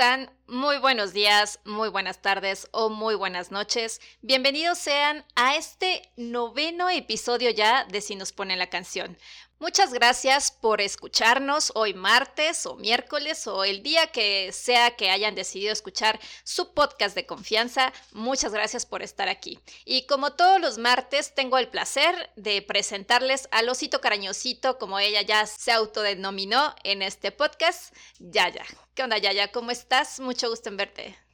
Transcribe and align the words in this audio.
Hola, 0.00 0.16
¿cómo 0.16 0.22
están? 0.22 0.36
Muy 0.46 0.78
buenos 0.78 1.12
días, 1.12 1.60
muy 1.66 1.90
buenas 1.90 2.22
tardes 2.22 2.68
o 2.72 2.88
muy 2.88 3.14
buenas 3.14 3.50
noches. 3.50 4.00
Bienvenidos 4.22 4.78
sean 4.78 5.26
a 5.36 5.56
este 5.56 6.10
noveno 6.16 6.88
episodio 6.88 7.50
ya 7.50 7.84
de 7.84 8.00
Si 8.00 8.16
nos 8.16 8.32
pone 8.32 8.56
la 8.56 8.70
canción. 8.70 9.18
Muchas 9.60 9.92
gracias 9.92 10.50
por 10.50 10.80
escucharnos 10.80 11.70
hoy 11.74 11.92
martes 11.92 12.64
o 12.64 12.76
miércoles 12.76 13.46
o 13.46 13.62
el 13.62 13.82
día 13.82 14.06
que 14.06 14.52
sea 14.52 14.96
que 14.96 15.10
hayan 15.10 15.34
decidido 15.34 15.70
escuchar 15.70 16.18
su 16.44 16.72
podcast 16.72 17.14
de 17.14 17.26
confianza. 17.26 17.92
Muchas 18.12 18.54
gracias 18.54 18.86
por 18.86 19.02
estar 19.02 19.28
aquí. 19.28 19.58
Y 19.84 20.06
como 20.06 20.32
todos 20.32 20.62
los 20.62 20.78
martes, 20.78 21.34
tengo 21.34 21.58
el 21.58 21.68
placer 21.68 22.30
de 22.36 22.62
presentarles 22.62 23.48
al 23.50 23.68
osito 23.68 24.00
carañosito, 24.00 24.78
como 24.78 24.98
ella 24.98 25.20
ya 25.20 25.44
se 25.44 25.72
autodenominó 25.72 26.74
en 26.82 27.02
este 27.02 27.30
podcast, 27.30 27.94
Yaya. 28.18 28.64
¿Qué 28.94 29.02
onda, 29.02 29.18
Yaya? 29.18 29.52
¿Cómo 29.52 29.72
estás? 29.72 30.20
Mucho 30.20 30.48
gusto 30.48 30.70
en 30.70 30.78
verte. 30.78 31.29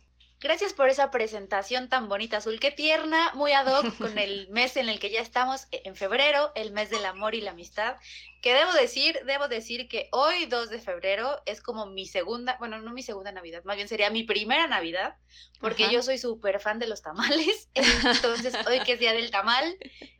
Gracias 0.46 0.74
por 0.74 0.88
esa 0.88 1.10
presentación 1.10 1.88
tan 1.88 2.08
bonita, 2.08 2.36
Azul. 2.36 2.60
Qué 2.60 2.70
tierna, 2.70 3.32
muy 3.34 3.50
ad 3.50 3.66
hoc 3.66 3.98
con 3.98 4.16
el 4.16 4.48
mes 4.50 4.76
en 4.76 4.88
el 4.88 5.00
que 5.00 5.10
ya 5.10 5.20
estamos, 5.20 5.66
e, 5.72 5.82
en 5.84 5.96
febrero, 5.96 6.52
el 6.54 6.70
mes 6.70 6.88
del 6.88 7.04
amor 7.04 7.34
y 7.34 7.40
la 7.40 7.50
amistad. 7.50 7.96
Que 8.42 8.54
debo 8.54 8.72
decir, 8.74 9.18
debo 9.26 9.48
decir 9.48 9.88
que 9.88 10.08
hoy, 10.12 10.46
2 10.46 10.70
de 10.70 10.78
febrero, 10.78 11.42
es 11.46 11.60
como 11.60 11.86
mi 11.86 12.06
segunda, 12.06 12.54
bueno, 12.60 12.78
no 12.78 12.92
mi 12.92 13.02
segunda 13.02 13.32
Navidad, 13.32 13.64
más 13.64 13.74
bien 13.74 13.88
sería 13.88 14.08
mi 14.08 14.22
primera 14.22 14.68
Navidad, 14.68 15.16
porque 15.58 15.90
yo 15.90 16.00
soy 16.00 16.16
súper 16.16 16.60
fan 16.60 16.78
de 16.78 16.86
los 16.86 17.02
tamales. 17.02 17.68
Entonces, 17.74 18.54
hoy 18.68 18.78
que 18.84 18.92
es 18.92 19.00
día 19.00 19.14
del 19.14 19.32
tamal, 19.32 19.76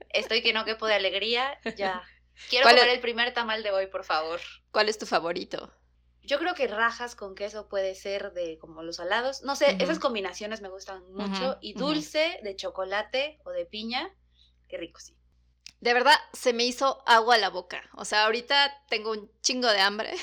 estoy 0.09 0.43
que 0.43 0.53
no 0.53 0.65
quepo 0.65 0.89
de 0.89 0.95
alegría. 0.95 1.57
Ya. 1.77 2.03
Quiero 2.51 2.69
comer 2.69 2.89
el 2.89 2.99
primer 2.99 3.33
tamal 3.33 3.63
de 3.63 3.71
hoy, 3.71 3.87
por 3.87 4.03
favor. 4.03 4.41
¿Cuál 4.73 4.89
es 4.89 4.99
tu 4.99 5.07
favorito? 5.07 5.73
Yo 6.27 6.41
creo 6.41 6.55
que 6.55 6.67
rajas 6.67 7.15
con 7.15 7.37
queso 7.37 7.69
puede 7.69 7.95
ser 7.95 8.33
de 8.33 8.59
como 8.59 8.83
los 8.83 8.97
salados. 8.97 9.43
No 9.43 9.55
sé, 9.55 9.77
esas 9.81 10.01
combinaciones 10.01 10.61
me 10.61 10.69
gustan 10.69 11.03
mucho. 11.13 11.57
y 11.61 11.75
dulce 11.75 12.41
de 12.43 12.57
chocolate 12.57 13.41
o 13.45 13.51
de 13.51 13.65
piña, 13.65 14.13
qué 14.69 14.77
rico, 14.77 14.99
sí. 14.99 15.17
De 15.81 15.95
verdad, 15.95 16.17
se 16.33 16.53
me 16.53 16.65
hizo 16.65 17.03
agua 17.07 17.37
a 17.37 17.39
la 17.39 17.51
boca. 17.51 17.89
O 17.95 18.05
sea, 18.05 18.25
ahorita 18.25 18.73
tengo 18.89 19.13
un 19.13 19.31
chingo 19.41 19.69
de 19.69 19.79
hambre. 19.79 20.15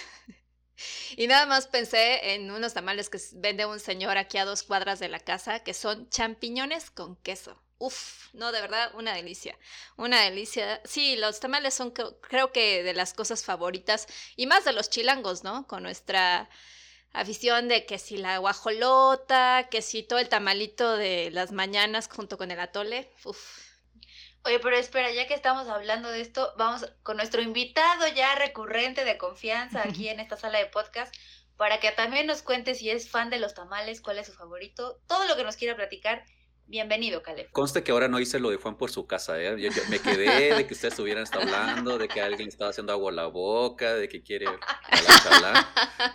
y 1.16 1.28
nada 1.28 1.46
más 1.46 1.68
pensé 1.68 2.34
en 2.34 2.52
unos 2.52 2.74
tamales 2.74 3.10
que 3.10 3.20
vende 3.36 3.66
un 3.66 3.80
señor 3.80 4.18
aquí 4.18 4.38
a 4.38 4.46
dos 4.46 4.64
cuadras 4.64 5.00
de 5.00 5.08
la 5.08 5.20
casa, 5.20 5.60
que 5.60 5.74
son 5.74 6.10
champiñones 6.10 6.92
con 6.92 7.16
queso. 7.16 7.64
Uf, 7.84 8.30
no, 8.32 8.54
de 8.54 8.62
verdad, 8.62 8.96
una 8.96 9.14
delicia. 9.14 9.60
Una 9.98 10.22
delicia. 10.22 10.80
Sí, 10.86 11.18
los 11.18 11.42
tamales 11.42 11.74
son 11.74 11.92
creo 11.92 12.54
que 12.54 12.82
de 12.82 12.94
las 12.94 13.14
cosas 13.14 13.44
favoritas 13.44 14.08
y 14.38 14.48
más 14.48 14.64
de 14.64 14.72
los 14.72 14.90
chilangos, 14.90 15.44
¿no? 15.44 15.68
Con 15.68 15.84
nuestra 15.84 16.50
afición 17.12 17.68
de 17.68 17.86
que 17.86 18.00
si 18.00 18.16
la 18.16 18.38
guajolota, 18.38 19.68
que 19.70 19.82
si 19.82 20.02
todo 20.02 20.20
el 20.20 20.30
tamalito 20.30 20.96
de 20.96 21.30
las 21.32 21.52
mañanas 21.52 22.08
junto 22.08 22.38
con 22.38 22.52
el 22.52 22.60
atole. 22.62 23.12
Uf. 23.26 23.74
Oye, 24.46 24.60
pero 24.60 24.78
espera, 24.78 25.12
ya 25.12 25.28
que 25.28 25.34
estamos 25.34 25.68
hablando 25.68 26.10
de 26.10 26.22
esto, 26.22 26.54
vamos 26.56 26.90
con 27.04 27.18
nuestro 27.18 27.42
invitado 27.42 28.08
ya 28.08 28.34
recurrente 28.36 29.04
de 29.04 29.18
confianza 29.18 29.84
aquí 29.84 30.08
en 30.08 30.22
esta 30.22 30.38
sala 30.38 30.60
de 30.60 30.68
podcast 30.68 31.14
para 31.58 31.82
que 31.82 31.92
también 31.92 32.28
nos 32.28 32.44
cuente 32.44 32.76
si 32.76 32.90
es 32.90 33.10
fan 33.10 33.30
de 33.30 33.40
los 33.40 33.54
tamales, 33.54 34.00
cuál 34.00 34.20
es 34.20 34.28
su 34.28 34.34
favorito, 34.34 35.02
todo 35.06 35.26
lo 35.26 35.36
que 35.36 35.44
nos 35.44 35.58
quiera 35.58 35.76
platicar 35.76 36.24
Bienvenido, 36.66 37.22
Caleb. 37.22 37.52
Conste 37.52 37.84
que 37.84 37.92
ahora 37.92 38.08
no 38.08 38.20
hice 38.20 38.40
lo 38.40 38.50
de 38.50 38.56
Juan 38.56 38.78
por 38.78 38.90
su 38.90 39.06
casa, 39.06 39.40
¿eh? 39.42 39.56
Yo, 39.60 39.70
me 39.90 40.00
quedé 40.00 40.56
de 40.56 40.66
que 40.66 40.74
ustedes 40.74 40.94
estuvieran 40.94 41.26
hablando, 41.32 41.98
de 41.98 42.08
que 42.08 42.22
alguien 42.22 42.48
estaba 42.48 42.72
haciendo 42.72 42.94
agua 42.94 43.12
a 43.12 43.16
la 43.16 43.28
boca, 43.28 43.94
de 43.96 44.08
que 44.08 44.24
quiere 44.24 44.48
hablar, 44.48 45.66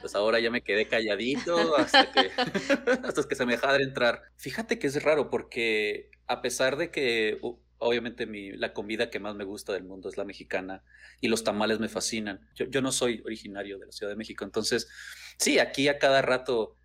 Pues 0.01 0.15
ahora 0.15 0.41
ya 0.41 0.51
me 0.51 0.63
quedé 0.63 0.89
calladito 0.89 1.77
hasta 1.77 2.11
que, 2.11 2.31
hasta 3.05 3.29
que 3.29 3.35
se 3.35 3.47
me 3.47 3.53
deja 3.53 3.73
de 3.75 3.85
entrar. 3.85 4.23
Fíjate 4.37 4.79
que 4.79 4.87
es 4.87 5.03
raro 5.03 5.31
porque 5.31 6.11
a 6.27 6.41
pesar 6.41 6.77
de 6.77 6.91
que 6.91 7.39
obviamente 7.79 8.27
mi, 8.27 8.51
la 8.53 8.73
comida 8.73 9.11
que 9.11 9.21
más 9.21 9.35
me 9.37 9.45
gusta 9.45 9.73
del 9.75 9.85
mundo 9.85 10.09
es 10.09 10.17
la 10.17 10.25
mexicana 10.25 10.83
y 11.21 11.29
los 11.29 11.45
tamales 11.45 11.79
me 11.79 11.89
fascinan. 11.89 12.49
Yo, 12.55 12.67
yo 12.67 12.81
no 12.83 12.91
soy 12.91 13.23
originario 13.25 13.79
de 13.79 13.87
la 13.87 13.93
Ciudad 13.93 14.11
de 14.11 14.17
México, 14.17 14.45
entonces 14.45 14.89
sí, 15.37 15.59
aquí 15.59 15.89
a 15.89 15.99
cada 15.99 16.23
rato 16.23 16.77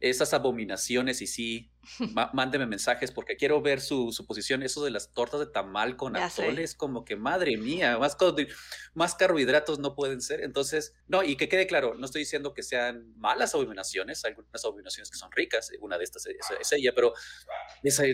esas 0.00 0.32
abominaciones 0.32 1.20
y 1.22 1.26
sí, 1.26 1.70
mándeme 2.32 2.66
mensajes 2.66 3.10
porque 3.10 3.36
quiero 3.36 3.60
ver 3.60 3.80
su, 3.80 4.12
su, 4.12 4.26
posición. 4.26 4.62
Eso 4.62 4.84
de 4.84 4.90
las 4.90 5.12
tortas 5.12 5.40
de 5.40 5.46
tamal 5.46 5.96
con 5.96 6.16
atoles, 6.16 6.74
como 6.74 7.04
que 7.04 7.16
madre 7.16 7.56
mía, 7.56 7.98
más, 7.98 8.16
más 8.94 9.14
carbohidratos 9.14 9.78
no 9.78 9.94
pueden 9.94 10.20
ser. 10.20 10.42
Entonces, 10.42 10.94
no, 11.06 11.22
y 11.22 11.36
que 11.36 11.48
quede 11.48 11.66
claro, 11.66 11.94
no 11.94 12.06
estoy 12.06 12.22
diciendo 12.22 12.54
que 12.54 12.62
sean 12.62 13.12
malas 13.16 13.54
abominaciones, 13.54 14.24
hay 14.24 14.30
algunas 14.30 14.64
abominaciones 14.64 15.10
que 15.10 15.18
son 15.18 15.30
ricas, 15.32 15.70
una 15.80 15.98
de 15.98 16.04
estas 16.04 16.26
es, 16.26 16.36
es 16.60 16.72
ella, 16.72 16.92
pero 16.94 17.12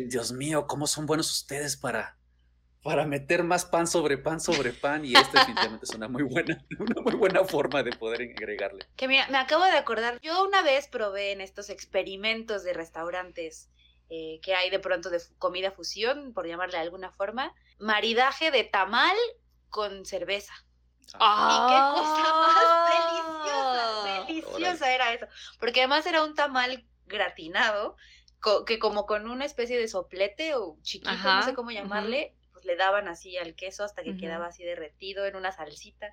Dios 0.09 0.33
mío, 0.33 0.67
¿cómo 0.67 0.87
son 0.87 1.07
buenos 1.07 1.33
ustedes 1.33 1.77
para, 1.77 2.19
para 2.85 3.07
meter 3.07 3.43
más 3.43 3.65
pan 3.65 3.87
sobre 3.87 4.19
pan 4.19 4.41
sobre 4.41 4.73
pan 4.75 5.07
y 5.07 5.15
este 5.15 5.39
definitivamente 5.39 5.87
es 5.87 5.95
una 5.95 6.07
muy 6.07 6.23
buena, 6.23 6.63
una 6.79 7.01
muy 7.01 7.15
buena 7.15 7.43
forma 7.43 7.83
de 7.83 7.93
poder 7.93 8.21
agregarle. 8.21 8.87
Que 8.95 9.09
mira, 9.09 9.27
me 9.31 9.39
acabo 9.39 9.65
de 9.65 9.79
acordar, 9.79 10.21
yo 10.21 10.45
una 10.45 10.61
vez 10.63 10.87
probé 10.89 11.33
en 11.33 11.41
estos 11.41 11.71
experimentos 11.71 12.63
de 12.63 12.75
restaurantes 12.75 13.71
eh, 14.11 14.39
que 14.43 14.55
hay 14.55 14.69
de 14.69 14.79
pronto 14.81 15.09
de 15.09 15.19
comida 15.39 15.71
fusión, 15.71 16.35
por 16.35 16.47
llamarle 16.47 16.77
de 16.77 16.83
alguna 16.83 17.11
forma, 17.11 17.55
maridaje 17.79 18.51
de 18.51 18.65
tamal 18.65 19.17
con 19.71 20.05
cerveza. 20.05 20.53
¡Ah! 21.15 21.49
¡Y 21.51 21.73
qué 21.73 22.03
cosa 22.03 22.35
más 22.35 24.27
deliciosa! 24.27 24.59
Deliciosa 24.59 24.95
era 24.95 25.15
eso. 25.15 25.27
Porque 25.59 25.81
además 25.81 26.05
era 26.05 26.23
un 26.23 26.35
tamal 26.35 26.87
gratinado, 27.07 27.97
que 28.67 28.79
como 28.79 29.07
con 29.07 29.27
una 29.31 29.47
especie 29.47 29.79
de 29.79 29.89
soplete 29.89 30.55
o 30.55 30.77
chiquito, 30.83 31.15
no 31.15 31.43
sé 31.43 31.55
cómo 31.55 31.71
llamarle, 31.71 32.35
le 32.65 32.77
daban 32.77 33.09
así 33.09 33.37
al 33.37 33.55
queso 33.55 33.85
hasta 33.85 34.03
que 34.03 34.17
quedaba 34.17 34.47
así 34.47 34.65
derretido 34.65 35.27
en 35.27 35.37
una 35.37 35.53
salsita. 35.53 36.13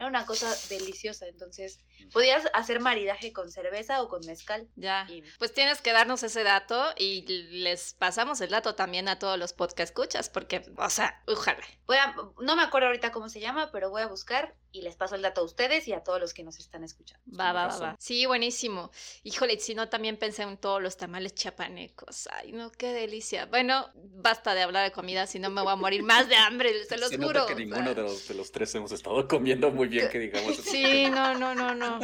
Era 0.00 0.08
una 0.08 0.24
cosa 0.24 0.50
deliciosa, 0.70 1.26
entonces 1.28 1.84
podías 2.10 2.44
hacer 2.54 2.80
maridaje 2.80 3.34
con 3.34 3.50
cerveza 3.50 4.00
o 4.00 4.08
con 4.08 4.24
mezcal. 4.24 4.66
Ya, 4.76 5.06
pues 5.38 5.52
tienes 5.52 5.82
que 5.82 5.92
darnos 5.92 6.22
ese 6.22 6.42
dato 6.42 6.82
y 6.96 7.26
les 7.50 7.92
pasamos 7.92 8.40
el 8.40 8.48
dato 8.48 8.74
también 8.74 9.08
a 9.08 9.18
todos 9.18 9.38
los 9.38 9.52
podcast 9.52 9.90
escuchas, 9.90 10.30
porque, 10.30 10.62
o 10.74 10.90
sea, 10.90 11.22
ojalá. 11.26 11.62
Voy 11.86 11.98
a, 11.98 12.14
no 12.40 12.56
me 12.56 12.62
acuerdo 12.62 12.86
ahorita 12.86 13.12
cómo 13.12 13.28
se 13.28 13.40
llama, 13.40 13.70
pero 13.72 13.90
voy 13.90 14.00
a 14.00 14.06
buscar 14.06 14.54
y 14.72 14.82
les 14.82 14.94
paso 14.96 15.16
el 15.16 15.22
dato 15.22 15.40
a 15.40 15.44
ustedes 15.44 15.88
y 15.88 15.92
a 15.92 16.02
todos 16.02 16.20
los 16.20 16.32
que 16.32 16.44
nos 16.44 16.58
están 16.58 16.84
escuchando. 16.84 17.24
Va, 17.36 17.52
va, 17.52 17.66
va, 17.66 17.96
Sí, 17.98 18.24
buenísimo. 18.26 18.90
Híjole, 19.24 19.58
si 19.58 19.74
no, 19.74 19.88
también 19.88 20.16
pensé 20.16 20.42
en 20.42 20.56
todos 20.56 20.80
los 20.80 20.96
tamales 20.96 21.34
chapanecos. 21.34 22.28
Ay, 22.32 22.52
no, 22.52 22.70
qué 22.70 22.92
delicia. 22.92 23.46
Bueno, 23.46 23.90
basta 23.94 24.54
de 24.54 24.62
hablar 24.62 24.84
de 24.84 24.92
comida, 24.92 25.26
si 25.26 25.38
no 25.38 25.50
me 25.50 25.60
voy 25.60 25.72
a 25.72 25.76
morir 25.76 26.02
más 26.02 26.28
de 26.28 26.36
hambre, 26.36 26.84
se 26.84 26.96
los 26.98 27.14
juro. 27.16 27.46
que 27.46 27.56
ninguno 27.56 27.94
de, 27.94 28.02
los, 28.02 28.28
de 28.28 28.34
los 28.34 28.52
tres 28.52 28.74
hemos 28.74 28.92
estado 28.92 29.26
comiendo 29.26 29.70
muy 29.70 29.88
bien, 29.90 30.08
que 30.08 30.18
digamos. 30.18 30.56
Sí, 30.56 31.10
no, 31.10 31.34
no, 31.34 31.54
no, 31.54 31.74
no. 31.74 32.00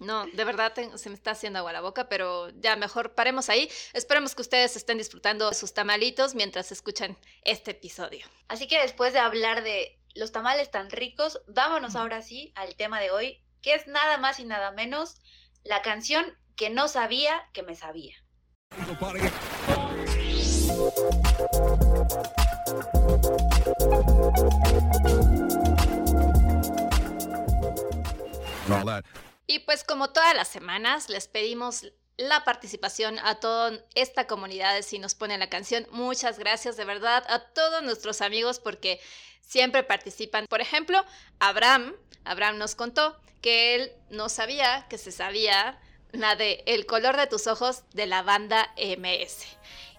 No, 0.00 0.26
de 0.26 0.44
verdad 0.44 0.72
se 0.96 1.08
me 1.08 1.14
está 1.14 1.30
haciendo 1.30 1.60
agua 1.60 1.72
la 1.72 1.80
boca, 1.80 2.08
pero 2.08 2.50
ya 2.50 2.74
mejor 2.74 3.14
paremos 3.14 3.48
ahí. 3.48 3.70
Esperemos 3.92 4.34
que 4.34 4.42
ustedes 4.42 4.74
estén 4.74 4.98
disfrutando 4.98 5.48
de 5.48 5.54
sus 5.54 5.74
tamalitos 5.74 6.34
mientras 6.34 6.72
escuchan 6.72 7.16
este 7.44 7.70
episodio. 7.70 8.26
Así 8.48 8.66
que 8.66 8.80
después 8.80 9.12
de 9.12 9.20
hablar 9.20 9.62
de 9.62 10.00
los 10.14 10.32
tamales 10.32 10.70
tan 10.70 10.90
ricos, 10.90 11.40
vámonos 11.46 11.94
ahora 11.94 12.20
sí 12.20 12.52
al 12.56 12.74
tema 12.74 13.00
de 13.00 13.12
hoy, 13.12 13.42
que 13.60 13.74
es 13.74 13.86
nada 13.86 14.18
más 14.18 14.40
y 14.40 14.44
nada 14.44 14.72
menos 14.72 15.16
la 15.62 15.82
canción 15.82 16.36
que 16.56 16.68
no 16.68 16.88
sabía 16.88 17.48
que 17.52 17.62
me 17.62 17.76
sabía. 17.76 18.16
Y 29.46 29.60
pues 29.60 29.84
como 29.84 30.10
todas 30.10 30.34
las 30.34 30.48
semanas, 30.48 31.08
les 31.08 31.28
pedimos 31.28 31.92
la 32.16 32.44
participación 32.44 33.18
a 33.20 33.36
toda 33.36 33.84
esta 33.94 34.26
comunidad 34.26 34.80
Si 34.82 34.98
nos 34.98 35.14
pone 35.14 35.38
la 35.38 35.48
canción. 35.48 35.86
Muchas 35.90 36.38
gracias 36.38 36.76
de 36.76 36.84
verdad 36.84 37.24
a 37.28 37.40
todos 37.40 37.82
nuestros 37.82 38.20
amigos 38.20 38.60
porque 38.60 39.00
siempre 39.40 39.82
participan. 39.82 40.46
Por 40.46 40.60
ejemplo, 40.60 41.04
Abraham, 41.38 41.94
Abraham 42.24 42.58
nos 42.58 42.74
contó 42.74 43.18
que 43.40 43.74
él 43.74 43.92
no 44.10 44.28
sabía 44.28 44.86
que 44.88 44.98
se 44.98 45.12
sabía 45.12 45.78
la 46.12 46.36
de 46.36 46.62
El 46.66 46.86
color 46.86 47.16
de 47.16 47.26
tus 47.26 47.46
ojos 47.46 47.82
de 47.92 48.06
la 48.06 48.22
banda 48.22 48.72
MS. 48.76 49.46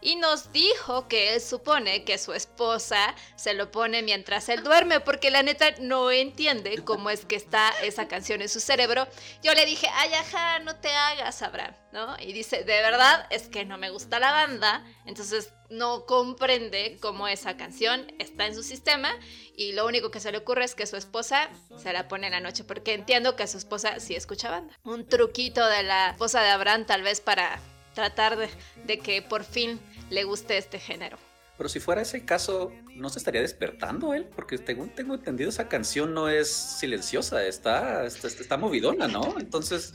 y 0.01 0.15
nos 0.15 0.51
dijo 0.51 1.07
que 1.07 1.33
él 1.33 1.41
supone 1.41 2.03
que 2.03 2.17
su 2.17 2.33
esposa 2.33 3.15
se 3.35 3.53
lo 3.53 3.71
pone 3.71 4.03
mientras 4.03 4.49
él 4.49 4.63
duerme, 4.63 4.99
porque 4.99 5.31
la 5.31 5.43
neta 5.43 5.71
no 5.79 6.11
entiende 6.11 6.83
cómo 6.83 7.09
es 7.09 7.25
que 7.25 7.35
está 7.35 7.69
esa 7.81 8.07
canción 8.07 8.41
en 8.41 8.49
su 8.49 8.59
cerebro. 8.59 9.07
Yo 9.41 9.53
le 9.53 9.65
dije, 9.65 9.87
ay, 9.93 10.13
ajá, 10.13 10.59
no 10.59 10.75
te 10.75 10.89
hagas, 10.89 11.41
Abraham, 11.41 11.75
¿no? 11.91 12.15
Y 12.19 12.33
dice, 12.33 12.63
de 12.63 12.81
verdad, 12.81 13.25
es 13.29 13.47
que 13.47 13.65
no 13.65 13.77
me 13.77 13.89
gusta 13.89 14.19
la 14.19 14.31
banda, 14.31 14.85
entonces 15.05 15.53
no 15.69 16.05
comprende 16.05 16.97
cómo 17.01 17.27
esa 17.27 17.57
canción 17.57 18.13
está 18.19 18.45
en 18.45 18.55
su 18.55 18.61
sistema 18.61 19.17
y 19.55 19.71
lo 19.71 19.85
único 19.85 20.11
que 20.11 20.19
se 20.19 20.31
le 20.31 20.37
ocurre 20.39 20.65
es 20.65 20.75
que 20.75 20.85
su 20.85 20.97
esposa 20.97 21.49
se 21.77 21.93
la 21.93 22.07
pone 22.07 22.27
en 22.27 22.33
la 22.33 22.39
noche, 22.41 22.63
porque 22.63 22.93
entiendo 22.93 23.35
que 23.35 23.47
su 23.47 23.57
esposa 23.57 23.99
sí 23.99 24.15
escucha 24.15 24.51
banda. 24.51 24.77
Un 24.83 25.07
truquito 25.07 25.65
de 25.65 25.83
la 25.83 26.11
esposa 26.11 26.41
de 26.41 26.49
Abraham 26.49 26.85
tal 26.85 27.03
vez 27.03 27.21
para 27.21 27.59
tratar 27.93 28.37
de, 28.37 28.99
que 28.99 29.21
por 29.21 29.43
fin 29.43 29.79
le 30.09 30.23
guste 30.23 30.57
este 30.57 30.79
género. 30.79 31.17
Pero 31.57 31.69
si 31.69 31.79
fuera 31.79 32.01
ese 32.01 32.25
caso, 32.25 32.71
¿no 32.95 33.09
se 33.09 33.19
estaría 33.19 33.41
despertando 33.41 34.13
él? 34.13 34.25
Porque 34.35 34.57
según 34.57 34.89
tengo 34.89 35.13
entendido, 35.13 35.49
esa 35.49 35.69
canción 35.69 36.13
no 36.13 36.27
es 36.27 36.51
silenciosa, 36.51 37.45
está, 37.45 38.05
está, 38.05 38.27
está 38.27 38.57
movidona, 38.57 39.07
¿no? 39.07 39.35
Entonces, 39.39 39.93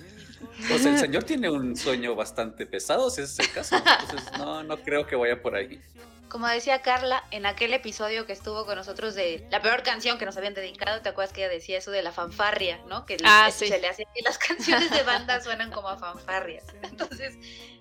pues 0.68 0.86
el 0.86 0.98
señor 0.98 1.24
tiene 1.24 1.50
un 1.50 1.76
sueño 1.76 2.14
bastante 2.14 2.64
pesado, 2.64 3.10
si 3.10 3.22
es 3.22 3.38
el 3.40 3.50
caso. 3.50 3.76
Entonces, 3.76 4.30
no, 4.38 4.62
no 4.62 4.76
creo 4.78 5.06
que 5.06 5.16
vaya 5.16 5.42
por 5.42 5.56
ahí. 5.56 5.80
Como 6.28 6.46
decía 6.46 6.82
Carla, 6.82 7.24
en 7.30 7.46
aquel 7.46 7.72
episodio 7.72 8.26
que 8.26 8.32
estuvo 8.32 8.66
con 8.66 8.76
nosotros 8.76 9.14
de 9.14 9.46
la 9.50 9.62
peor 9.62 9.82
canción 9.82 10.18
que 10.18 10.26
nos 10.26 10.36
habían 10.36 10.54
dedicado, 10.54 11.00
¿te 11.00 11.08
acuerdas 11.08 11.32
que 11.32 11.42
ella 11.42 11.52
decía 11.52 11.78
eso 11.78 11.90
de 11.90 12.02
la 12.02 12.12
fanfarria, 12.12 12.78
¿no? 12.86 13.06
Que 13.06 13.16
ah, 13.24 13.50
se 13.50 13.78
le 13.78 13.88
hacía 13.88 14.06
que 14.14 14.22
las 14.22 14.36
canciones 14.48 14.90
de 14.90 15.02
banda 15.02 15.40
suenan 15.40 15.70
como 15.70 15.88
a 15.88 15.96
fanfarrias. 15.96 16.64
Entonces, 16.82 17.36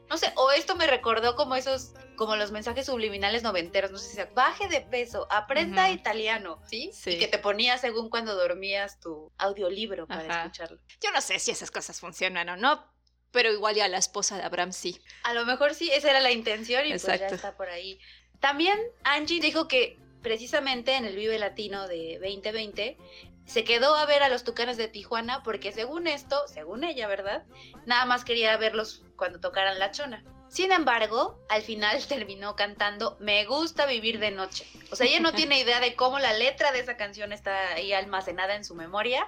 no 0.09 0.17
sé, 0.17 0.31
o 0.35 0.51
esto 0.51 0.75
me 0.75 0.87
recordó 0.87 1.35
como 1.35 1.55
esos, 1.55 1.93
como 2.15 2.37
los 2.37 2.51
mensajes 2.51 2.85
subliminales 2.85 3.43
noventeros, 3.43 3.91
no 3.91 3.97
sé 3.97 4.15
si 4.15 4.33
baje 4.33 4.69
de 4.69 4.81
peso, 4.81 5.27
aprenda 5.29 5.89
italiano, 5.89 6.61
¿sí? 6.69 6.91
Sí. 6.93 7.11
Y 7.11 7.19
que 7.19 7.27
te 7.27 7.39
ponía 7.39 7.77
según 7.77 8.09
cuando 8.09 8.35
dormías 8.35 8.99
tu 9.01 9.33
audiolibro 9.37 10.07
para 10.07 10.21
Ajá. 10.21 10.43
escucharlo. 10.43 10.79
Yo 11.01 11.11
no 11.11 11.19
sé 11.19 11.39
si 11.39 11.51
esas 11.51 11.71
cosas 11.71 11.99
funcionan 11.99 12.47
o 12.47 12.55
no, 12.55 12.97
pero 13.31 13.51
igual 13.51 13.75
ya 13.75 13.87
la 13.87 13.97
esposa 13.97 14.37
de 14.37 14.43
Abraham 14.43 14.71
sí. 14.71 15.01
A 15.23 15.33
lo 15.33 15.45
mejor 15.45 15.75
sí, 15.75 15.91
esa 15.91 16.09
era 16.09 16.21
la 16.21 16.31
intención 16.31 16.85
y 16.85 16.89
pues 16.89 17.03
ya 17.03 17.27
está 17.27 17.57
por 17.57 17.69
ahí. 17.69 17.99
También 18.39 18.79
Angie 19.03 19.39
dijo 19.39 19.67
que 19.67 19.97
precisamente 20.21 20.95
en 20.95 21.05
el 21.05 21.15
Vive 21.15 21.39
Latino 21.39 21.87
de 21.87 22.19
2020 22.21 22.97
se 23.45 23.63
quedó 23.63 23.95
a 23.95 24.05
ver 24.05 24.23
a 24.23 24.29
los 24.29 24.43
Tucanes 24.43 24.77
de 24.77 24.87
Tijuana 24.87 25.41
porque 25.41 25.71
según 25.71 26.05
esto, 26.07 26.37
según 26.47 26.83
ella, 26.83 27.07
¿verdad? 27.07 27.45
Nada 27.85 28.05
más 28.05 28.25
quería 28.25 28.55
verlos 28.57 29.03
cuando 29.15 29.39
tocaran 29.39 29.79
la 29.79 29.91
chona. 29.91 30.23
Sin 30.49 30.71
embargo, 30.71 31.39
al 31.49 31.61
final 31.61 32.05
terminó 32.07 32.55
cantando 32.55 33.17
Me 33.19 33.45
gusta 33.45 33.85
vivir 33.85 34.19
de 34.19 34.31
noche. 34.31 34.65
O 34.91 34.95
sea, 34.95 35.07
ella 35.07 35.19
no 35.19 35.31
tiene 35.33 35.59
idea 35.59 35.79
de 35.79 35.95
cómo 35.95 36.19
la 36.19 36.33
letra 36.33 36.71
de 36.71 36.79
esa 36.79 36.97
canción 36.97 37.31
está 37.31 37.73
ahí 37.73 37.93
almacenada 37.93 38.55
en 38.55 38.65
su 38.65 38.75
memoria, 38.75 39.27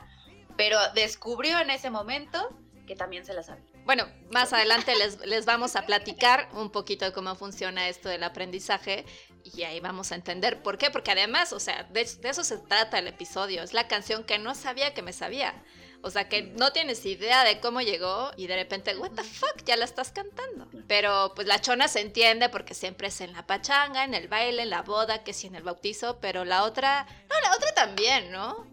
pero 0.58 0.78
descubrió 0.94 1.60
en 1.60 1.70
ese 1.70 1.90
momento 1.90 2.50
que 2.86 2.96
también 2.96 3.26
se 3.26 3.34
la 3.34 3.44
sabía. 3.44 3.66
Bueno, 3.90 4.08
más 4.30 4.54
adelante 4.54 4.96
les, 4.96 5.18
les 5.26 5.46
vamos 5.46 5.76
a 5.76 5.88
platicar 5.88 6.48
un 6.54 6.70
poquito 6.70 7.06
de 7.06 7.12
cómo 7.12 7.34
funciona 7.34 7.90
esto 7.90 8.08
del 8.08 8.22
aprendizaje 8.22 9.04
y 9.44 9.64
ahí 9.64 9.80
vamos 9.80 10.12
a 10.12 10.16
entender 10.16 10.62
por 10.62 10.78
qué, 10.78 10.92
porque 10.92 11.10
además, 11.10 11.54
o 11.54 11.60
sea, 11.60 11.86
de, 11.86 12.06
de 12.06 12.30
eso 12.30 12.44
se 12.44 12.60
trata 12.60 13.00
el 13.00 13.08
episodio, 13.08 13.64
es 13.64 13.74
la 13.74 13.88
canción 13.88 14.24
que 14.26 14.38
no 14.38 14.54
sabía 14.54 14.94
que 14.94 15.02
me 15.02 15.12
sabía. 15.12 15.64
O 16.04 16.12
sea, 16.12 16.30
que 16.30 16.44
no 16.44 16.72
tienes 16.72 17.04
idea 17.04 17.44
de 17.44 17.60
cómo 17.60 17.82
llegó 17.82 18.30
y 18.38 18.46
de 18.46 18.58
repente, 18.58 18.96
what 18.96 19.14
the 19.14 19.24
fuck, 19.24 19.64
ya 19.66 19.76
la 19.76 19.86
estás 19.86 20.12
cantando. 20.12 20.70
Pero 20.88 21.34
pues 21.34 21.48
la 21.48 21.60
chona 21.60 21.88
se 21.88 22.02
entiende 22.02 22.48
porque 22.50 22.76
siempre 22.76 23.08
es 23.08 23.20
en 23.22 23.34
la 23.34 23.48
pachanga, 23.48 24.04
en 24.04 24.14
el 24.14 24.28
baile, 24.28 24.62
en 24.62 24.70
la 24.70 24.84
boda, 24.84 25.24
que 25.24 25.34
sí 25.34 25.48
en 25.48 25.56
el 25.56 25.64
bautizo, 25.64 26.20
pero 26.20 26.46
la 26.46 26.64
otra, 26.64 27.08
no, 27.28 27.42
la 27.42 27.56
otra 27.56 27.74
también, 27.74 28.32
¿no? 28.32 28.68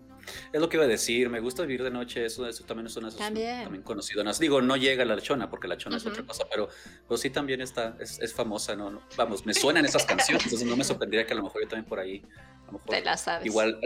Es 0.52 0.60
lo 0.60 0.68
que 0.68 0.76
iba 0.76 0.84
a 0.84 0.88
decir, 0.88 1.28
me 1.30 1.40
gusta 1.40 1.62
vivir 1.62 1.82
de 1.82 1.90
noche, 1.90 2.24
eso, 2.24 2.46
eso 2.48 2.64
también 2.64 2.86
es 2.86 2.96
una 2.96 3.10
También. 3.10 3.62
también 3.64 3.82
conocido. 3.82 4.22
No, 4.24 4.32
digo, 4.32 4.60
no 4.62 4.76
llega 4.76 5.04
la 5.04 5.20
chona, 5.20 5.48
porque 5.50 5.68
la 5.68 5.76
chona 5.76 5.96
es 5.96 6.02
Ujú. 6.04 6.12
otra 6.12 6.26
cosa, 6.26 6.44
pero, 6.50 6.68
pero 7.06 7.16
sí 7.18 7.30
también 7.30 7.60
está, 7.60 7.96
es, 8.00 8.18
es 8.20 8.32
famosa, 8.34 8.74
¿no? 8.76 8.90
no, 8.90 9.02
Vamos, 9.16 9.44
me 9.46 9.54
suenan 9.54 9.84
esas 9.84 10.04
canciones, 10.06 10.44
entonces 10.44 10.66
no 10.68 10.76
me 10.76 10.84
sorprendería 10.84 11.26
que 11.26 11.32
a 11.32 11.36
lo 11.36 11.42
mejor 11.44 11.62
yo 11.62 11.68
también 11.68 11.88
por 11.88 11.98
ahí, 12.00 12.22
a 12.62 12.66
lo 12.66 12.72
mejor 12.72 12.90
Te 12.90 13.00
la 13.02 13.16
sabes. 13.16 13.46
igual 13.46 13.78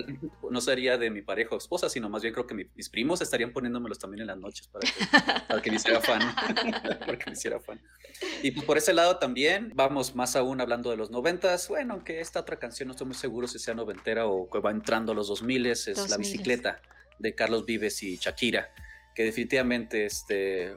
no 0.51 0.61
sería 0.61 0.97
de 0.99 1.11
mi 1.11 1.23
pareja 1.23 1.55
o 1.55 1.59
esposa, 1.59 1.89
sino 1.89 2.09
más 2.09 2.23
bien 2.23 2.33
creo 2.35 2.47
que 2.47 2.55
mi- 2.55 2.67
mis 2.75 2.89
primos 2.89 3.21
estarían 3.21 3.53
poniéndomelos 3.53 3.99
también 3.99 4.23
en 4.23 4.27
las 4.29 4.39
noches 4.39 4.69
para 4.69 4.87
que, 4.91 5.45
para 5.49 5.63
que 5.63 5.71
me 5.71 5.77
hiciera 5.77 6.01
fan, 6.01 6.21
para 7.07 7.19
que 7.19 7.25
me 7.27 7.33
hiciera 7.33 7.61
fan. 7.61 7.81
Y 8.43 8.51
pues 8.53 8.67
por 8.67 8.79
ese 8.79 8.93
lado 8.93 9.19
también, 9.19 9.73
vamos 9.75 10.15
más 10.15 10.37
aún 10.37 10.61
hablando 10.61 10.91
de 10.91 10.97
los 10.97 11.11
noventas, 11.11 11.69
bueno, 11.69 11.95
aunque 11.95 12.21
esta 12.21 12.41
otra 12.41 12.59
canción 12.59 12.89
no 12.89 12.93
estoy 12.93 13.07
muy 13.07 13.17
seguro 13.17 13.47
si 13.47 13.59
sea 13.59 13.75
noventera 13.75 14.27
o 14.27 14.49
que 14.49 14.61
va 14.61 14.71
entrando 14.71 15.13
a 15.13 15.15
los 15.15 15.29
dos 15.29 15.43
miles, 15.43 15.89
es 15.89 15.99
La 16.11 16.17
2000s. 16.17 16.19
Bicicleta 16.19 16.83
de 17.19 17.35
Carlos 17.35 17.65
Vives 17.67 18.03
y 18.03 18.17
Shakira, 18.17 18.71
que 19.15 19.25
definitivamente, 19.25 20.07
este, 20.07 20.73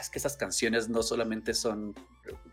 es 0.00 0.10
que 0.10 0.18
esas 0.18 0.36
canciones 0.36 0.88
no 0.88 1.02
solamente 1.02 1.54
son, 1.54 1.94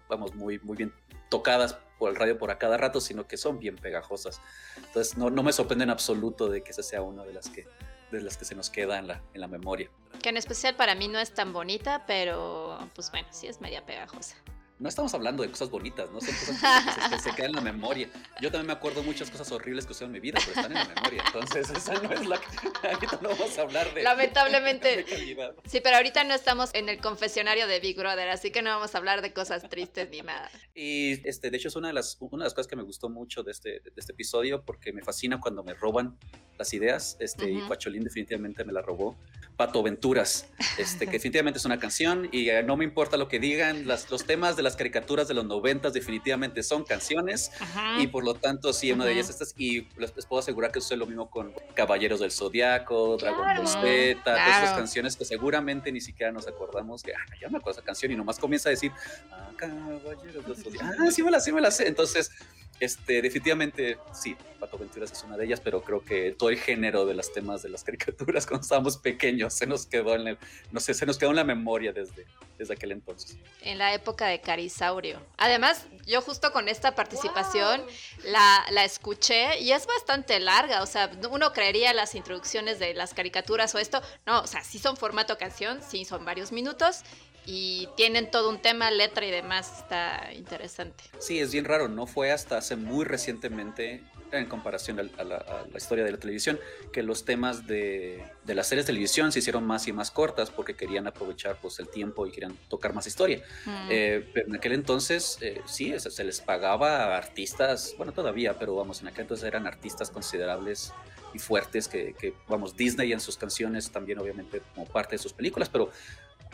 vamos, 0.10 0.36
muy, 0.36 0.60
muy 0.60 0.78
bien 0.78 0.94
tocadas 1.30 1.78
por 2.00 2.10
el 2.10 2.16
radio 2.16 2.38
por 2.38 2.52
a 2.52 2.58
cada 2.58 2.78
rato, 2.78 3.02
sino 3.02 3.28
que 3.28 3.38
son 3.38 3.60
bien 3.60 3.76
pegajosas. 3.76 4.42
Entonces 4.78 5.18
no, 5.18 5.30
no 5.30 5.44
me 5.44 5.52
sorprende 5.52 5.84
en 5.84 5.90
absoluto 5.90 6.50
de 6.50 6.62
que 6.62 6.72
esa 6.72 6.84
sea 6.84 7.02
una 7.02 7.24
de 7.24 7.34
las 7.34 7.50
que, 7.50 7.66
de 8.12 8.22
las 8.22 8.38
que 8.38 8.46
se 8.46 8.56
nos 8.56 8.70
queda 8.70 9.00
en 9.00 9.08
la, 9.08 9.22
en 9.34 9.42
la 9.42 9.48
memoria. 9.48 9.90
Que 10.22 10.30
en 10.30 10.38
especial 10.38 10.76
para 10.76 10.96
mí 10.96 11.08
no 11.08 11.20
es 11.20 11.34
tan 11.34 11.54
bonita, 11.54 12.06
pero 12.06 12.78
pues 12.96 13.12
bueno, 13.12 13.28
sí 13.32 13.48
es 13.48 13.62
media 13.62 13.86
pegajosa. 13.86 14.36
No 14.80 14.90
estamos 14.90 15.12
hablando 15.16 15.42
de 15.42 15.50
cosas 15.50 15.72
bonitas, 15.72 16.12
no 16.12 16.22
son 16.22 16.36
cosas 16.36 16.86
que 16.86 17.02
se, 17.02 17.10
que 17.10 17.20
se 17.20 17.32
quedan 17.36 17.50
en 17.50 17.56
la 17.56 17.62
memoria. 17.62 18.10
Yo 18.40 18.52
también 18.52 18.68
me 18.68 18.74
acuerdo 18.74 19.02
muchas 19.02 19.32
cosas 19.32 19.52
horribles 19.52 19.88
que 19.88 19.94
sucedieron 19.94 20.16
en 20.16 20.22
mi 20.22 20.28
vida, 20.28 20.40
pero 20.40 20.52
están 20.52 20.78
en 20.78 20.88
la 20.88 20.94
memoria. 20.94 21.24
Entonces, 21.26 21.70
esa 21.72 21.94
no 21.96 22.12
es 22.12 22.28
la 22.28 22.40
que 22.40 22.48
ahorita 22.88 23.20
no 23.24 23.30
vamos 23.30 23.58
a 23.58 23.62
hablar 23.64 23.92
de. 23.96 24.04
Lamentablemente. 24.04 25.04
de. 25.04 25.54
Sí, 25.66 25.82
pero 25.82 25.98
ahorita 25.98 26.24
no 26.26 26.36
estamos 26.36 26.70
en 26.76 26.90
el 26.90 27.00
confesionario 27.00 27.66
de 27.66 27.80
Big 27.80 27.98
Brother, 27.98 28.30
así 28.30 28.52
que 28.52 28.62
no 28.62 28.70
vamos 28.70 28.94
a 28.94 29.00
hablar 29.00 29.24
de 29.24 29.34
cosas 29.34 29.68
tristes 29.68 30.10
ni 30.12 30.22
nada. 30.22 30.52
Y 30.76 31.28
este, 31.28 31.50
de 31.50 31.58
hecho, 31.58 31.70
es 31.70 31.76
una 31.76 31.88
de, 31.88 31.96
las, 31.96 32.18
una 32.20 32.44
de 32.44 32.46
las 32.46 32.54
cosas 32.54 32.68
que 32.68 32.76
me 32.76 32.84
gustó 32.84 33.10
mucho 33.10 33.42
de 33.42 33.54
este, 33.54 33.80
de 33.80 33.92
este 33.96 34.12
episodio, 34.12 34.64
porque 34.64 34.94
me 34.94 35.02
fascina 35.02 35.40
cuando 35.40 35.64
me 35.64 35.74
roban 35.74 36.18
las 36.60 36.72
ideas. 36.74 37.18
Este, 37.20 37.50
Y 37.50 37.58
Ujú. 37.58 37.68
Cuacholín 37.68 38.04
definitivamente 38.04 38.64
me 38.64 38.74
la 38.74 38.84
robó. 38.84 39.18
Pato 39.56 39.82
Venturas, 39.82 40.48
este, 40.78 41.08
que 41.08 41.14
definitivamente 41.14 41.58
es 41.58 41.66
una 41.66 41.80
canción 41.80 42.30
y 42.32 42.50
eh, 42.50 42.62
no 42.62 42.78
me 42.78 42.84
importa 42.86 43.18
lo 43.18 43.28
que 43.28 43.40
digan, 43.40 43.88
las, 43.88 44.10
los 44.12 44.24
temas 44.24 44.56
de 44.56 44.62
las 44.68 44.76
caricaturas 44.76 45.28
de 45.28 45.34
los 45.34 45.46
noventas 45.46 45.94
definitivamente 45.94 46.62
son 46.64 46.84
canciones 46.84 47.52
Ajá. 47.60 48.02
y 48.02 48.08
por 48.08 48.24
lo 48.24 48.34
tanto 48.34 48.74
sí, 48.74 48.92
una 48.92 49.06
de 49.06 49.14
ellas 49.14 49.30
estas 49.30 49.54
y 49.58 49.88
les, 49.98 50.12
puedo 50.26 50.40
asegurar 50.40 50.72
que 50.72 50.82
sucede 50.82 50.98
lo 50.98 51.06
mismo 51.06 51.30
con 51.30 51.54
Caballeros 51.74 52.20
del 52.20 52.32
Zodiaco, 52.32 53.18
Dragon 53.18 53.46
Ball 53.46 53.56
Claro. 53.58 53.68
Z, 53.68 54.24
todas 54.24 54.64
esas 54.64 54.78
canciones 54.78 55.16
que 55.16 55.26
seguramente 55.26 55.92
ni 55.92 56.02
siquiera 56.02 56.32
nos 56.32 56.48
acordamos 56.48 57.02
que, 57.02 57.14
ah, 57.14 57.26
ya 57.42 57.50
me 57.50 57.58
acuerdo 57.58 57.80
esa 57.80 57.86
canción 57.86 58.12
y 58.12 58.16
nomás 58.16 58.38
comienza 58.40 58.70
a 58.70 58.72
decir, 58.72 58.92
ah, 59.32 59.52
Caballeros 59.56 60.46
del 60.46 60.56
Zodiaco, 60.56 60.96
ah, 61.00 61.12
sí 61.12 61.24
me 61.24 61.32
la 61.32 61.40
sé, 61.40 61.52
me 61.52 61.62
la 61.62 61.72
sé, 61.72 61.88
entonces 61.88 62.32
este, 62.80 63.22
definitivamente 63.22 63.98
sí, 64.14 64.36
Pato 64.60 64.78
Venturas 64.78 65.12
es 65.12 65.24
una 65.24 65.38
de 65.38 65.46
ellas, 65.46 65.62
pero 65.62 65.82
creo 65.82 66.04
que 66.04 66.32
todo 66.32 66.50
el 66.50 66.58
género 66.58 67.06
de 67.06 67.14
los 67.14 67.32
temas 67.32 67.62
de 67.62 67.70
las 67.70 67.84
caricaturas 67.84 68.46
cuando 68.48 68.64
estábamos 68.64 68.98
pequeños 68.98 69.54
se 69.54 69.68
nos 69.68 69.86
quedó 69.86 70.16
en 70.16 70.28
el, 70.28 70.38
no 70.72 70.80
sé, 70.80 70.94
se 70.94 71.06
nos 71.06 71.18
quedó 71.18 71.32
en 71.32 71.38
la 71.38 71.44
memoria 71.44 71.94
desde, 71.94 72.26
desde 72.58 72.74
aquel 72.74 72.92
entonces. 72.92 73.38
En 73.62 73.78
la 73.78 73.94
época 73.94 74.28
de 74.28 74.42
Carisaurio. 74.42 75.22
Además, 75.38 75.86
yo 76.06 76.22
justo 76.22 76.52
con 76.52 76.68
esta 76.68 76.96
participación 76.96 77.84
la, 78.26 78.66
la 78.72 78.84
escuché 78.84 79.60
y 79.60 79.72
es 79.72 79.86
bastante 79.88 80.40
larga. 80.40 80.82
O 80.82 80.86
sea, 80.86 81.12
uno 81.30 81.54
creería 81.54 81.94
las 81.94 82.16
introducciones 82.16 82.80
de 82.80 82.94
las 82.94 83.14
caricaturas 83.14 83.74
o 83.76 83.80
esto. 83.80 84.02
No, 84.26 84.42
o 84.42 84.48
sea, 84.48 84.64
sí 84.64 84.80
son 84.80 84.98
formato 84.98 85.38
canción, 85.38 85.82
sí 85.88 86.06
son 86.06 86.26
varios 86.26 86.52
minutos 86.52 87.04
y 87.50 87.88
tienen 87.96 88.30
todo 88.30 88.50
un 88.50 88.62
tema, 88.62 88.92
letra 88.92 89.26
y 89.26 89.32
demás. 89.32 89.80
Está 89.80 90.34
interesante. 90.34 91.06
Sí, 91.18 91.40
es 91.40 91.54
bien 91.54 91.64
raro, 91.64 91.88
no 91.88 92.06
fue 92.06 92.32
hasta 92.32 92.58
hace 92.58 92.76
muy 92.76 93.06
recientemente, 93.06 94.04
en 94.34 94.48
comparación 94.48 95.00
a 95.00 95.24
la, 95.24 95.38
a 95.38 95.66
la 95.72 95.78
historia 95.78 96.04
de 96.04 96.12
la 96.12 96.18
televisión, 96.18 96.60
que 96.92 97.02
los 97.02 97.24
temas 97.24 97.66
de, 97.66 98.22
de 98.44 98.54
las 98.54 98.68
series 98.68 98.86
de 98.86 98.92
televisión 98.92 99.32
se 99.32 99.40
hicieron 99.40 99.66
más 99.66 99.88
y 99.88 99.94
más 99.94 100.12
cortas 100.12 100.52
porque 100.52 100.76
querían 100.76 101.08
aprovechar 101.08 101.58
pues, 101.62 101.80
el 101.80 101.88
tiempo 101.88 102.28
y 102.28 102.32
querían 102.32 102.58
tocar 102.68 102.94
más 102.94 103.08
historia. 103.08 103.42
Mm. 103.66 103.88
Eh, 103.90 104.30
pero 104.34 104.48
en 104.48 104.56
aquel 104.58 104.74
entonces, 104.74 105.38
eh, 105.40 105.62
sí, 105.66 105.98
se, 105.98 106.12
se 106.12 106.24
les 106.26 106.42
pagaba 106.42 107.06
a 107.06 107.18
artistas, 107.18 107.94
bueno, 107.96 108.12
todavía, 108.12 108.60
pero 108.60 108.76
vamos, 108.76 109.00
en 109.00 109.08
aquel 109.08 109.22
entonces 109.22 109.48
eran 109.48 109.66
artistas 109.66 110.12
considerables 110.12 110.92
y 111.34 111.40
fuertes 111.40 111.88
que, 111.88 112.14
que, 112.14 112.34
vamos, 112.50 112.76
Disney 112.76 113.14
en 113.14 113.22
sus 113.22 113.38
canciones 113.38 113.90
también, 113.90 114.20
obviamente, 114.20 114.62
como 114.76 114.86
parte 114.86 115.16
de 115.16 115.20
sus 115.20 115.32
películas, 115.32 115.70
pero 115.70 115.92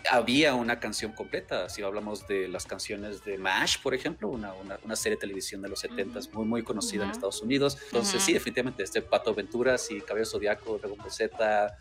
había 0.10 0.56
una 0.56 0.80
canción 0.80 1.12
completa. 1.14 1.70
Si 1.70 1.82
hablamos 1.82 2.28
de 2.28 2.48
las 2.48 2.66
canciones 2.66 3.24
de 3.24 3.38
MASH, 3.38 3.78
por 3.82 3.94
ejemplo, 3.94 4.30
una, 4.30 4.54
una, 4.54 4.80
una 4.84 4.96
serie 4.96 5.16
de 5.16 5.22
televisión 5.22 5.62
de 5.62 5.70
los 5.70 5.80
70 5.80 6.20
muy, 6.34 6.46
muy 6.46 6.64
conocida 6.64 7.04
en. 7.04 7.14
Estados 7.14 7.42
Unidos. 7.42 7.78
Entonces, 7.86 8.22
sí, 8.22 8.34
definitivamente, 8.34 8.84
este 8.84 9.02
Pato 9.02 9.32
Aventuras 9.32 9.90
y 9.92 10.02
Cabello 10.02 10.26
Zodiaco, 10.26 10.78
Dragon 10.80 10.98
Ball 10.98 11.12
Z, 11.12 11.78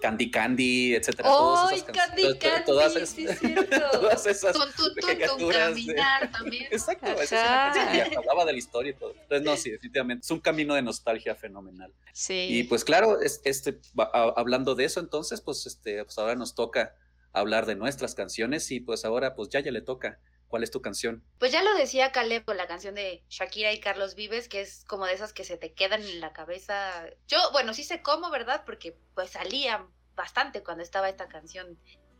Candy 0.00 0.30
Candy, 0.30 0.94
etcétera. 0.94 1.28
¡Ay, 1.32 1.82
Candy 1.82 2.38
Candy! 2.38 2.64
Todas, 2.64 3.08
sí, 3.08 3.26
todas 3.92 4.26
esas 4.26 4.56
caminar 4.56 6.30
también. 6.32 6.66
Exacto, 6.70 7.06
es 7.20 7.32
una 7.32 7.72
canción 7.72 8.10
que 8.10 8.16
hablaba 8.16 8.44
de 8.44 8.52
la 8.52 8.58
historia 8.58 8.90
y 8.90 8.94
todo. 8.94 9.14
Entonces, 9.20 9.42
no, 9.42 9.56
sí, 9.56 9.70
definitivamente, 9.70 10.24
es 10.24 10.30
un 10.30 10.40
camino 10.40 10.74
de 10.74 10.82
nostalgia 10.82 11.34
fenomenal. 11.34 11.92
Sí. 12.12 12.46
Y 12.50 12.64
pues 12.64 12.84
claro, 12.84 13.18
este, 13.20 13.78
hablando 14.12 14.74
de 14.74 14.84
eso, 14.84 15.00
entonces, 15.00 15.40
pues, 15.40 15.66
este, 15.66 16.04
pues 16.04 16.16
ahora 16.18 16.34
nos 16.34 16.54
toca 16.54 16.94
hablar 17.36 17.66
de 17.66 17.76
nuestras 17.76 18.14
canciones 18.14 18.70
y 18.70 18.80
pues 18.80 19.04
ahora, 19.04 19.34
pues 19.34 19.50
ya 19.50 19.60
ya 19.60 19.70
le 19.70 19.82
toca. 19.82 20.18
¿Cuál 20.48 20.62
es 20.62 20.70
tu 20.70 20.80
canción? 20.80 21.24
Pues 21.38 21.50
ya 21.50 21.62
lo 21.62 21.74
decía 21.74 22.12
Caleb 22.12 22.44
con 22.44 22.56
la 22.56 22.68
canción 22.68 22.94
de 22.94 23.24
Shakira 23.28 23.72
y 23.72 23.80
Carlos 23.80 24.14
Vives, 24.14 24.48
que 24.48 24.60
es 24.60 24.84
como 24.84 25.04
de 25.04 25.12
esas 25.12 25.32
que 25.32 25.42
se 25.42 25.56
te 25.56 25.74
quedan 25.74 26.02
en 26.02 26.20
la 26.20 26.32
cabeza. 26.32 27.04
Yo, 27.26 27.38
bueno, 27.52 27.74
sí 27.74 27.82
sé 27.82 28.00
cómo, 28.00 28.30
¿verdad? 28.30 28.62
Porque 28.64 28.96
pues 29.14 29.30
salía 29.30 29.84
bastante 30.14 30.62
cuando 30.62 30.84
estaba 30.84 31.08
esta 31.08 31.26
canción 31.26 31.76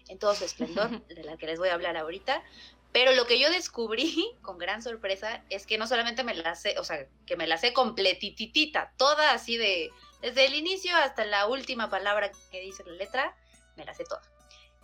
en 0.08 0.18
todo 0.18 0.34
su 0.34 0.44
esplendor, 0.44 1.06
de 1.06 1.22
la 1.22 1.36
que 1.36 1.46
les 1.46 1.58
voy 1.58 1.68
a 1.68 1.74
hablar 1.74 1.96
ahorita. 1.96 2.42
Pero 2.92 3.12
lo 3.12 3.26
que 3.26 3.38
yo 3.38 3.48
descubrí 3.50 4.36
con 4.42 4.58
gran 4.58 4.82
sorpresa 4.82 5.44
es 5.48 5.64
que 5.64 5.78
no 5.78 5.86
solamente 5.86 6.24
me 6.24 6.34
la 6.34 6.56
sé, 6.56 6.78
o 6.78 6.84
sea, 6.84 7.06
que 7.26 7.36
me 7.36 7.46
la 7.46 7.58
sé 7.58 7.72
completitita, 7.72 8.92
toda 8.96 9.32
así 9.32 9.56
de, 9.56 9.90
desde 10.20 10.46
el 10.46 10.54
inicio 10.54 10.96
hasta 10.96 11.24
la 11.24 11.46
última 11.46 11.88
palabra 11.90 12.32
que 12.50 12.60
dice 12.60 12.82
la 12.84 12.92
letra, 12.92 13.36
me 13.76 13.84
la 13.84 13.94
sé 13.94 14.04
toda. 14.04 14.35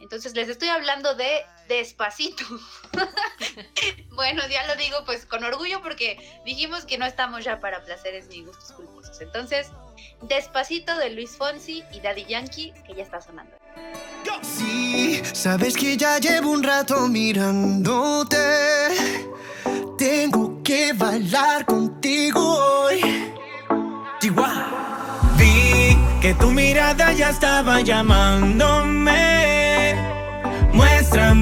Entonces 0.02 0.35
les 0.35 0.49
estoy 0.49 0.68
hablando 0.68 1.14
de 1.14 1.47
despacito. 1.68 2.44
bueno, 4.11 4.42
ya 4.50 4.66
lo 4.66 4.75
digo 4.75 5.04
pues 5.06 5.25
con 5.26 5.44
orgullo 5.44 5.80
porque 5.80 6.40
dijimos 6.44 6.85
que 6.85 6.99
no 6.99 7.06
estamos 7.06 7.44
ya 7.44 7.61
para 7.61 7.85
placeres 7.85 8.26
ni 8.26 8.42
gustos 8.42 8.73
culposos. 8.73 9.21
Entonces, 9.21 9.68
despacito 10.23 10.97
de 10.97 11.11
Luis 11.11 11.37
Fonsi 11.37 11.85
y 11.92 12.00
Daddy 12.00 12.25
Yankee, 12.25 12.73
que 12.85 12.94
ya 12.97 13.04
está 13.04 13.21
sonando. 13.21 13.56
Sí, 14.42 15.23
sabes 15.32 15.76
que 15.76 15.97
ya 15.97 16.18
llevo 16.18 16.50
un 16.50 16.64
rato 16.64 17.06
mirándote. 17.06 18.37
Tengo 19.97 20.62
que 20.64 20.92
bailar 20.94 21.64
contigo 21.64 22.40
hoy. 22.40 23.30
Chihuahua. 24.21 25.30
Vi 25.37 25.97
que 26.21 26.35
tu 26.35 26.50
mirada 26.50 27.12
ya 27.12 27.30
estaba 27.30 27.80
llamándome 27.80 29.62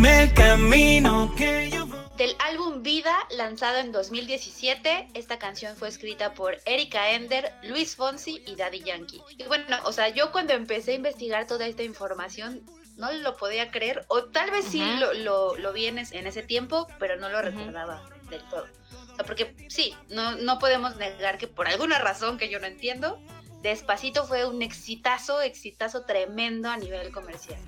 Muéstrame 0.00 0.23
el 0.23 0.33
camino 0.33 1.35
que 1.37 1.69
yo 1.71 1.87
Del 2.16 2.35
álbum 2.38 2.83
Vida, 2.83 3.14
lanzado 3.37 3.76
en 3.76 3.92
2017, 3.92 5.09
esta 5.12 5.38
canción 5.38 5.76
fue 5.76 5.88
escrita 5.88 6.33
por 6.33 6.57
Erika 6.64 7.11
Ender, 7.11 7.52
Luis 7.64 7.97
Fonsi 7.97 8.42
y 8.47 8.57
Daddy 8.57 8.80
Yankee. 8.80 9.21
Y 9.37 9.42
bueno, 9.45 9.76
o 9.85 9.92
sea, 9.92 10.09
yo 10.09 10.33
cuando 10.33 10.54
empecé 10.54 10.92
a 10.92 10.95
investigar 10.95 11.47
toda 11.47 11.66
esta 11.66 11.83
información, 11.83 12.62
no 12.97 13.12
lo 13.12 13.37
podía 13.37 13.71
creer, 13.71 14.07
o 14.09 14.25
tal 14.25 14.50
vez 14.50 14.64
sí 14.64 14.83
lo, 14.99 15.54
lo, 15.59 15.73
vi 15.75 15.85
en, 15.85 15.99
ese 15.99 16.42
tiempo, 16.42 16.87
pero 16.99 17.16
no 17.16 17.28
lo 17.28 17.42
recordaba 17.42 18.02
del 18.30 18.40
todo. 18.49 18.66
O 19.12 19.16
sea, 19.16 19.26
porque 19.26 19.54
sí, 19.69 19.95
no, 20.09 20.33
no 20.37 20.59
podemos 20.59 20.97
negar 20.97 21.37
que 21.37 21.47
por 21.47 21.69
alguna 21.69 21.99
razón 21.99 22.38
que 22.38 22.49
yo 22.49 22.59
no 22.59 22.66
entiendo, 22.66 23.21
Despacito 23.61 24.25
fue 24.25 24.47
un 24.47 24.62
exitazo, 24.62 25.42
exitazo 25.42 26.07
tremendo 26.07 26.71
a 26.71 26.78
nivel 26.78 27.12
comercial 27.12 27.61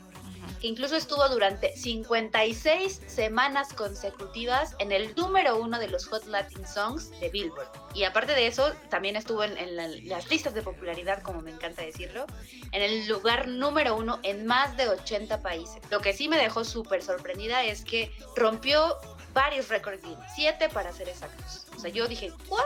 que 0.62 0.68
incluso 0.68 0.94
estuvo 0.94 1.28
durante 1.28 1.76
56 1.76 3.02
semanas 3.08 3.72
consecutivas 3.72 4.76
en 4.78 4.92
el 4.92 5.12
número 5.16 5.56
uno 5.56 5.80
de 5.80 5.88
los 5.88 6.06
Hot 6.06 6.24
Latin 6.26 6.64
Songs 6.64 7.10
de 7.18 7.30
Billboard. 7.30 7.68
Y 7.94 8.04
aparte 8.04 8.32
de 8.32 8.46
eso, 8.46 8.72
también 8.88 9.16
estuvo 9.16 9.42
en, 9.42 9.76
las 10.08 10.30
listas 10.30 10.54
de 10.54 10.62
popularidad, 10.62 11.20
como 11.22 11.42
me 11.42 11.50
encanta 11.50 11.82
decirlo, 11.82 12.26
en 12.70 12.80
el 12.80 13.08
lugar 13.08 13.48
número 13.48 13.96
uno 13.96 14.20
en 14.22 14.46
más 14.46 14.76
de 14.76 14.88
80 14.88 15.42
países. 15.42 15.82
Lo 15.90 15.98
que 15.98 16.12
sí 16.12 16.28
me 16.28 16.36
dejó 16.36 16.64
súper 16.64 17.02
sorprendida 17.02 17.64
es 17.64 17.84
que 17.84 18.12
rompió 18.36 18.98
varios 19.34 19.68
récords 19.68 20.06
siete 20.36 20.68
para 20.68 20.92
ser 20.92 21.08
exactos. 21.08 21.66
O 21.76 21.80
sea, 21.80 21.90
yo 21.90 22.06
dije, 22.06 22.32
¿what? 22.48 22.62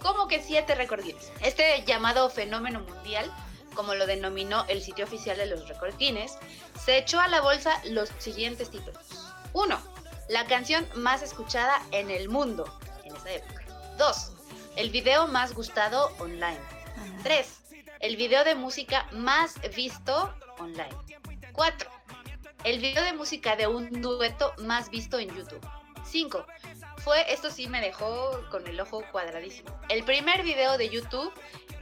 ¿Cómo 0.00 0.26
que 0.26 0.42
siete 0.42 0.74
récords 0.74 1.30
Este 1.40 1.84
llamado 1.86 2.28
fenómeno 2.30 2.80
mundial 2.80 3.32
como 3.74 3.94
lo 3.94 4.06
denominó 4.06 4.64
el 4.68 4.82
sitio 4.82 5.04
oficial 5.04 5.36
de 5.36 5.46
los 5.46 5.68
Record 5.68 5.96
Guinness, 5.98 6.38
se 6.84 6.98
echó 6.98 7.20
a 7.20 7.28
la 7.28 7.40
bolsa 7.40 7.80
los 7.86 8.10
siguientes 8.18 8.70
títulos. 8.70 9.02
1. 9.52 9.78
La 10.28 10.46
canción 10.46 10.86
más 10.94 11.22
escuchada 11.22 11.82
en 11.90 12.10
el 12.10 12.28
mundo 12.28 12.64
en 13.04 13.14
esa 13.16 13.32
época. 13.32 13.64
2. 13.98 14.32
El 14.76 14.90
video 14.90 15.28
más 15.28 15.54
gustado 15.54 16.10
online. 16.18 16.60
3. 17.22 17.46
El 18.00 18.16
video 18.16 18.44
de 18.44 18.54
música 18.54 19.06
más 19.12 19.60
visto 19.74 20.34
online. 20.58 20.96
4. 21.52 21.90
El 22.64 22.78
video 22.78 23.02
de 23.02 23.12
música 23.12 23.56
de 23.56 23.66
un 23.66 24.00
dueto 24.00 24.54
más 24.58 24.90
visto 24.90 25.18
en 25.18 25.34
YouTube. 25.34 25.60
5. 26.04 26.46
Fue, 26.98 27.32
esto 27.32 27.50
sí 27.50 27.68
me 27.68 27.80
dejó 27.80 28.40
con 28.50 28.66
el 28.66 28.80
ojo 28.80 29.02
cuadradísimo. 29.10 29.70
El 29.88 30.04
primer 30.04 30.42
video 30.42 30.78
de 30.78 30.88
YouTube 30.88 31.32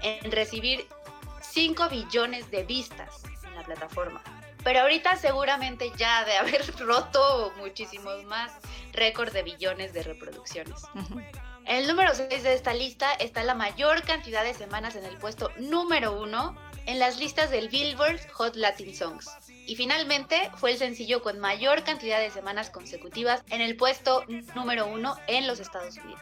en 0.03 0.33
recibir 0.33 0.87
5 1.51 1.89
billones 1.89 2.51
de 2.51 2.65
vistas 2.65 3.23
en 3.45 3.55
la 3.55 3.65
plataforma. 3.65 4.23
Pero 4.63 4.81
ahorita 4.81 5.17
seguramente 5.17 5.91
ya 5.97 6.25
de 6.25 6.37
haber 6.37 6.65
roto 6.79 7.53
muchísimos 7.59 8.25
más 8.25 8.53
récords 8.93 9.33
de 9.33 9.43
billones 9.43 9.93
de 9.93 10.03
reproducciones. 10.03 10.83
En 11.67 11.77
el 11.77 11.87
número 11.87 12.15
6 12.15 12.43
de 12.43 12.55
esta 12.55 12.75
lista 12.75 13.13
está 13.15 13.45
la 13.45 13.55
mayor 13.55 14.03
cantidad 14.03 14.45
de 14.45 14.55
semanas 14.55 14.97
en 14.97 15.05
el 15.05 15.17
puesto 15.17 15.51
número 15.59 16.21
1 16.21 16.57
en 16.87 16.99
las 16.99 17.19
listas 17.19 17.51
del 17.51 17.69
Billboard 17.69 18.21
Hot 18.33 18.57
Latin 18.57 18.95
Songs. 18.95 19.29
Y 19.67 19.77
finalmente 19.77 20.51
fue 20.57 20.73
el 20.73 20.79
sencillo 20.79 21.23
con 21.23 21.39
mayor 21.39 21.85
cantidad 21.85 22.21
de 22.21 22.31
semanas 22.31 22.71
consecutivas 22.71 23.45
en 23.51 23.61
el 23.61 23.77
puesto 23.77 24.25
número 24.55 24.87
1 24.87 25.17
en 25.27 25.47
los 25.47 25.61
Estados 25.61 25.97
Unidos. 25.99 26.21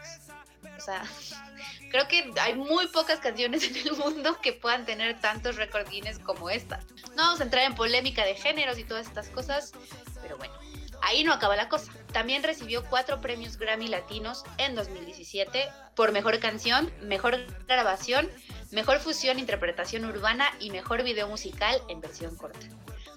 O 0.79 0.81
sea, 0.81 1.03
creo 1.91 2.07
que 2.07 2.31
hay 2.39 2.55
muy 2.55 2.87
pocas 2.87 3.19
canciones 3.19 3.63
en 3.63 3.75
el 3.75 3.91
mundo 3.97 4.39
que 4.41 4.53
puedan 4.53 4.85
tener 4.85 5.19
tantos 5.19 5.57
récords 5.57 5.89
Guinness 5.89 6.19
como 6.19 6.49
esta. 6.49 6.79
No 7.09 7.23
vamos 7.23 7.41
a 7.41 7.43
entrar 7.43 7.65
en 7.65 7.75
polémica 7.75 8.23
de 8.23 8.35
géneros 8.35 8.79
y 8.79 8.85
todas 8.85 9.07
estas 9.07 9.27
cosas, 9.27 9.73
pero 10.21 10.37
bueno, 10.37 10.53
ahí 11.01 11.25
no 11.25 11.33
acaba 11.33 11.57
la 11.57 11.67
cosa. 11.67 11.91
También 12.13 12.43
recibió 12.43 12.85
cuatro 12.85 13.19
premios 13.19 13.57
Grammy 13.57 13.89
Latinos 13.89 14.45
en 14.57 14.73
2017 14.73 15.67
por 15.95 16.13
mejor 16.13 16.39
canción, 16.39 16.91
mejor 17.01 17.45
grabación, 17.67 18.29
mejor 18.71 18.99
fusión, 18.99 19.37
interpretación 19.37 20.05
urbana 20.05 20.49
y 20.61 20.71
mejor 20.71 21.03
video 21.03 21.27
musical 21.27 21.81
en 21.89 21.99
versión 21.99 22.37
corta. 22.37 22.65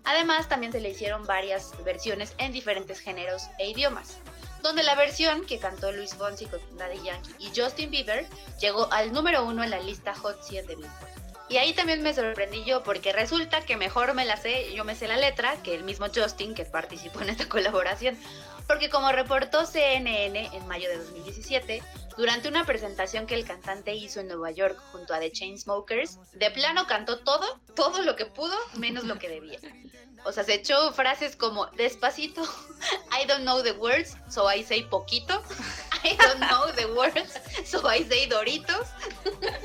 Además, 0.04 0.49
también 0.49 0.73
se 0.73 0.81
le 0.81 0.90
hicieron 0.90 1.25
varias 1.26 1.73
versiones 1.85 2.35
en 2.38 2.50
diferentes 2.50 2.99
géneros 2.99 3.49
e 3.61 3.71
idiomas 3.71 4.19
donde 4.62 4.83
la 4.83 4.95
versión 4.95 5.45
que 5.45 5.59
cantó 5.59 5.92
Luis 5.92 6.14
Fonsi 6.14 6.47
con 6.47 6.61
Daddy 6.76 7.02
Yankee 7.02 7.35
y 7.38 7.50
Justin 7.54 7.90
Bieber 7.90 8.26
llegó 8.61 8.90
al 8.92 9.12
número 9.12 9.45
uno 9.45 9.62
en 9.64 9.71
la 9.71 9.81
lista 9.81 10.14
Hot 10.14 10.42
100 10.42 10.66
de 10.66 10.76
Billboard. 10.76 11.12
Y 11.49 11.59
ahí 11.59 11.75
también 11.75 12.02
me 12.02 12.14
sorprendí 12.14 12.64
yo 12.64 12.83
porque 12.83 13.12
resulta 13.12 13.61
que 13.61 13.76
mejor 13.76 14.14
me 14.14 14.25
la 14.25 14.38
sé, 14.38 14.73
yo 14.75 14.85
me 14.85 14.95
sé 14.95 15.07
la 15.07 15.19
letra, 15.19 15.54
que 15.62 15.75
el 15.75 15.85
mismo 15.85 16.07
Justin 16.14 16.54
que 16.54 16.64
participó 16.64 17.21
en 17.21 17.28
esta 17.28 17.47
colaboración. 17.49 18.16
Porque 18.66 18.88
como 18.88 19.12
reportó 19.12 19.66
CNN 19.66 20.50
en 20.52 20.66
mayo 20.66 20.88
de 20.88 20.97
2017, 20.97 21.83
durante 22.16 22.49
una 22.49 22.64
presentación 22.64 23.26
que 23.26 23.35
el 23.35 23.45
cantante 23.45 23.95
hizo 23.95 24.21
en 24.21 24.28
Nueva 24.28 24.50
York 24.50 24.78
junto 24.92 25.12
a 25.12 25.19
The 25.19 25.31
Chainsmokers, 25.31 26.19
de 26.33 26.50
plano 26.50 26.87
cantó 26.87 27.19
todo, 27.19 27.61
todo 27.75 28.02
lo 28.02 28.16
que 28.16 28.25
pudo, 28.25 28.57
menos 28.76 29.04
lo 29.04 29.19
que 29.19 29.28
debía. 29.28 29.59
O 30.25 30.33
sea, 30.33 30.45
se 30.45 30.55
echó 30.55 30.93
frases 30.93 31.35
como 31.35 31.67
despacito, 31.67 32.43
I 33.12 33.26
don't 33.26 33.43
know 33.43 33.62
the 33.62 33.73
words, 33.73 34.17
so 34.29 34.49
I 34.50 34.62
say 34.62 34.85
poquito, 34.85 35.43
I 36.05 36.17
don't 36.17 36.38
know 36.38 36.73
the 36.73 36.87
words, 36.87 37.38
so 37.64 37.88
I 37.88 38.05
say 38.05 38.26
doritos, 38.26 38.88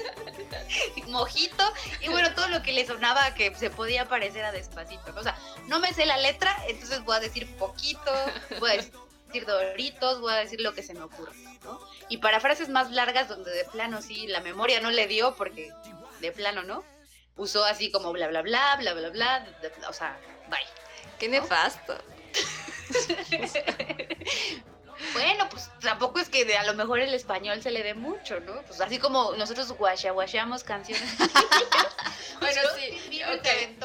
mojito, 1.07 1.63
y 2.01 2.09
bueno, 2.09 2.33
todo 2.33 2.47
lo 2.47 2.63
que 2.63 2.73
le 2.73 2.85
sonaba 2.87 3.33
que 3.35 3.53
se 3.55 3.69
podía 3.69 4.07
parecer 4.07 4.45
a 4.45 4.51
despacito. 4.51 5.13
O 5.15 5.21
sea, 5.21 5.37
no 5.67 5.79
me 5.79 5.93
sé 5.93 6.05
la 6.05 6.17
letra, 6.17 6.55
entonces 6.67 7.03
voy 7.03 7.17
a 7.17 7.19
decir 7.19 7.47
poquito, 7.57 8.11
voy 8.59 8.71
a 8.71 8.77
decir 8.77 9.45
doritos, 9.45 10.21
voy 10.21 10.33
a 10.33 10.37
decir 10.37 10.61
lo 10.61 10.73
que 10.73 10.81
se 10.81 10.95
me 10.95 11.01
ocurre, 11.01 11.35
¿no? 11.63 11.79
Y 12.09 12.17
para 12.17 12.39
frases 12.39 12.69
más 12.69 12.89
largas, 12.89 13.27
donde 13.27 13.51
de 13.51 13.65
plano 13.65 14.01
sí, 14.01 14.25
la 14.27 14.41
memoria 14.41 14.81
no 14.81 14.89
le 14.89 15.05
dio, 15.05 15.35
porque 15.35 15.71
de 16.19 16.31
plano, 16.31 16.63
¿no? 16.63 16.83
Usó 17.35 17.63
así 17.63 17.91
como 17.91 18.11
bla, 18.11 18.27
bla, 18.27 18.41
bla, 18.41 18.75
bla, 18.77 18.93
bla, 18.95 19.09
bla, 19.09 19.47
o 19.87 19.93
sea 19.93 20.17
Bye. 20.49 20.65
Qué 21.19 21.27
nefasto. 21.27 21.97
bueno, 25.13 25.47
pues 25.49 25.69
tampoco 25.81 26.19
es 26.19 26.29
que 26.29 26.57
a 26.57 26.63
lo 26.63 26.73
mejor 26.73 26.99
el 26.99 27.13
español 27.13 27.61
se 27.61 27.71
le 27.71 27.83
dé 27.83 27.93
mucho, 27.93 28.39
¿no? 28.39 28.61
Pues 28.63 28.79
así 28.81 28.99
como 28.99 29.33
nosotros 29.33 29.71
guachaguacheamos 29.73 30.63
canciones. 30.63 31.17
bueno, 32.39 32.61
sí. 32.75 33.21
Okay. 33.39 33.77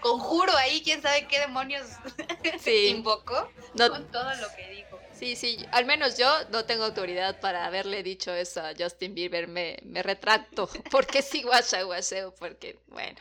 conjuro 0.00 0.56
ahí, 0.56 0.82
quién 0.82 1.02
sabe 1.02 1.26
qué 1.26 1.40
demonios 1.40 1.86
sí. 2.60 2.88
invocó 2.88 3.50
con 3.76 4.10
todo 4.10 4.34
lo 4.34 4.54
que 4.54 4.68
dijo. 4.70 5.00
Sí, 5.12 5.34
sí, 5.34 5.66
al 5.72 5.84
menos 5.84 6.16
yo 6.16 6.32
no 6.50 6.64
tengo 6.64 6.84
autoridad 6.84 7.40
para 7.40 7.66
haberle 7.66 8.04
dicho 8.04 8.32
eso 8.32 8.60
a 8.60 8.72
Justin 8.78 9.14
Bieber, 9.14 9.48
me, 9.48 9.78
me 9.82 10.02
retracto, 10.02 10.68
porque 10.92 11.22
sí 11.22 11.42
guachaguacheo, 11.42 12.34
porque, 12.36 12.78
bueno. 12.86 13.18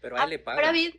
Pero 0.00 0.18
a 0.18 0.24
él 0.24 0.30
le 0.30 0.38
pagan. 0.38 0.58
Ahora 0.60 0.72
bien, 0.72 0.92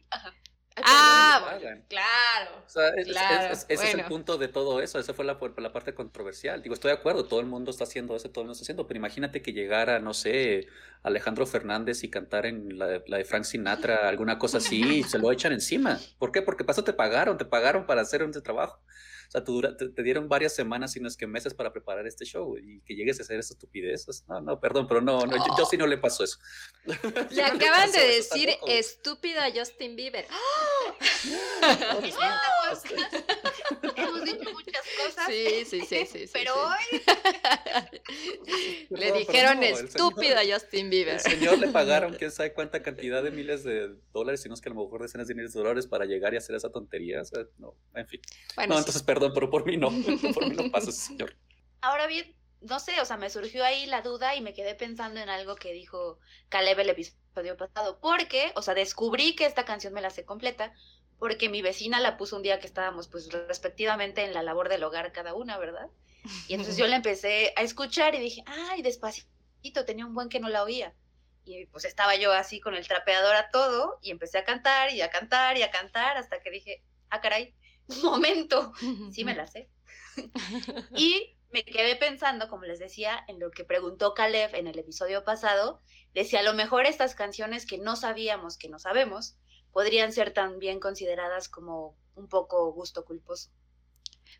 Ah, 0.82 1.39
le 1.39 1.46
bueno, 1.46 1.60
pagan. 1.62 1.86
claro. 1.89 2.63
O 2.65 2.70
sea, 2.70 2.89
es- 2.89 3.08
es- 3.08 3.08
Claro, 3.08 3.53
es- 3.53 3.65
ese 3.68 3.74
es 3.74 3.89
el 3.89 3.96
bueno. 3.98 4.08
punto 4.08 4.38
de 4.38 4.48
todo 4.48 4.82
eso, 4.82 4.98
esa 4.98 5.13
fue 5.13 5.25
la, 5.25 5.38
la 5.58 5.74
parte 5.74 5.94
controversial. 5.94 6.62
Digo, 6.62 6.74
estoy 6.74 6.91
de 6.91 6.98
acuerdo, 6.98 7.25
todo 7.25 7.41
el 7.41 7.48
mundo 7.48 7.70
está 7.72 7.84
haciendo 7.84 8.15
eso, 8.15 8.29
todo 8.29 8.44
el 8.44 8.46
mundo 8.46 8.53
está 8.53 8.63
haciendo, 8.63 8.88
pero 8.88 8.98
imagínate 8.98 9.41
que 9.41 9.51
llegara, 9.51 10.00
no 10.00 10.13
sé, 10.13 10.68
Alejandro 11.03 11.46
Fernández 11.46 12.03
y 12.06 12.10
cantar 12.10 12.46
en 12.46 12.77
la, 12.77 13.01
la 13.08 13.18
de 13.18 13.25
Frank 13.25 13.44
Sinatra, 13.44 14.08
alguna 14.08 14.39
cosa 14.39 14.60
así, 14.60 14.82
y 15.00 15.03
se 15.03 15.18
lo 15.20 15.32
echan 15.34 15.51
encima. 15.51 16.00
¿Por 16.18 16.32
qué? 16.32 16.41
Porque 16.41 16.63
paso 16.63 16.84
te 16.86 16.94
pagaron, 16.94 17.38
te 17.38 17.46
pagaron 17.46 17.86
para 17.86 18.01
hacer 18.01 18.22
ese 18.22 18.41
trabajo. 18.41 18.82
O 19.30 19.32
sea, 19.32 19.44
tú 19.44 19.54
dura- 19.54 19.78
te, 19.78 19.88
te 19.90 20.02
dieron 20.02 20.28
varias 20.28 20.56
semanas, 20.56 20.92
si 20.94 21.00
no 21.00 21.08
es 21.08 21.16
que 21.16 21.28
meses, 21.28 21.54
para 21.54 21.72
preparar 21.72 22.08
este 22.08 22.26
show 22.26 22.58
y 22.58 22.82
que 22.82 22.96
llegues 22.96 23.20
a 23.20 23.22
hacer 23.24 23.40
esa 23.40 23.54
estupidez. 23.54 24.06
pues, 24.06 24.26
No, 24.28 24.42
no, 24.42 24.60
perdón, 24.60 24.88
pero 24.88 25.02
no, 25.02 25.24
no 25.28 25.38
yo, 25.38 25.44
yo 25.56 25.66
sí 25.66 25.78
no 25.78 25.86
le 25.86 26.00
pasó 26.00 26.24
eso. 26.24 26.40
Le 27.30 27.42
no 27.44 27.48
acaban 27.48 27.92
de 27.92 28.18
eso 28.18 28.34
decir 28.34 28.50
tampoco. 28.50 28.72
estúpido 28.72 29.40
a 29.42 29.52
Justin 29.52 29.96
Bieber. 29.96 30.26
Este, 32.72 32.96
hemos 34.22 34.40
dicho 34.40 34.52
muchas 34.52 34.86
cosas. 35.06 35.28
Sí, 35.28 35.66
sí, 35.66 35.82
sí, 35.82 36.06
sí. 36.06 36.26
sí, 36.28 36.30
pero 36.34 36.54
sí. 36.90 37.02
hoy 37.02 38.02
Le 38.90 39.12
dijeron 39.14 39.58
no, 39.60 39.64
el 39.66 39.76
señor- 39.76 39.86
estúpido 39.90 40.38
a 40.38 40.42
Justin 40.54 40.86
El 40.86 40.90
Bieber. 40.90 41.20
señor 41.20 41.58
le 41.60 41.68
pagaron 41.72 42.14
quién 42.16 42.32
sabe 42.32 42.54
cuánta 42.54 42.82
cantidad 42.82 43.24
de 43.24 43.32
miles 43.32 43.64
de 43.64 43.96
dólares, 44.14 44.42
sino 44.42 44.54
es 44.54 44.62
que 44.62 44.70
a 44.70 44.74
lo 44.74 44.84
mejor 44.84 45.02
decenas 45.02 45.28
de 45.28 45.36
miles 45.36 45.54
de 45.54 45.60
dólares 45.60 45.88
para 45.88 46.06
llegar 46.06 46.34
y 46.34 46.38
hacer 46.38 46.56
esa 46.56 46.72
tontería. 46.72 47.22
O 47.22 47.26
sea, 47.26 47.44
no, 47.58 47.76
en 47.96 48.08
fin. 48.08 48.22
Bueno, 48.56 48.70
no, 48.70 48.76
sí. 48.76 48.80
entonces 48.82 49.04
perdón, 49.04 49.32
pero 49.34 49.50
por 49.50 49.66
mí 49.66 49.78
no. 49.78 49.90
Por 50.34 50.48
mí 50.48 50.56
no 50.56 50.72
pasa 50.72 50.90
ese 50.90 51.00
señor. 51.08 51.36
Ahora 51.82 52.08
bien, 52.08 52.36
no 52.62 52.80
sé, 52.80 53.00
o 53.02 53.06
sea, 53.06 53.18
me 53.18 53.30
surgió 53.30 53.64
ahí 53.64 53.86
la 53.86 54.02
duda 54.02 54.36
y 54.36 54.42
me 54.42 54.54
quedé 54.54 54.76
pensando 54.76 55.20
en 55.20 55.30
algo 55.30 55.56
que 55.56 55.72
dijo 55.74 56.20
Caleb 56.50 56.80
el 56.80 56.90
episodio 56.90 57.56
pasado, 57.58 58.00
porque, 58.02 58.52
o 58.56 58.62
sea, 58.62 58.74
descubrí 58.74 59.36
que 59.36 59.46
esta 59.46 59.64
canción 59.66 59.94
me 59.94 60.02
la 60.02 60.10
sé 60.10 60.26
completa, 60.26 60.74
porque 61.20 61.50
mi 61.50 61.62
vecina 61.62 62.00
la 62.00 62.18
puso 62.18 62.38
un 62.38 62.44
día 62.44 62.60
que 62.60 62.68
estábamos, 62.68 63.08
pues, 63.08 63.32
respectivamente 63.32 64.24
en 64.24 64.34
la 64.34 64.42
labor 64.42 64.70
del 64.70 64.84
hogar 64.84 65.12
cada 65.12 65.34
una, 65.34 65.58
¿verdad? 65.58 65.88
Y 66.48 66.54
entonces 66.54 66.78
yo 66.78 66.88
la 66.88 66.96
empecé 66.96 67.54
a 67.56 67.62
escuchar 67.62 68.16
y 68.16 68.20
dije, 68.20 68.44
ay, 68.46 68.82
despacito, 68.82 69.86
tenía 69.86 70.06
un 70.06 70.14
buen 70.14 70.30
que 70.30 70.40
no 70.40 70.50
la 70.50 70.64
oía. 70.64 70.94
Y 71.46 71.66
pues 71.68 71.86
estaba 71.86 72.16
yo 72.16 72.32
así 72.32 72.60
con 72.60 72.76
el 72.76 72.88
trapeador 72.88 73.36
a 73.36 73.50
todo 73.50 74.00
y 74.02 74.12
empecé 74.12 74.38
a 74.38 74.44
cantar 74.44 74.94
y 74.94 75.02
a 75.02 75.10
cantar 75.10 75.58
y 75.58 75.64
a 75.64 75.72
cantar 75.72 76.18
hasta 76.18 76.40
que 76.40 76.52
dije, 76.52 76.84
ah, 77.10 77.22
caray, 77.22 77.56
un 77.88 78.02
momento, 78.04 78.74
sí 79.12 79.24
me 79.24 79.36
la 79.36 79.48
sé. 79.48 79.70
Y 80.96 81.38
me 81.52 81.64
quedé 81.64 81.96
pensando, 81.96 82.48
como 82.48 82.66
les 82.66 82.80
decía, 82.80 83.24
en 83.28 83.40
lo 83.40 83.52
que 83.52 83.64
preguntó 83.64 84.14
Caleb 84.14 84.54
en 84.56 84.68
el 84.68 84.78
episodio 84.78 85.24
pasado, 85.24 85.82
de 86.14 86.24
si 86.24 86.36
a 86.36 86.44
lo 86.44 86.54
mejor 86.54 86.86
estas 86.86 87.16
canciones 87.16 87.66
que 87.66 87.78
no 87.78 87.96
sabíamos 87.96 88.58
que 88.58 88.70
no 88.70 88.80
sabemos, 88.80 89.38
podrían 89.72 90.14
ser 90.14 90.32
también 90.32 90.80
consideradas 90.80 91.50
como 91.50 91.96
un 92.16 92.28
poco 92.28 92.72
gusto 92.72 93.06
culposo. 93.06 93.50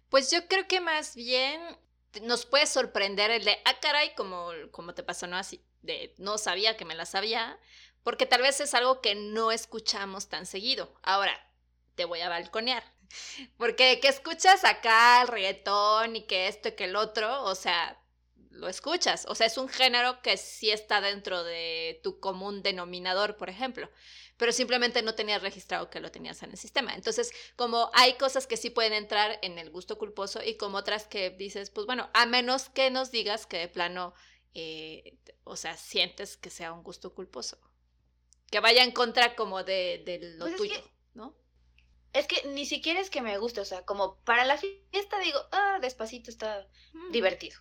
Pues 0.10 0.32
yo 0.32 0.48
creo 0.48 0.68
que 0.68 0.82
más 0.82 1.16
bien 1.16 1.62
nos 2.22 2.46
puede 2.46 2.66
sorprender 2.66 3.32
el 3.32 3.46
de, 3.46 3.58
ah, 3.66 3.80
caray, 3.82 4.14
como, 4.16 4.52
como 4.72 4.94
te 4.94 5.04
pasó, 5.04 5.28
¿no? 5.28 5.38
Así, 5.38 5.64
de 5.82 6.14
no 6.18 6.38
sabía 6.38 6.78
que 6.78 6.86
me 6.86 6.96
la 6.96 7.06
sabía, 7.06 7.60
porque 8.04 8.26
tal 8.26 8.42
vez 8.42 8.60
es 8.60 8.74
algo 8.74 9.02
que 9.02 9.16
no 9.16 9.52
escuchamos 9.52 10.30
tan 10.30 10.46
seguido. 10.46 10.94
Ahora, 11.04 11.40
te 11.96 12.06
voy 12.06 12.22
a 12.22 12.30
balconear. 12.30 12.84
Porque 13.58 14.00
que 14.00 14.08
escuchas 14.08 14.64
acá 14.64 15.22
el 15.22 15.28
reggaetón 15.28 16.16
y 16.16 16.24
que 16.24 16.48
esto 16.48 16.70
y 16.70 16.72
que 16.74 16.86
el 16.86 16.96
otro, 16.96 17.44
o 17.44 17.56
sea, 17.56 18.00
lo 18.52 18.68
escuchas. 18.68 19.26
O 19.28 19.36
sea, 19.36 19.48
es 19.48 19.58
un 19.58 19.68
género 19.68 20.22
que 20.22 20.38
sí 20.38 20.72
está 20.72 21.02
dentro 21.02 21.44
de 21.44 22.00
tu 22.04 22.20
común 22.20 22.62
denominador, 22.62 23.38
por 23.38 23.50
ejemplo. 23.50 23.90
Pero 24.40 24.52
simplemente 24.54 25.04
no 25.04 25.14
tenías 25.14 25.42
registrado 25.44 25.90
que 25.92 26.00
lo 26.00 26.10
tenías 26.12 26.42
en 26.42 26.50
el 26.52 26.58
sistema. 26.58 26.96
Entonces, 26.96 27.32
como 27.56 27.92
hay 27.94 28.14
cosas 28.14 28.48
que 28.48 28.58
sí 28.58 28.72
pueden 28.72 28.94
entrar 28.94 29.38
en 29.44 29.60
el 29.60 29.70
gusto 29.70 29.98
culposo 30.00 30.42
y 30.44 30.56
como 30.58 30.78
otras 30.80 31.06
que 31.08 31.30
dices, 31.30 31.70
pues 31.70 31.86
bueno, 31.86 32.10
a 32.14 32.26
menos 32.26 32.70
que 32.70 32.90
nos 32.90 33.12
digas 33.12 33.46
que 33.46 33.58
de 33.58 33.68
plano, 33.68 34.14
eh, 34.56 35.18
o 35.44 35.56
sea, 35.56 35.76
sientes 35.78 36.38
que 36.38 36.50
sea 36.50 36.74
un 36.74 36.82
gusto 36.84 37.14
culposo. 37.14 37.60
Que 38.50 38.62
vaya 38.62 38.84
en 38.84 38.92
contra 38.94 39.36
como 39.36 39.64
de, 39.64 40.02
de 40.06 40.20
lo 40.38 40.46
Pues 40.46 40.54
es 40.54 40.58
tuyo, 40.58 40.74
que- 40.82 40.90
¿no? 41.14 41.36
Es 42.14 42.26
que 42.26 42.48
ni 42.48 42.66
siquiera 42.66 43.00
es 43.02 43.10
que 43.12 43.22
me 43.22 43.38
guste, 43.38 43.60
o 43.62 43.66
sea, 43.66 43.84
como 43.86 44.16
para 44.24 44.44
la 44.46 44.58
fiesta 44.58 45.20
digo, 45.20 45.38
ah, 45.52 45.78
despacito 45.82 46.32
está 46.32 46.66
Mm. 46.94 47.12
divertido. 47.12 47.60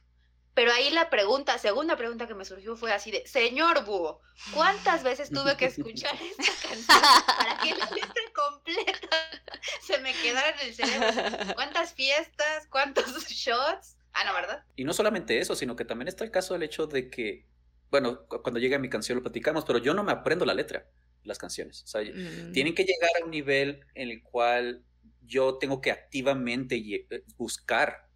Pero 0.58 0.72
ahí 0.72 0.90
la 0.90 1.08
pregunta, 1.08 1.56
segunda 1.56 1.96
pregunta 1.96 2.26
que 2.26 2.34
me 2.34 2.44
surgió 2.44 2.74
fue 2.74 2.90
así 2.90 3.12
de, 3.12 3.24
señor 3.28 3.84
Búho, 3.84 4.20
¿cuántas 4.52 5.04
veces 5.04 5.30
tuve 5.30 5.56
que 5.56 5.66
escuchar 5.66 6.12
esta 6.36 6.68
canción 6.68 7.00
para 7.38 7.58
que 7.62 7.76
la 7.76 7.88
letra 7.90 8.22
completa 8.34 9.08
se 9.86 9.98
me 9.98 10.12
quedara 10.14 10.50
en 10.60 10.66
el 10.66 10.74
cerebro? 10.74 11.54
¿Cuántas 11.54 11.94
fiestas? 11.94 12.66
¿Cuántos 12.70 13.06
shots? 13.28 13.98
Ah, 14.14 14.24
no, 14.24 14.32
¿verdad? 14.34 14.64
Y 14.74 14.82
no 14.82 14.92
solamente 14.92 15.38
eso, 15.38 15.54
sino 15.54 15.76
que 15.76 15.84
también 15.84 16.08
está 16.08 16.24
el 16.24 16.32
caso 16.32 16.54
del 16.54 16.64
hecho 16.64 16.88
de 16.88 17.08
que, 17.08 17.46
bueno, 17.92 18.26
cu- 18.26 18.42
cuando 18.42 18.58
llega 18.58 18.80
mi 18.80 18.90
canción 18.90 19.14
lo 19.14 19.22
platicamos, 19.22 19.64
pero 19.64 19.78
yo 19.78 19.94
no 19.94 20.02
me 20.02 20.10
aprendo 20.10 20.44
la 20.44 20.54
letra 20.54 20.88
las 21.22 21.38
canciones. 21.38 21.84
O 21.84 21.86
sea, 21.86 22.00
Mm. 22.02 22.50
tienen 22.52 22.74
que 22.74 22.82
llegar 22.82 23.10
a 23.22 23.24
un 23.24 23.30
nivel 23.30 23.86
en 23.94 24.10
el 24.10 24.24
cual 24.24 24.82
yo 25.22 25.56
tengo 25.58 25.80
que 25.80 25.92
activamente 25.92 26.74
eh, 26.76 27.22
buscar 27.36 28.07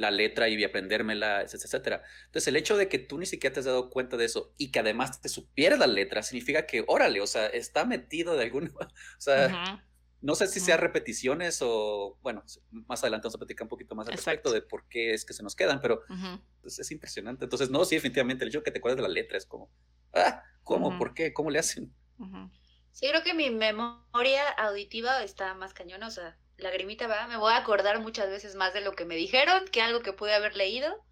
la 0.00 0.10
letra 0.10 0.48
y 0.48 0.62
aprendérmela, 0.64 1.42
etc- 1.44 1.64
etcétera. 1.64 2.02
Entonces, 2.26 2.48
el 2.48 2.56
hecho 2.56 2.76
de 2.76 2.88
que 2.88 2.98
tú 2.98 3.18
ni 3.18 3.26
siquiera 3.26 3.54
te 3.54 3.60
has 3.60 3.66
dado 3.66 3.90
cuenta 3.90 4.16
de 4.16 4.24
eso 4.26 4.54
y 4.58 4.70
que 4.72 4.80
además 4.80 5.20
te 5.20 5.28
supieras 5.28 5.78
la 5.78 5.86
letra, 5.86 6.22
significa 6.22 6.66
que, 6.66 6.84
órale, 6.88 7.20
o 7.20 7.26
sea, 7.26 7.46
está 7.46 7.84
metido 7.84 8.36
de 8.36 8.44
alguna, 8.44 8.70
o 8.80 9.20
sea, 9.20 9.56
Ujú. 9.56 9.80
no 10.20 10.34
sé 10.34 10.46
si 10.48 10.60
sea 10.60 10.76
Ujú. 10.76 10.82
repeticiones 10.82 11.60
o, 11.62 12.18
bueno, 12.22 12.44
más 12.70 13.02
adelante 13.02 13.24
vamos 13.26 13.36
a 13.36 13.38
platicar 13.38 13.64
un 13.64 13.70
poquito 13.70 13.94
más 13.94 14.06
al 14.08 14.14
Exacto. 14.14 14.50
respecto 14.50 14.52
de 14.52 14.62
por 14.62 14.86
qué 14.88 15.14
es 15.14 15.24
que 15.24 15.32
se 15.32 15.42
nos 15.42 15.56
quedan, 15.56 15.80
pero 15.80 16.02
Ujú. 16.08 16.40
pues, 16.62 16.78
es 16.78 16.90
impresionante. 16.90 17.44
Entonces, 17.44 17.70
no, 17.70 17.84
sí, 17.84 17.96
definitivamente, 17.96 18.44
el 18.44 18.50
hecho 18.50 18.58
de 18.60 18.64
que 18.64 18.70
te 18.72 18.78
acuerdes 18.78 18.96
de 18.98 19.02
la 19.02 19.08
letra 19.08 19.38
es 19.38 19.46
como, 19.46 19.70
ah, 20.14 20.42
¿cómo? 20.62 20.96
¿Por 20.96 21.14
qué? 21.14 21.32
¿Cómo 21.32 21.50
le 21.50 21.58
hacen? 21.58 21.94
Sí, 22.92 23.08
creo 23.08 23.22
que 23.22 23.34
mi 23.34 23.50
memoria 23.50 24.48
auditiva 24.50 25.22
está 25.22 25.54
más 25.54 25.72
sea, 26.10 26.38
lagrimita 26.62 27.06
va, 27.06 27.26
me 27.26 27.36
voy 27.36 27.52
a 27.52 27.58
acordar 27.58 28.00
muchas 28.00 28.28
veces 28.28 28.54
más 28.54 28.72
de 28.72 28.80
lo 28.80 28.92
que 28.92 29.04
me 29.04 29.16
dijeron 29.16 29.66
que 29.68 29.82
algo 29.82 30.00
que 30.00 30.12
pude 30.12 30.34
haber 30.34 30.56
leído, 30.56 31.04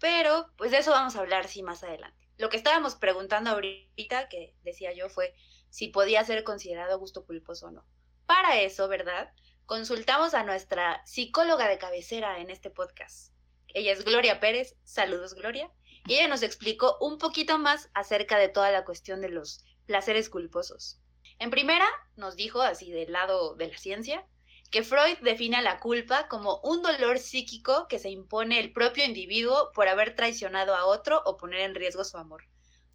pero 0.00 0.50
pues 0.56 0.70
de 0.70 0.78
eso 0.78 0.90
vamos 0.90 1.16
a 1.16 1.20
hablar 1.20 1.48
sí 1.48 1.62
más 1.62 1.82
adelante. 1.82 2.28
Lo 2.36 2.48
que 2.48 2.56
estábamos 2.56 2.96
preguntando 2.96 3.50
ahorita, 3.50 4.28
que 4.28 4.54
decía 4.62 4.92
yo, 4.92 5.08
fue 5.08 5.34
si 5.70 5.88
podía 5.88 6.24
ser 6.24 6.44
considerado 6.44 6.98
gusto 6.98 7.24
culposo 7.24 7.66
o 7.66 7.70
no. 7.70 7.86
Para 8.26 8.60
eso, 8.60 8.88
¿verdad? 8.88 9.32
Consultamos 9.66 10.34
a 10.34 10.42
nuestra 10.42 11.04
psicóloga 11.06 11.68
de 11.68 11.78
cabecera 11.78 12.40
en 12.40 12.50
este 12.50 12.70
podcast. 12.70 13.32
Ella 13.68 13.92
es 13.92 14.04
Gloria 14.04 14.40
Pérez, 14.40 14.76
saludos 14.84 15.34
Gloria, 15.34 15.70
y 16.06 16.14
ella 16.14 16.28
nos 16.28 16.42
explicó 16.42 16.96
un 17.00 17.18
poquito 17.18 17.58
más 17.58 17.90
acerca 17.94 18.38
de 18.38 18.48
toda 18.48 18.70
la 18.70 18.84
cuestión 18.84 19.20
de 19.20 19.30
los 19.30 19.64
placeres 19.86 20.28
culposos. 20.28 21.00
En 21.38 21.50
primera, 21.50 21.86
nos 22.16 22.36
dijo, 22.36 22.62
así 22.62 22.90
del 22.90 23.12
lado 23.12 23.54
de 23.54 23.68
la 23.68 23.78
ciencia, 23.78 24.26
que 24.74 24.82
Freud 24.82 25.18
define 25.20 25.58
a 25.58 25.62
la 25.62 25.78
culpa 25.78 26.26
como 26.26 26.58
un 26.64 26.82
dolor 26.82 27.20
psíquico 27.20 27.86
que 27.86 28.00
se 28.00 28.10
impone 28.10 28.58
el 28.58 28.72
propio 28.72 29.04
individuo 29.04 29.70
por 29.72 29.86
haber 29.86 30.16
traicionado 30.16 30.74
a 30.74 30.86
otro 30.86 31.22
o 31.26 31.36
poner 31.36 31.60
en 31.60 31.76
riesgo 31.76 32.02
su 32.02 32.16
amor. 32.16 32.42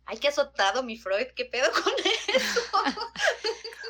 Ay, 0.04 0.18
qué 0.18 0.28
azotado 0.28 0.84
mi 0.84 0.98
Freud, 0.98 1.28
qué 1.38 1.46
pedo 1.46 1.72
con 1.82 1.94
eso. 2.36 2.62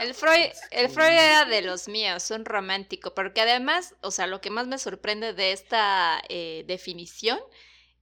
El 0.02 0.13
Freud, 0.13 0.52
el 0.69 0.89
Freud 0.89 1.13
era 1.13 1.45
de 1.45 1.63
los 1.63 1.88
míos, 1.88 2.30
un 2.30 2.45
romántico, 2.45 3.15
porque 3.15 3.41
además, 3.41 3.95
o 4.02 4.12
sea, 4.12 4.28
lo 4.28 4.39
que 4.39 4.52
más 4.52 4.67
me 4.67 4.78
sorprende 4.78 5.34
de 5.34 5.52
esta 5.52 6.21
eh, 6.30 6.65
definición 6.67 7.39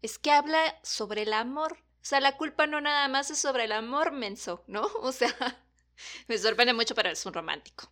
es 0.01 0.19
que 0.19 0.31
habla 0.31 0.77
sobre 0.83 1.21
el 1.21 1.31
amor. 1.31 1.77
O 2.01 2.05
sea, 2.09 2.19
la 2.19 2.35
culpa 2.35 2.67
no 2.67 2.81
nada 2.81 3.07
más 3.07 3.31
es 3.31 3.39
sobre 3.39 3.63
el 3.63 3.71
amor 3.71 4.11
menso, 4.11 4.65
¿no? 4.67 4.81
O 5.01 5.13
sea, 5.13 5.33
me 6.27 6.37
sorprende 6.37 6.73
mucho, 6.73 6.95
pero 6.95 7.09
es 7.09 7.25
un 7.25 7.33
romántico. 7.33 7.91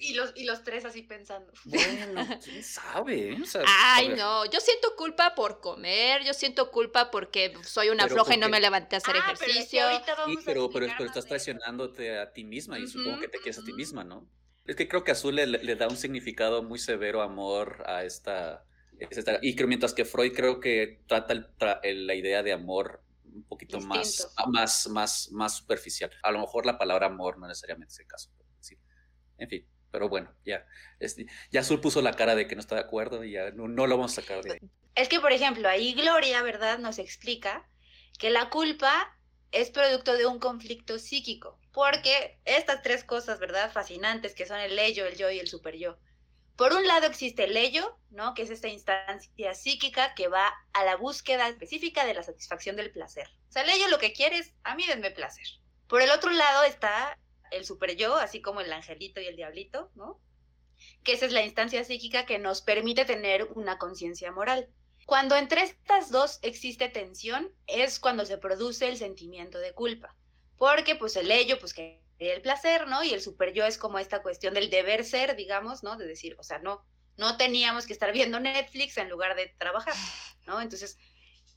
Y 0.00 0.12
los, 0.14 0.32
y 0.36 0.44
los 0.44 0.62
tres 0.62 0.84
así 0.84 1.02
pensando. 1.02 1.50
Bueno, 1.64 2.26
quién 2.44 2.62
sabe. 2.62 3.38
O 3.40 3.46
sea, 3.46 3.62
Ay, 3.66 4.10
no, 4.10 4.44
yo 4.44 4.60
siento 4.60 4.94
culpa 4.96 5.34
por 5.34 5.60
comer, 5.60 6.22
yo 6.24 6.34
siento 6.34 6.70
culpa 6.70 7.10
porque 7.10 7.54
soy 7.64 7.88
una 7.88 8.04
Pero 8.04 8.16
floja 8.16 8.34
y 8.34 8.36
no 8.38 8.48
me 8.50 8.60
levanté 8.60 8.96
a 8.96 8.98
hacer 8.98 9.16
Ah, 9.16 9.22
pero 9.24 9.32
es 9.34 9.38
que 9.40 9.50
ejercicio. 9.50 9.84
ahorita 9.84 10.14
Sí, 10.26 10.36
a 10.36 10.42
pero, 10.44 10.70
pero, 10.70 10.86
pero 10.96 11.04
estás 11.06 11.24
traicionándote 11.26 12.18
a 12.18 12.32
ti 12.32 12.44
misma 12.44 12.78
y 12.78 12.86
supongo 12.86 13.20
que 13.20 13.28
te 13.28 13.38
quieres 13.38 13.58
a 13.58 13.64
ti 13.64 13.72
misma, 13.72 14.04
¿no? 14.04 14.28
Es 14.66 14.76
que 14.76 14.86
creo 14.86 15.02
que 15.02 15.12
Azul 15.12 15.34
le, 15.36 15.46
le 15.46 15.76
da 15.76 15.88
un 15.88 15.96
significado 15.96 16.62
muy 16.62 16.78
severo 16.78 17.22
amor 17.22 17.82
a 17.86 18.04
esta, 18.04 18.64
esta- 18.98 19.38
y 19.40 19.56
creo 19.56 19.66
mientras 19.66 19.94
que 19.94 20.04
Freud 20.04 20.32
creo 20.34 20.60
que 20.60 21.00
trata 21.06 21.32
el- 21.32 21.46
tra- 21.56 21.80
el- 21.82 22.06
la 22.06 22.14
idea 22.14 22.42
de 22.42 22.52
amor 22.52 23.02
un 23.38 23.44
poquito 23.44 23.80
más, 23.80 24.08
Distinto. 24.08 24.50
más, 24.50 24.86
más, 24.88 25.28
más 25.32 25.56
superficial. 25.56 26.10
A 26.22 26.30
lo 26.30 26.40
mejor 26.40 26.66
la 26.66 26.78
palabra 26.78 27.06
amor 27.06 27.38
no 27.38 27.46
necesariamente 27.46 27.92
es 27.92 28.00
el 28.00 28.06
caso. 28.06 28.30
pero 28.36 28.48
sí. 28.60 28.76
En 29.38 29.48
fin, 29.48 29.66
pero 29.90 30.08
bueno, 30.08 30.34
ya. 30.44 30.66
Este, 30.98 31.26
ya 31.50 31.60
Azul 31.60 31.80
puso 31.80 32.02
la 32.02 32.14
cara 32.14 32.34
de 32.34 32.46
que 32.46 32.54
no 32.54 32.60
está 32.60 32.74
de 32.74 32.82
acuerdo 32.82 33.24
y 33.24 33.32
ya 33.32 33.50
no, 33.50 33.68
no 33.68 33.86
lo 33.86 33.96
vamos 33.96 34.12
a 34.12 34.20
sacar 34.22 34.42
de 34.42 34.52
ahí. 34.52 34.58
Es 34.94 35.08
que, 35.08 35.20
por 35.20 35.32
ejemplo, 35.32 35.68
ahí 35.68 35.94
Gloria, 35.94 36.42
¿verdad? 36.42 36.78
Nos 36.78 36.98
explica 36.98 37.68
que 38.18 38.30
la 38.30 38.50
culpa 38.50 39.16
es 39.52 39.70
producto 39.70 40.16
de 40.16 40.26
un 40.26 40.38
conflicto 40.38 40.98
psíquico, 40.98 41.58
porque 41.72 42.38
estas 42.44 42.82
tres 42.82 43.04
cosas, 43.04 43.38
¿verdad? 43.38 43.72
Fascinantes 43.72 44.34
que 44.34 44.46
son 44.46 44.58
el 44.60 44.78
ello, 44.78 45.06
el 45.06 45.16
yo 45.16 45.30
y 45.30 45.38
el 45.38 45.48
super 45.48 45.76
yo. 45.76 45.98
Por 46.58 46.72
un 46.72 46.88
lado 46.88 47.06
existe 47.06 47.44
el 47.44 47.56
ello, 47.56 47.96
¿no? 48.10 48.34
Que 48.34 48.42
es 48.42 48.50
esta 48.50 48.66
instancia 48.66 49.54
psíquica 49.54 50.14
que 50.16 50.26
va 50.26 50.52
a 50.72 50.84
la 50.84 50.96
búsqueda 50.96 51.48
específica 51.48 52.04
de 52.04 52.14
la 52.14 52.24
satisfacción 52.24 52.74
del 52.74 52.90
placer. 52.90 53.28
O 53.48 53.52
sea, 53.52 53.62
el 53.62 53.70
ello 53.70 53.86
lo 53.86 54.00
que 54.00 54.12
quiere 54.12 54.38
es, 54.38 54.52
a 54.64 54.74
mí 54.74 54.84
denme 54.84 55.12
placer. 55.12 55.46
Por 55.86 56.02
el 56.02 56.10
otro 56.10 56.32
lado 56.32 56.64
está 56.64 57.16
el 57.52 57.64
super 57.64 57.94
yo, 57.94 58.16
así 58.16 58.42
como 58.42 58.60
el 58.60 58.72
angelito 58.72 59.20
y 59.20 59.26
el 59.26 59.36
diablito, 59.36 59.92
¿no? 59.94 60.20
Que 61.04 61.12
esa 61.12 61.26
es 61.26 61.32
la 61.32 61.44
instancia 61.44 61.84
psíquica 61.84 62.26
que 62.26 62.40
nos 62.40 62.60
permite 62.60 63.04
tener 63.04 63.44
una 63.54 63.78
conciencia 63.78 64.32
moral. 64.32 64.68
Cuando 65.06 65.36
entre 65.36 65.62
estas 65.62 66.10
dos 66.10 66.40
existe 66.42 66.88
tensión, 66.88 67.54
es 67.68 68.00
cuando 68.00 68.26
se 68.26 68.36
produce 68.36 68.88
el 68.88 68.96
sentimiento 68.96 69.60
de 69.60 69.74
culpa. 69.74 70.16
Porque 70.56 70.96
pues 70.96 71.14
el 71.14 71.30
ello, 71.30 71.60
pues 71.60 71.72
que 71.72 72.02
el 72.18 72.42
placer, 72.42 72.88
¿no? 72.88 73.04
Y 73.04 73.12
el 73.12 73.20
super 73.20 73.52
yo 73.52 73.64
es 73.64 73.78
como 73.78 73.98
esta 73.98 74.22
cuestión 74.22 74.54
del 74.54 74.70
deber 74.70 75.04
ser, 75.04 75.36
digamos, 75.36 75.82
¿no? 75.82 75.96
De 75.96 76.06
decir, 76.06 76.36
o 76.38 76.42
sea, 76.42 76.58
no, 76.58 76.84
no 77.16 77.36
teníamos 77.36 77.86
que 77.86 77.92
estar 77.92 78.12
viendo 78.12 78.40
Netflix 78.40 78.96
en 78.96 79.08
lugar 79.08 79.36
de 79.36 79.54
trabajar, 79.58 79.94
¿no? 80.46 80.60
Entonces, 80.60 80.98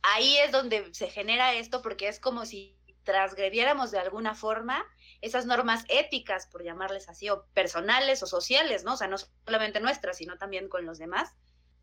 ahí 0.03 0.37
es 0.37 0.51
donde 0.51 0.93
se 0.93 1.09
genera 1.09 1.53
esto 1.53 1.81
porque 1.81 2.07
es 2.07 2.19
como 2.19 2.45
si 2.45 2.77
transgrediéramos 3.03 3.89
de 3.91 3.99
alguna 3.99 4.35
forma 4.35 4.85
esas 5.21 5.45
normas 5.45 5.85
éticas, 5.87 6.47
por 6.47 6.63
llamarles 6.63 7.09
así, 7.09 7.29
o 7.29 7.45
personales 7.53 8.21
o 8.23 8.27
sociales, 8.27 8.83
¿no? 8.83 8.93
O 8.93 8.97
sea, 8.97 9.07
no 9.07 9.17
solamente 9.45 9.79
nuestras, 9.79 10.17
sino 10.17 10.37
también 10.37 10.69
con 10.69 10.85
los 10.85 10.97
demás. 10.97 11.33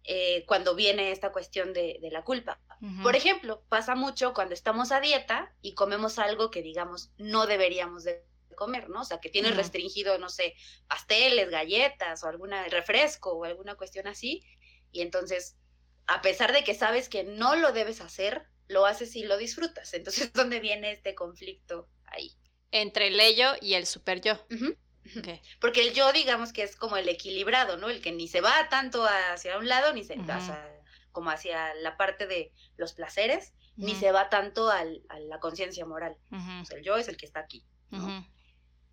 Eh, 0.05 0.45
cuando 0.47 0.75
viene 0.75 1.13
esta 1.13 1.33
cuestión 1.33 1.75
de, 1.75 1.99
la 2.11 2.25
culpa. 2.25 2.59
Por 3.03 3.15
ejemplo, 3.15 3.63
pasa 3.69 3.95
mucho 3.95 4.33
cuando 4.33 4.55
estamos 4.55 4.91
a 4.91 5.01
dieta 5.01 5.53
y 5.61 5.75
comemos 5.75 6.19
algo 6.19 6.51
que 6.51 6.63
digamos 6.63 7.11
no 7.19 7.47
deberíamos 7.47 8.05
de 8.05 8.25
comer, 8.59 8.91
¿no? 8.91 9.03
O 9.03 9.05
sea, 9.05 9.21
que 9.21 9.31
tienes 9.31 9.57
restringido, 9.57 10.19
no 10.19 10.29
sé, 10.29 10.55
pasteles, 10.89 11.49
galletas 11.49 12.25
o 12.25 12.27
algún 12.27 12.51
refresco 12.71 13.31
o 13.31 13.45
alguna 13.45 13.77
cuestión 13.77 14.09
así. 14.09 14.43
Y 14.91 15.03
entonces, 15.03 15.57
a 16.07 16.21
pesar 16.21 16.53
de 16.53 16.65
que 16.65 16.75
sabes 16.75 17.09
que 17.09 17.23
no 17.23 17.55
lo 17.55 17.73
debes 17.73 18.01
hacer, 18.01 18.47
lo 18.67 18.85
haces 18.85 19.15
y 19.17 19.23
lo 19.23 19.39
disfrutas. 19.39 19.95
Entonces, 19.95 20.33
¿dónde 20.35 20.61
viene 20.61 20.91
este 20.91 21.15
conflicto 21.15 21.89
ahí? 22.05 22.33
Entre 22.73 23.07
el 23.07 23.21
ello 23.21 23.53
y 23.61 23.75
el 23.75 23.87
super 23.87 24.21
yo. 24.21 24.35
Porque 25.61 25.87
el 25.87 25.95
yo, 25.95 26.13
digamos 26.13 26.53
que 26.53 26.63
es 26.63 26.77
como 26.77 26.97
el 26.97 27.09
equilibrado, 27.09 27.77
¿no? 27.79 27.89
El 27.89 28.03
que 28.03 28.13
ni 28.13 28.29
se 28.29 28.41
va 28.41 28.69
tanto 28.69 29.07
hacia 29.07 29.57
un 29.57 29.69
lado, 29.69 29.93
ni 29.95 30.05
se 30.05 30.17
va 30.17 30.69
como 31.13 31.31
hacia 31.31 31.73
la 31.75 31.97
parte 31.97 32.27
de 32.27 32.53
los 32.77 32.93
placeres, 32.93 33.55
ni 33.77 33.95
se 33.95 34.13
va 34.13 34.29
tanto 34.29 34.69
a 34.69 34.85
la 34.85 35.41
conciencia 35.41 35.87
moral. 35.87 36.17
el 36.71 36.83
yo 36.83 36.97
es 36.97 37.09
el 37.09 37.17
que 37.17 37.27
está 37.27 37.41
aquí. 37.41 37.65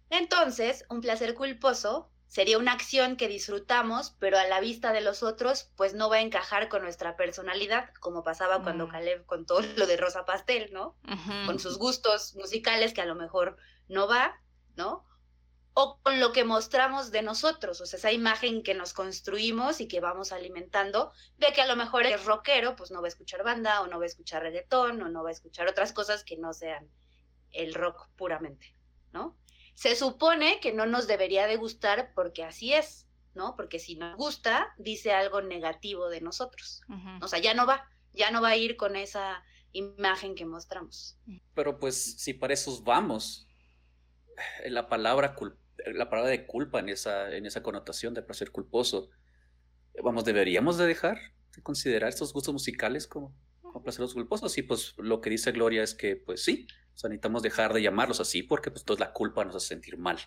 Entonces, 0.10 0.86
un 0.90 1.02
placer 1.02 1.34
culposo 1.36 2.10
sería 2.28 2.58
una 2.58 2.74
acción 2.74 3.18
que 3.18 3.28
disfrutamos, 3.28 4.16
pero 4.20 4.38
a 4.38 4.46
la 4.46 4.60
vista 4.60 4.92
de 4.94 5.02
los 5.02 5.24
otros, 5.24 5.72
pues 5.76 5.94
no 5.94 6.10
va 6.10 6.18
a 6.18 6.22
encajar 6.22 6.70
con 6.70 6.82
nuestra 6.82 7.16
personalidad, 7.16 7.94
como 8.00 8.24
pasaba 8.24 8.62
cuando 8.62 8.88
mm. 8.88 8.92
Caleb 8.92 9.26
contó 9.26 9.60
lo 9.78 9.88
de 9.88 9.98
Rosa 9.98 10.26
Pastel, 10.26 10.72
¿no? 10.74 10.96
Con 11.46 11.60
sus 11.60 11.78
gustos 11.78 12.36
musicales 12.36 12.94
que 12.94 13.02
a 13.02 13.06
lo 13.06 13.16
mejor 13.16 13.58
no 13.88 14.08
va, 14.08 14.40
¿no? 14.76 15.06
o 15.78 16.00
con 16.02 16.22
lo 16.22 16.32
que 16.32 16.46
mostramos 16.46 17.12
de 17.12 17.22
nosotros, 17.22 17.82
o 17.82 17.86
sea, 17.86 17.98
esa 17.98 18.12
imagen 18.14 18.64
que 18.64 18.74
nos 18.74 18.94
construimos 18.94 19.82
y 19.82 19.90
que 19.90 20.00
vamos 20.00 20.32
alimentando, 20.32 21.12
de 21.38 21.52
que 21.52 21.62
a 21.62 21.68
lo 21.68 21.76
mejor 21.76 22.06
el 22.06 22.24
rockero 22.24 22.78
pues 22.78 22.92
no 22.92 23.02
va 23.02 23.08
a 23.08 23.10
escuchar 23.10 23.44
banda 23.44 23.82
o 23.82 23.88
no 23.88 23.98
va 23.98 24.06
a 24.06 24.08
escuchar 24.08 24.42
reggaetón 24.42 25.02
o 25.02 25.10
no 25.10 25.22
va 25.22 25.30
a 25.30 25.34
escuchar 25.34 25.68
otras 25.68 25.92
cosas 25.92 26.24
que 26.24 26.38
no 26.38 26.54
sean 26.54 26.90
el 27.52 27.74
rock 27.74 28.08
puramente, 28.16 28.74
¿no? 29.12 29.36
Se 29.76 29.96
supone 29.96 30.60
que 30.60 30.74
no 30.74 30.86
nos 30.86 31.08
debería 31.08 31.48
de 31.48 31.58
gustar 31.58 32.12
porque 32.16 32.44
así 32.44 32.74
es, 32.74 33.08
¿no? 33.34 33.56
Porque 33.56 33.78
si 33.80 33.96
nos 33.96 34.18
gusta, 34.18 34.74
dice 34.78 35.14
algo 35.14 35.42
negativo 35.42 36.10
de 36.10 36.22
nosotros. 36.22 36.82
O 37.22 37.28
sea, 37.28 37.40
ya 37.40 37.54
no 37.54 37.68
va, 37.68 37.88
ya 38.14 38.32
no 38.32 38.42
va 38.42 38.50
a 38.50 38.58
ir 38.58 38.78
con 38.78 38.96
esa 38.96 39.44
imagen 39.72 40.36
que 40.36 40.46
mostramos. 40.46 41.18
Pero 41.54 41.80
pues 41.80 42.16
si 42.18 42.34
para 42.34 42.54
eso 42.54 42.82
vamos, 42.84 43.48
la 44.66 44.90
palabra 44.90 45.36
culpa 45.36 45.60
la 45.94 46.10
palabra 46.10 46.32
de 46.32 46.46
culpa 46.46 46.80
en 46.80 46.90
esa, 46.90 47.36
en 47.36 47.46
esa 47.46 47.62
connotación 47.62 48.14
de 48.14 48.22
placer 48.22 48.52
culposo. 48.52 49.10
Vamos, 50.04 50.26
¿deberíamos 50.26 50.78
de 50.78 50.88
dejar 50.88 51.18
de 51.56 51.62
considerar 51.62 52.10
estos 52.10 52.34
gustos 52.34 52.54
musicales 52.54 53.08
como, 53.08 53.36
como 53.62 53.84
placeres 53.84 54.14
culposos? 54.14 54.58
Y 54.58 54.64
pues 54.64 54.94
lo 54.98 55.22
que 55.22 55.30
dice 55.30 55.52
Gloria 55.52 55.84
es 55.84 55.94
que 55.94 56.16
pues 56.16 56.44
sí, 56.44 56.68
necesitamos 57.04 57.44
dejar 57.44 57.74
de 57.74 57.82
llamarlos 57.82 58.20
así 58.20 58.44
porque 58.44 58.72
pues 58.72 58.84
toda 58.84 59.06
la 59.06 59.14
culpa 59.14 59.44
nos 59.44 59.56
hace 59.56 59.68
sentir 59.68 59.98
mal, 59.98 60.18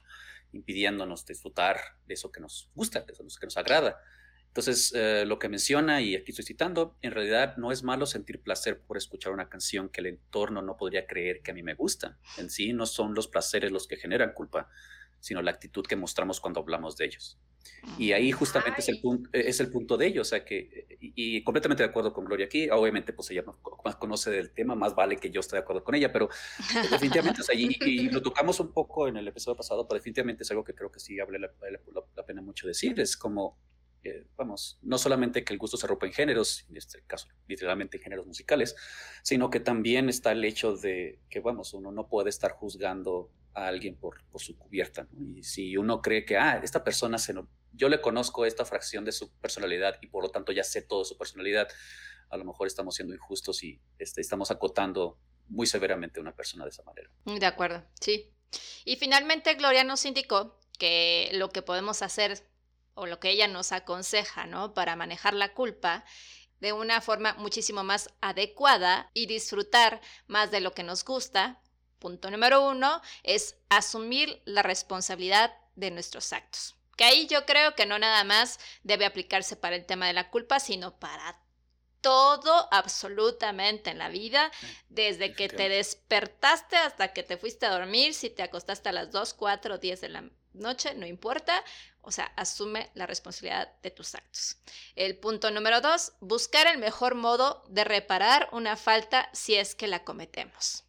impidiéndonos 0.53 1.25
disfrutar 1.27 1.79
de 2.07 2.15
eso 2.15 2.31
que 2.31 2.41
nos 2.41 2.71
gusta, 2.75 3.01
de 3.01 3.13
eso 3.13 3.25
que 3.41 3.47
nos 3.47 3.57
agrada. 3.57 4.01
Entonces, 4.49 4.93
eh, 4.97 5.25
lo 5.27 5.39
que 5.39 5.49
menciona, 5.49 6.01
y 6.01 6.17
aquí 6.17 6.33
estoy 6.33 6.45
citando, 6.45 6.97
en 7.03 7.13
realidad 7.13 7.57
no 7.59 7.71
es 7.71 7.83
malo 7.83 8.07
sentir 8.07 8.41
placer 8.41 8.81
por 8.81 8.97
escuchar 8.97 9.33
una 9.33 9.49
canción 9.49 9.89
que 9.89 10.01
el 10.01 10.07
entorno 10.07 10.63
no 10.63 10.77
podría 10.77 11.07
creer 11.07 11.43
que 11.43 11.51
a 11.51 11.55
mí 11.55 11.63
me 11.63 11.75
gusta. 11.75 12.19
En 12.39 12.51
sí, 12.51 12.73
no 12.73 12.87
son 12.87 13.15
los 13.15 13.29
placeres 13.29 13.71
los 13.71 13.87
que 13.87 13.97
generan 13.97 14.33
culpa, 14.33 14.69
sino 15.21 15.43
la 15.43 15.51
actitud 15.51 15.85
que 15.87 15.97
mostramos 15.97 16.41
cuando 16.41 16.61
hablamos 16.61 16.97
de 16.97 17.07
ellos. 17.07 17.39
Y 17.99 18.13
ahí 18.13 18.33
justamente 18.33 18.81
es 18.81 18.89
el, 18.89 19.01
punto, 19.01 19.29
es 19.33 19.61
el 19.61 19.71
punto 19.71 19.97
de 19.97 20.07
ellos, 20.07 20.29
o 20.29 20.31
sea 20.31 20.45
que, 20.45 20.87
y, 21.01 21.43
completamente 21.45 21.83
de 21.83 21.89
acuerdo 21.89 22.13
con 22.13 22.25
Gloria 22.25 22.47
aquí, 22.47 22.69
obviamente 22.71 23.13
pues 23.13 23.31
ella 23.31 23.45
más 23.85 23.97
conoce 23.97 24.31
del 24.31 24.53
tema, 24.53 24.75
más 24.75 24.95
vale 24.95 25.17
que 25.17 25.31
yo 25.31 25.41
esté 25.41 25.57
de 25.57 25.63
acuerdo 25.63 25.85
con 25.85 25.95
ella, 25.95 26.11
pero 26.11 26.29
definitivamente, 26.91 27.43
o 27.43 27.45
sea, 27.45 27.55
y, 27.55 28.09
lo 28.09 28.23
tocamos 28.23 28.59
un 28.61 28.73
poco 28.73 29.07
en 29.09 29.17
el 29.17 29.29
episodio 29.29 29.57
pasado, 29.57 29.87
pero 29.87 29.99
definitivamente 29.99 30.45
es 30.45 30.51
algo 30.51 30.65
que 30.65 30.75
creo 30.75 30.91
que 30.91 31.01
sí 31.01 31.17
vale 31.19 31.39
la, 31.39 31.51
la 32.17 32.25
pena 32.25 32.41
mucho 32.41 32.67
decir, 32.67 32.99
es 33.01 33.17
como 33.17 33.59
vamos, 34.37 34.79
no 34.83 34.99
solamente 34.99 35.45
que 35.45 35.53
el 35.53 35.59
gusto 35.59 35.77
se 35.77 35.87
rompa 35.87 36.07
en 36.07 36.13
géneros, 36.13 36.65
en 36.69 36.77
este 36.77 37.03
caso 37.07 37.29
literalmente 37.47 37.97
en 37.97 38.03
géneros 38.03 38.27
musicales, 38.27 38.77
sino 39.23 39.51
que 39.51 39.61
también 39.61 40.09
está 40.09 40.33
el 40.33 40.45
hecho 40.45 40.77
de 40.77 41.21
que, 41.29 41.41
vamos, 41.41 41.75
uno 41.75 41.93
no 41.93 42.09
puede 42.09 42.31
estar 42.31 42.53
juzgando 42.53 43.31
a 43.59 43.69
alguien 43.69 43.97
por, 43.97 44.23
su 44.37 44.57
cubierta, 44.57 45.09
Y 45.19 45.43
si 45.43 45.77
uno 45.77 46.01
cree 46.01 46.25
que, 46.25 46.37
ah, 46.37 46.61
esta 46.63 46.85
persona, 46.85 47.19
se 47.19 47.35
yo 47.73 47.89
le 47.89 48.01
conozco 48.01 48.47
esta 48.47 48.65
fracción 48.65 49.05
de 49.05 49.13
su 49.13 49.33
personalidad 49.39 49.99
y 50.01 50.07
por 50.07 50.23
lo 50.23 50.31
tanto 50.31 50.53
ya 50.53 50.65
sé 50.65 50.83
todo 50.83 51.05
su 51.05 51.17
personalidad, 51.17 51.69
a 52.31 52.37
lo 52.37 52.45
mejor 52.45 52.67
estamos 52.67 52.95
siendo 52.95 53.15
injustos 53.15 53.63
y 53.65 53.81
este, 53.99 54.21
estamos 54.21 54.51
acotando 54.51 55.19
muy 55.49 55.67
severamente 55.67 56.21
a 56.21 56.23
una 56.23 56.35
persona 56.35 56.65
de 56.65 56.71
esa 56.71 56.83
manera. 56.83 57.11
De 57.25 57.47
acuerdo, 57.47 57.85
sí. 58.01 58.33
Y 58.85 58.97
finalmente 58.97 59.55
Gloria 59.55 59.85
nos 59.85 60.05
indicó 60.05 60.59
que 60.79 61.31
lo 61.33 61.51
que 61.51 61.63
podemos 61.63 62.03
hacer 62.03 62.43
o 62.95 63.07
lo 63.07 63.21
que 63.21 63.31
ella 63.31 63.49
nos 63.49 63.73
aconseja, 63.73 64.47
¿no? 64.47 64.75
Para 64.75 64.97
manejar 64.97 65.35
la 65.35 65.55
culpa 65.55 66.05
de 66.61 66.73
una 66.73 67.01
forma 67.01 67.35
muchísimo 67.35 67.85
más 67.85 68.11
adecuada 68.21 69.11
y 69.15 69.27
disfrutar 69.27 70.01
más 70.27 70.51
de 70.51 70.61
lo 70.61 70.73
que 70.73 70.83
nos 70.83 71.05
gusta. 71.05 71.63
Punto 71.99 72.31
número 72.31 72.67
uno 72.69 73.03
es 73.23 73.57
asumir 73.69 74.41
la 74.45 74.63
responsabilidad 74.63 75.55
de 75.77 75.91
nuestros 75.91 76.33
actos. 76.33 76.77
Que 76.97 77.05
ahí 77.05 77.27
yo 77.27 77.47
creo 77.47 77.75
que 77.75 77.87
no 77.87 77.99
nada 77.99 78.25
más 78.25 78.59
debe 78.83 79.07
aplicarse 79.07 79.57
para 79.57 79.77
el 79.77 79.87
tema 79.87 80.07
de 80.07 80.13
la 80.13 80.31
culpa, 80.31 80.59
sino 80.61 80.99
para 80.99 81.41
todo 82.01 82.69
absolutamente 82.73 83.91
en 83.91 83.99
la 83.99 84.09
vida, 84.09 84.51
desde 84.89 85.33
que 85.33 85.49
te 85.49 85.69
despertaste 85.69 86.77
hasta 86.77 87.13
que 87.13 87.23
te 87.23 87.37
fuiste 87.37 87.67
a 87.67 87.71
dormir, 87.71 88.15
si 88.15 88.31
te 88.31 88.43
acostaste 88.43 88.89
a 88.89 88.93
las 88.93 89.11
2, 89.11 89.35
4, 89.35 89.79
10 89.79 90.01
de 90.01 90.09
la 90.09 90.25
noche, 90.53 90.95
no 90.95 91.07
importa, 91.07 91.65
o 92.03 92.11
sea, 92.11 92.27
asume 92.37 92.91
la 92.95 93.07
responsabilidad 93.07 93.73
de 93.83 93.91
tus 93.91 94.15
actos. 94.15 94.57
El 94.97 95.17
punto 95.19 95.51
número 95.51 95.81
dos, 95.81 96.13
buscar 96.21 96.67
el 96.67 96.79
mejor 96.79 97.15
modo 97.15 97.65
de 97.69 97.85
reparar 97.85 98.49
una 98.53 98.77
falta 98.77 99.29
si 99.33 99.57
es 99.57 99.75
que 99.75 99.89
la 99.89 100.05
cometemos. 100.05 100.85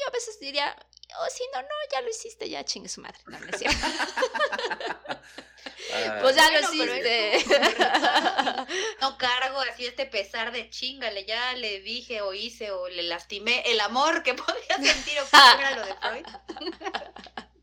Yo 0.00 0.08
a 0.08 0.12
veces 0.12 0.40
diría, 0.40 0.74
o 1.18 1.22
oh, 1.22 1.26
si 1.30 1.42
no, 1.52 1.60
no, 1.62 1.68
ya 1.92 2.00
lo 2.02 2.10
hiciste, 2.10 2.48
ya 2.48 2.64
chingue 2.64 2.88
su 2.88 3.00
madre. 3.00 3.18
No, 3.26 3.38
no 3.38 3.48
es 3.48 3.58
cierto. 3.58 3.78
pues 6.22 6.36
ya 6.36 6.50
lo 6.50 6.60
hiciste. 6.60 7.44
no 9.00 9.18
cargo 9.18 9.60
así 9.60 9.86
este 9.86 10.06
pesar 10.06 10.52
de 10.52 10.70
chingale, 10.70 11.24
ya 11.24 11.54
le 11.54 11.80
dije 11.80 12.22
o 12.22 12.32
hice 12.32 12.70
o 12.70 12.88
le 12.88 13.02
lastimé 13.02 13.62
el 13.66 13.80
amor 13.80 14.22
que 14.22 14.34
podía 14.34 14.76
sentir 14.76 15.18
o 15.20 15.28
que 15.28 15.36
era 15.36 15.76
lo 15.76 15.84
de 15.86 15.94
Freud. 15.94 16.26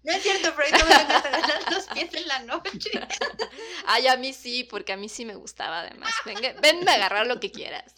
No 0.04 0.14
es 0.14 0.24
cierto, 0.24 0.54
Freud, 0.54 0.72
no 0.72 0.86
me 0.86 0.98
vengas 0.98 1.26
a 1.26 1.30
ganar 1.30 1.74
los 1.74 1.86
pies 1.88 2.14
en 2.14 2.28
la 2.30 2.40
noche. 2.40 2.92
Ay, 3.86 4.08
a 4.08 4.16
mí 4.16 4.32
sí, 4.32 4.64
porque 4.64 4.94
a 4.94 4.98
mí 4.98 5.10
sí 5.10 5.26
me 5.26 5.36
gustaba 5.36 5.82
además. 5.82 6.14
Venga, 6.26 6.54
venme 6.62 6.90
a 6.92 6.96
agarrar 6.96 7.28
lo 7.28 7.42
que 7.42 7.52
quieras. 7.52 7.94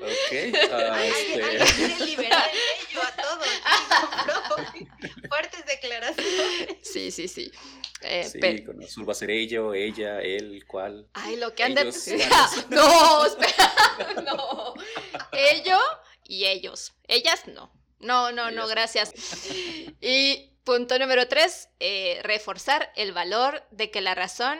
Ok. 0.00 0.32
Uh, 0.70 0.94
este... 0.94 2.04
liberar 2.06 2.50
el 2.50 2.88
ello 2.88 3.02
a 3.02 3.22
todos. 3.22 3.46
Fuertes 5.28 5.66
declaraciones. 5.66 6.76
Sí, 6.82 7.10
sí, 7.10 7.28
sí. 7.28 7.50
Eh, 8.02 8.24
sí, 8.24 8.64
con 8.64 8.82
azul 8.82 9.06
va 9.06 9.12
a 9.12 9.14
ser 9.14 9.30
ello, 9.30 9.74
ella, 9.74 10.20
él, 10.20 10.64
cuál. 10.66 11.08
Ay, 11.12 11.36
lo 11.36 11.54
que 11.54 11.64
anda. 11.64 11.84
no, 12.70 13.26
espera. 13.26 13.72
No. 14.24 14.74
Ello 15.32 15.78
y 16.24 16.46
ellos. 16.46 16.94
Ellas 17.08 17.46
no. 17.46 17.70
No, 17.98 18.32
no, 18.32 18.50
no, 18.50 18.66
gracias. 18.66 19.12
Y 20.00 20.52
punto 20.64 20.98
número 20.98 21.28
tres, 21.28 21.68
eh, 21.78 22.20
reforzar 22.22 22.90
el 22.96 23.12
valor 23.12 23.62
de 23.70 23.90
que 23.90 24.00
la 24.00 24.14
razón 24.14 24.58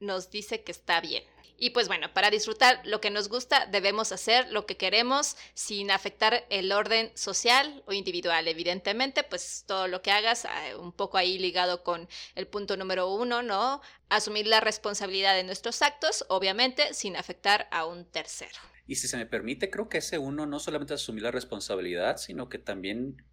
nos 0.00 0.30
dice 0.30 0.64
que 0.64 0.72
está 0.72 1.00
bien. 1.00 1.22
Y 1.62 1.70
pues 1.70 1.86
bueno, 1.86 2.12
para 2.12 2.28
disfrutar 2.28 2.80
lo 2.84 3.00
que 3.00 3.10
nos 3.10 3.28
gusta 3.28 3.66
debemos 3.66 4.10
hacer 4.10 4.50
lo 4.50 4.66
que 4.66 4.76
queremos 4.76 5.36
sin 5.54 5.92
afectar 5.92 6.44
el 6.50 6.72
orden 6.72 7.12
social 7.14 7.84
o 7.86 7.92
individual. 7.92 8.48
Evidentemente, 8.48 9.22
pues 9.22 9.62
todo 9.64 9.86
lo 9.86 10.02
que 10.02 10.10
hagas, 10.10 10.44
ah, 10.44 10.76
un 10.80 10.90
poco 10.90 11.18
ahí 11.18 11.38
ligado 11.38 11.84
con 11.84 12.08
el 12.34 12.48
punto 12.48 12.76
número 12.76 13.14
uno, 13.14 13.44
¿no? 13.44 13.80
Asumir 14.08 14.48
la 14.48 14.58
responsabilidad 14.58 15.36
de 15.36 15.44
nuestros 15.44 15.82
actos, 15.82 16.24
obviamente, 16.28 16.94
sin 16.94 17.16
afectar 17.16 17.68
a 17.70 17.86
un 17.86 18.06
tercero. 18.06 18.58
Y 18.88 18.96
si 18.96 19.06
se 19.06 19.16
me 19.16 19.26
permite, 19.26 19.70
creo 19.70 19.88
que 19.88 19.98
ese 19.98 20.18
uno 20.18 20.46
no 20.46 20.58
solamente 20.58 20.94
asumir 20.94 21.22
la 21.22 21.30
responsabilidad, 21.30 22.16
sino 22.16 22.48
que 22.48 22.58
también, 22.58 23.24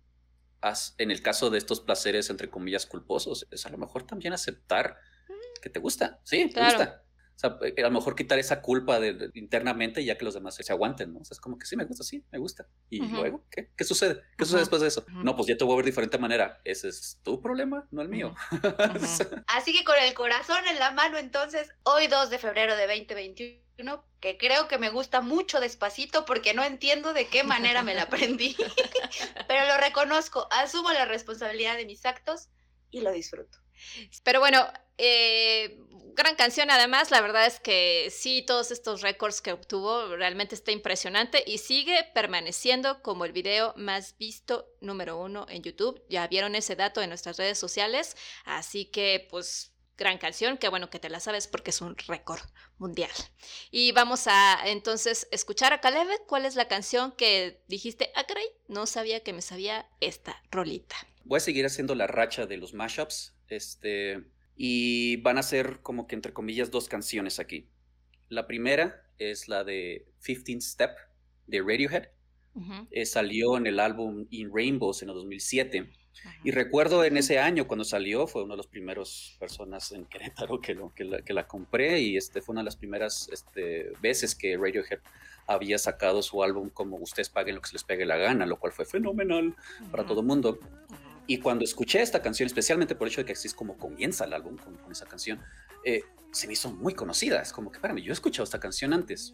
en 1.00 1.10
el 1.10 1.24
caso 1.24 1.50
de 1.50 1.58
estos 1.58 1.82
placeres, 1.82 2.30
entre 2.30 2.52
comillas, 2.52 2.86
culposos, 2.86 3.48
es 3.50 3.66
a 3.66 3.70
lo 3.70 3.80
mejor 3.80 4.06
también 4.06 4.34
aceptar 4.34 4.98
mm. 5.28 5.62
que 5.64 5.72
te 5.72 5.80
gusta, 5.80 6.20
sí, 6.26 6.48
te 6.54 6.64
gusta. 6.64 7.06
O 7.40 7.42
sea, 7.42 7.58
eh, 7.62 7.74
a 7.78 7.84
lo 7.84 7.92
mejor 7.92 8.18
quitar 8.18 8.38
esa 8.38 8.62
culpa 8.62 9.00
de, 9.00 9.32
internamente 9.34 10.04
ya 10.04 10.18
que 10.18 10.26
los 10.26 10.34
demás 10.34 10.56
se 10.56 10.74
aguanten, 10.74 11.14
¿no? 11.14 11.20
O 11.20 11.24
sea, 11.24 11.36
es 11.36 11.40
como 11.40 11.58
que 11.58 11.66
sí, 11.66 11.78
me 11.78 11.86
gusta, 11.86 12.04
sí, 12.04 12.22
me 12.34 12.38
gusta. 12.38 12.68
¿Y 12.90 13.00
luego 13.00 13.46
qué? 13.50 13.70
¿Qué 13.78 13.86
sucede? 13.86 14.22
¿Qué 14.38 14.44
sucede 14.44 14.60
después 14.60 14.82
de 14.82 14.90
eso? 14.90 15.06
No, 15.08 15.38
pues 15.38 15.48
ya 15.48 15.56
te 15.56 15.64
voy 15.64 15.72
a 15.72 15.76
ver 15.78 15.86
de 15.86 15.92
diferente 15.92 16.18
manera. 16.18 16.60
Ese 16.66 16.90
es 16.90 17.18
tu 17.24 17.40
problema, 17.40 17.88
no 17.92 18.02
el 18.02 18.10
mío. 18.10 18.36
Así 19.48 19.72
que 19.72 19.86
con 19.86 19.96
el 19.98 20.14
corazón 20.16 20.68
en 20.70 20.80
la 20.80 20.92
mano, 20.92 21.18
entonces, 21.18 21.70
hoy 21.84 22.08
2 22.08 22.30
de 22.30 22.40
febrero 22.40 22.76
de 22.76 22.88
2021, 22.88 24.06
que 24.20 24.38
creo 24.38 24.68
que 24.68 24.78
me 24.78 24.90
gusta 24.90 25.22
mucho 25.22 25.62
despacito 25.62 26.26
porque 26.26 26.54
no 26.54 26.66
entiendo 26.66 27.14
de 27.14 27.30
qué 27.30 27.46
manera 27.46 27.84
me 27.84 27.96
la 27.96 28.04
aprendí, 28.12 28.58
pero 29.48 29.66
lo 29.66 29.78
reconozco, 29.78 30.46
asumo 30.52 30.92
la 30.92 31.06
responsabilidad 31.06 31.78
de 31.78 31.86
mis 31.86 32.06
actos 32.06 32.50
y 32.92 33.00
lo 33.00 33.14
disfruto. 33.14 33.60
Pero 34.24 34.40
bueno, 34.40 34.66
eh, 34.98 35.80
gran 36.16 36.36
canción 36.36 36.70
además, 36.70 37.12
la 37.12 37.22
verdad 37.22 37.46
es 37.46 37.60
que 37.60 38.10
sí, 38.12 38.44
todos 38.46 38.72
estos 38.72 39.02
récords 39.02 39.42
que 39.42 39.54
obtuvo 39.54 40.16
realmente 40.18 40.56
está 40.56 40.72
impresionante 40.72 41.44
y 41.46 41.60
sigue 41.60 42.10
permaneciendo 42.14 43.02
como 43.02 43.26
el 43.26 43.32
video 43.32 43.74
más 43.78 44.18
visto 44.18 44.68
número 44.82 45.18
uno 45.18 45.46
en 45.50 45.64
YouTube. 45.64 46.04
Ya 46.10 46.28
vieron 46.28 46.56
ese 46.56 46.76
dato 46.76 47.02
en 47.02 47.10
nuestras 47.10 47.38
redes 47.38 47.58
sociales, 47.58 48.18
así 48.44 48.86
que 48.86 49.28
pues 49.30 49.72
gran 49.98 50.18
canción, 50.18 50.58
qué 50.58 50.70
bueno 50.70 50.90
que 50.90 51.00
te 51.00 51.10
la 51.10 51.20
sabes 51.20 51.48
porque 51.48 51.70
es 51.70 51.82
un 51.82 51.96
récord 52.08 52.42
mundial. 52.78 53.12
Y 53.70 53.92
vamos 53.92 54.28
a 54.28 54.60
entonces 54.66 55.28
escuchar 55.32 55.74
a 55.74 55.82
Caleb, 55.82 56.08
¿cuál 56.28 56.46
es 56.46 56.56
la 56.56 56.68
canción 56.68 57.12
que 57.12 57.62
dijiste, 57.68 58.12
ah, 58.16 58.26
no 58.68 58.86
sabía 58.86 59.22
que 59.22 59.34
me 59.34 59.42
sabía 59.42 59.88
esta 60.00 60.42
rolita? 60.52 60.96
Voy 61.26 61.38
a 61.38 61.42
seguir 61.42 61.66
haciendo 61.66 61.96
la 61.96 62.08
racha 62.08 62.46
de 62.46 62.58
los 62.58 62.74
mashups, 62.74 63.34
este, 63.50 64.24
y 64.56 65.18
van 65.18 65.38
a 65.38 65.44
ser 65.44 65.80
como 65.82 66.08
que 66.08 66.16
entre 66.16 66.34
comillas 66.34 66.72
dos 66.72 66.88
canciones 66.88 67.40
aquí. 67.40 67.68
La 68.30 68.48
primera 68.48 69.04
es 69.18 69.48
la 69.48 69.64
de 69.64 70.06
15 70.26 70.62
Step 70.62 70.92
de 71.48 71.60
Radiohead. 71.62 72.10
Eh, 72.92 73.06
salió 73.06 73.56
en 73.56 73.68
el 73.68 73.80
álbum 73.80 74.26
In 74.32 74.52
Rainbows 74.54 75.02
en 75.02 75.10
el 75.10 75.16
2007. 75.16 75.90
Y 76.44 76.52
recuerdo 76.52 77.06
en 77.06 77.16
ese 77.16 77.40
año 77.40 77.68
cuando 77.68 77.86
salió, 77.86 78.28
fue 78.28 78.44
una 78.44 78.54
de 78.54 78.58
las 78.58 78.68
primeras 78.68 79.38
personas 79.40 79.92
en 79.94 80.06
Querétaro 80.06 80.60
que, 80.60 80.74
lo, 80.74 80.94
que, 80.94 81.06
la, 81.06 81.48
compré 81.48 82.02
y 82.02 82.18
este, 82.18 82.42
fue 82.42 82.54
una 82.54 82.62
de 82.62 82.66
las 82.66 82.76
primeras 82.76 83.30
este, 83.32 83.94
veces 84.02 84.36
que 84.36 84.58
Radiohead 84.58 85.00
había 85.48 85.78
sacado 85.78 86.22
su 86.22 86.44
álbum 86.44 86.70
como 86.70 86.98
ustedes 86.98 87.30
paguen 87.30 87.56
lo 87.56 87.62
que 87.62 87.70
se 87.70 87.76
les 87.76 87.84
pegue 87.84 88.06
la 88.06 88.18
gana, 88.18 88.46
lo 88.46 88.60
cual 88.60 88.74
fue 88.74 88.86
fenomenal 88.86 89.56
para 89.92 90.06
todo 90.06 90.20
el 90.20 90.28
mundo. 90.28 90.60
Y 91.30 91.38
cuando 91.38 91.64
escuché 91.64 92.02
esta 92.02 92.24
canción, 92.24 92.48
especialmente 92.48 92.96
por 92.96 93.08
el 93.08 93.14
hecho 93.14 93.22
de 93.22 93.26
que 93.26 93.34
así 93.34 93.48
es 93.48 93.54
como 93.54 93.78
comienza 93.78 94.26
el 94.26 94.34
álbum 94.34 94.58
con, 94.58 94.92
esa 94.92 95.06
canción, 95.06 95.40
eh, 95.86 96.02
se 96.32 96.48
me 96.48 96.54
hizo 96.54 96.72
muy 96.72 96.96
conocida. 96.96 97.40
Es 97.40 97.54
como 97.54 97.70
que, 97.72 97.78
espérame, 97.78 98.00
yo 98.00 98.12
he 98.12 98.14
escuchado 98.14 98.46
esta 98.46 98.60
canción 98.60 98.94
antes. 98.94 99.32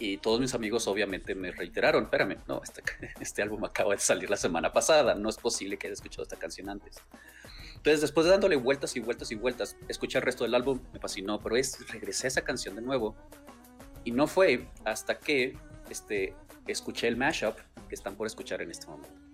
Y 0.00 0.18
todos 0.18 0.40
mis 0.40 0.54
amigos 0.54 0.88
obviamente 0.88 1.36
me 1.36 1.52
reiteraron, 1.52 2.02
espérame, 2.02 2.38
no, 2.48 2.60
este, 2.64 2.82
este 3.20 3.42
álbum 3.42 3.64
acaba 3.64 3.94
de 3.94 4.00
salir 4.00 4.28
la 4.28 4.36
semana 4.36 4.72
pasada, 4.72 5.14
no 5.14 5.28
es 5.28 5.36
posible 5.36 5.76
que 5.76 5.86
haya 5.86 5.94
escuchado 5.94 6.24
esta 6.24 6.36
canción 6.36 6.68
antes. 6.68 6.96
Entonces, 7.76 8.00
después 8.00 8.24
de 8.24 8.32
dándole 8.32 8.56
vueltas 8.56 8.96
y 8.96 8.98
vueltas 8.98 9.30
y 9.30 9.36
vueltas, 9.36 9.76
escuché 9.86 10.18
el 10.18 10.24
resto 10.24 10.42
del 10.42 10.54
álbum, 10.56 10.80
me 10.92 10.98
fascinó, 10.98 11.40
pero 11.40 11.56
es, 11.56 11.78
regresé 11.92 12.26
a 12.26 12.28
esa 12.28 12.42
canción 12.42 12.74
de 12.74 12.82
nuevo. 12.82 13.14
Y 14.02 14.10
no 14.10 14.26
fue 14.26 14.66
hasta 14.84 15.16
que 15.16 15.56
este, 15.90 16.34
escuché 16.66 17.06
el 17.06 17.16
mashup 17.16 17.54
que 17.88 17.94
están 17.94 18.16
por 18.16 18.26
escuchar 18.26 18.62
en 18.62 18.72
este 18.72 18.88
momento. 18.88 19.25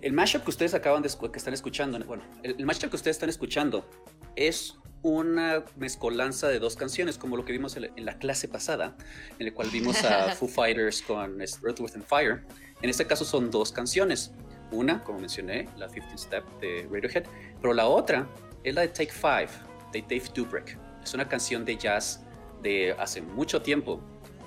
El 0.00 0.12
mashup 0.12 0.44
que 0.44 0.50
ustedes 0.50 0.74
acaban 0.74 1.02
de 1.02 1.08
que 1.08 1.38
están 1.38 1.54
escuchando, 1.54 1.98
bueno, 2.06 2.22
el 2.42 2.64
mashup 2.64 2.90
que 2.90 2.96
ustedes 2.96 3.16
están 3.16 3.28
escuchando 3.28 3.84
es 4.36 4.76
una 5.10 5.64
mezcolanza 5.76 6.48
de 6.48 6.58
dos 6.58 6.74
canciones, 6.74 7.16
como 7.16 7.36
lo 7.36 7.44
que 7.44 7.52
vimos 7.52 7.76
en 7.76 8.04
la 8.04 8.18
clase 8.18 8.48
pasada, 8.48 8.96
en 9.38 9.46
el 9.46 9.54
cual 9.54 9.70
vimos 9.70 10.02
a 10.04 10.34
Foo 10.36 10.48
Fighters 10.48 11.02
con 11.02 11.40
Earth, 11.40 11.80
Within 11.80 12.02
Fire. 12.02 12.42
En 12.82 12.90
este 12.90 13.06
caso 13.06 13.24
son 13.24 13.50
dos 13.50 13.70
canciones. 13.70 14.32
Una, 14.72 15.04
como 15.04 15.20
mencioné, 15.20 15.68
la 15.76 15.86
15 15.86 16.18
Step 16.18 16.44
de 16.60 16.88
Radiohead, 16.90 17.24
pero 17.60 17.72
la 17.72 17.86
otra 17.86 18.28
es 18.64 18.74
la 18.74 18.80
de 18.80 18.88
Take 18.88 19.12
Five, 19.12 19.48
de 19.92 20.02
Dave 20.02 20.24
Dubrick. 20.34 20.76
Es 21.02 21.14
una 21.14 21.28
canción 21.28 21.64
de 21.64 21.76
jazz 21.76 22.24
de 22.62 22.92
hace 22.98 23.22
mucho 23.22 23.62
tiempo 23.62 24.00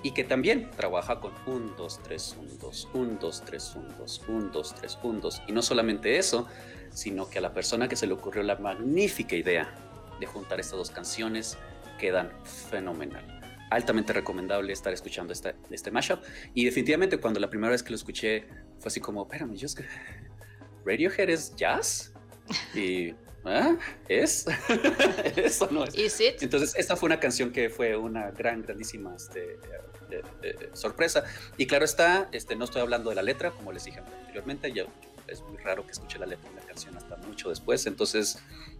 y 0.03 0.11
que 0.11 0.25
también 0.25 0.69
trabaja 0.71 1.21
con 1.21 1.31
1, 1.45 1.75
2, 1.77 2.03
3, 2.03 2.35
1, 2.37 2.51
2, 2.59 2.87
1, 2.93 3.17
2, 3.21 3.43
3, 3.45 3.75
1, 3.75 3.95
2, 3.97 4.21
1, 4.27 4.49
2, 4.51 4.75
3, 4.75 4.97
1, 5.03 5.19
2. 5.21 5.41
Y 5.47 5.51
no 5.53 5.61
solamente 5.61 6.17
eso, 6.17 6.47
sino 6.91 7.29
que 7.29 7.39
a 7.39 7.41
la 7.41 7.53
persona 7.53 7.87
que 7.87 7.95
se 7.95 8.07
le 8.07 8.13
ocurrió 8.13 8.43
la 8.43 8.57
magnífica 8.57 9.37
idea 9.37 9.73
de 10.19 10.25
juntar 10.25 10.59
estas 10.59 10.77
dos 10.77 10.91
canciones 10.91 11.57
quedan 11.97 12.31
fenomenal. 12.43 13.41
Altamente 13.71 14.13
recomendable 14.13 14.73
estar 14.73 14.93
escuchando 14.93 15.31
este, 15.31 15.55
este 15.69 15.91
mashup. 15.91 16.23
Y 16.53 16.65
definitivamente 16.65 17.17
cuando 17.19 17.39
la 17.39 17.49
primera 17.49 17.71
vez 17.71 17.83
que 17.83 17.91
lo 17.91 17.95
escuché 17.95 18.47
fue 18.79 18.87
así 18.87 18.99
como, 18.99 19.23
espérame, 19.23 19.55
yo 19.55 19.67
es 19.67 19.75
que 19.75 19.85
Radiohead 20.85 21.29
es 21.29 21.55
jazz. 21.55 22.13
Y 22.73 23.13
¿Ah? 23.45 23.77
¿Es? 24.07 24.45
¿Eso 25.35 25.69
no 25.71 25.85
es? 25.85 26.19
Entonces, 26.41 26.75
esta 26.75 26.95
fue 26.95 27.07
una 27.07 27.19
canción 27.19 27.51
que 27.51 27.69
fue 27.69 27.95
una 27.95 28.31
gran, 28.31 28.61
grandísima 28.61 29.15
este, 29.15 29.57
sorpresa. 30.73 31.23
Y 31.57 31.65
claro 31.65 31.85
está, 31.85 32.29
este, 32.31 32.55
no 32.55 32.65
estoy 32.65 32.81
hablando 32.81 33.09
de 33.09 33.15
la 33.15 33.23
letra, 33.23 33.51
como 33.51 33.71
les 33.71 33.85
dije 33.85 33.99
anteriormente, 33.99 34.71
ya 34.73 34.85
es 35.27 35.41
muy 35.41 35.57
raro 35.57 35.85
que 35.85 35.91
escuche 35.91 36.19
la 36.19 36.25
letra 36.25 36.49
de 36.49 36.55
la 36.57 36.65
canción 36.65 36.95
hasta 36.97 37.15
mucho 37.17 37.49
después. 37.49 37.85
Entonces, 37.85 38.39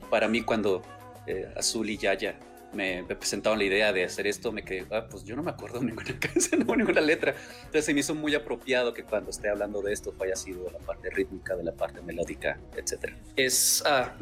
para 0.10 0.28
mí, 0.28 0.41
cuando 0.41 0.82
eh, 1.27 1.51
Azul 1.55 1.89
y 1.89 1.97
Yaya 1.97 2.39
me, 2.73 3.03
presentaron 3.03 3.58
la 3.58 3.65
idea 3.65 3.91
de 3.91 4.03
hacer 4.03 4.27
esto, 4.27 4.51
me 4.51 4.63
quedé, 4.63 4.86
ah, 4.91 5.08
pues 5.10 5.23
yo 5.23 5.36
no 5.36 5.43
me 5.43 5.51
acuerdo 5.51 5.79
ninguna 5.82 6.19
canción, 6.19 6.65
de 6.65 6.77
ninguna 6.77 7.01
letra. 7.01 7.36
Entonces 7.58 7.86
se 7.86 7.93
me 7.93 8.01
hizo 8.01 8.15
muy 8.15 8.36
apropiado 8.36 8.93
que 8.93 9.03
cuando 9.03 9.32
esté 9.32 9.49
hablando 9.49 9.82
de 9.82 9.93
esto 9.93 10.13
haya 10.21 10.36
sido 10.36 10.69
la 10.69 10.79
parte 10.79 11.10
rítmica, 11.10 11.55
de 11.55 11.63
la 11.63 11.73
parte 11.73 12.01
melódica, 12.01 12.60
etc. 12.75 13.13
Es, 13.36 13.84
ah, 13.86 14.15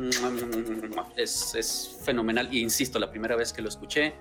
es, 1.16 1.56
es 1.56 2.00
fenomenal. 2.04 2.54
Y 2.54 2.62
insisto, 2.62 3.00
la 3.00 3.10
primera 3.10 3.36
vez 3.36 3.52
que 3.52 3.62
lo 3.62 3.70
escuché, 3.70 4.14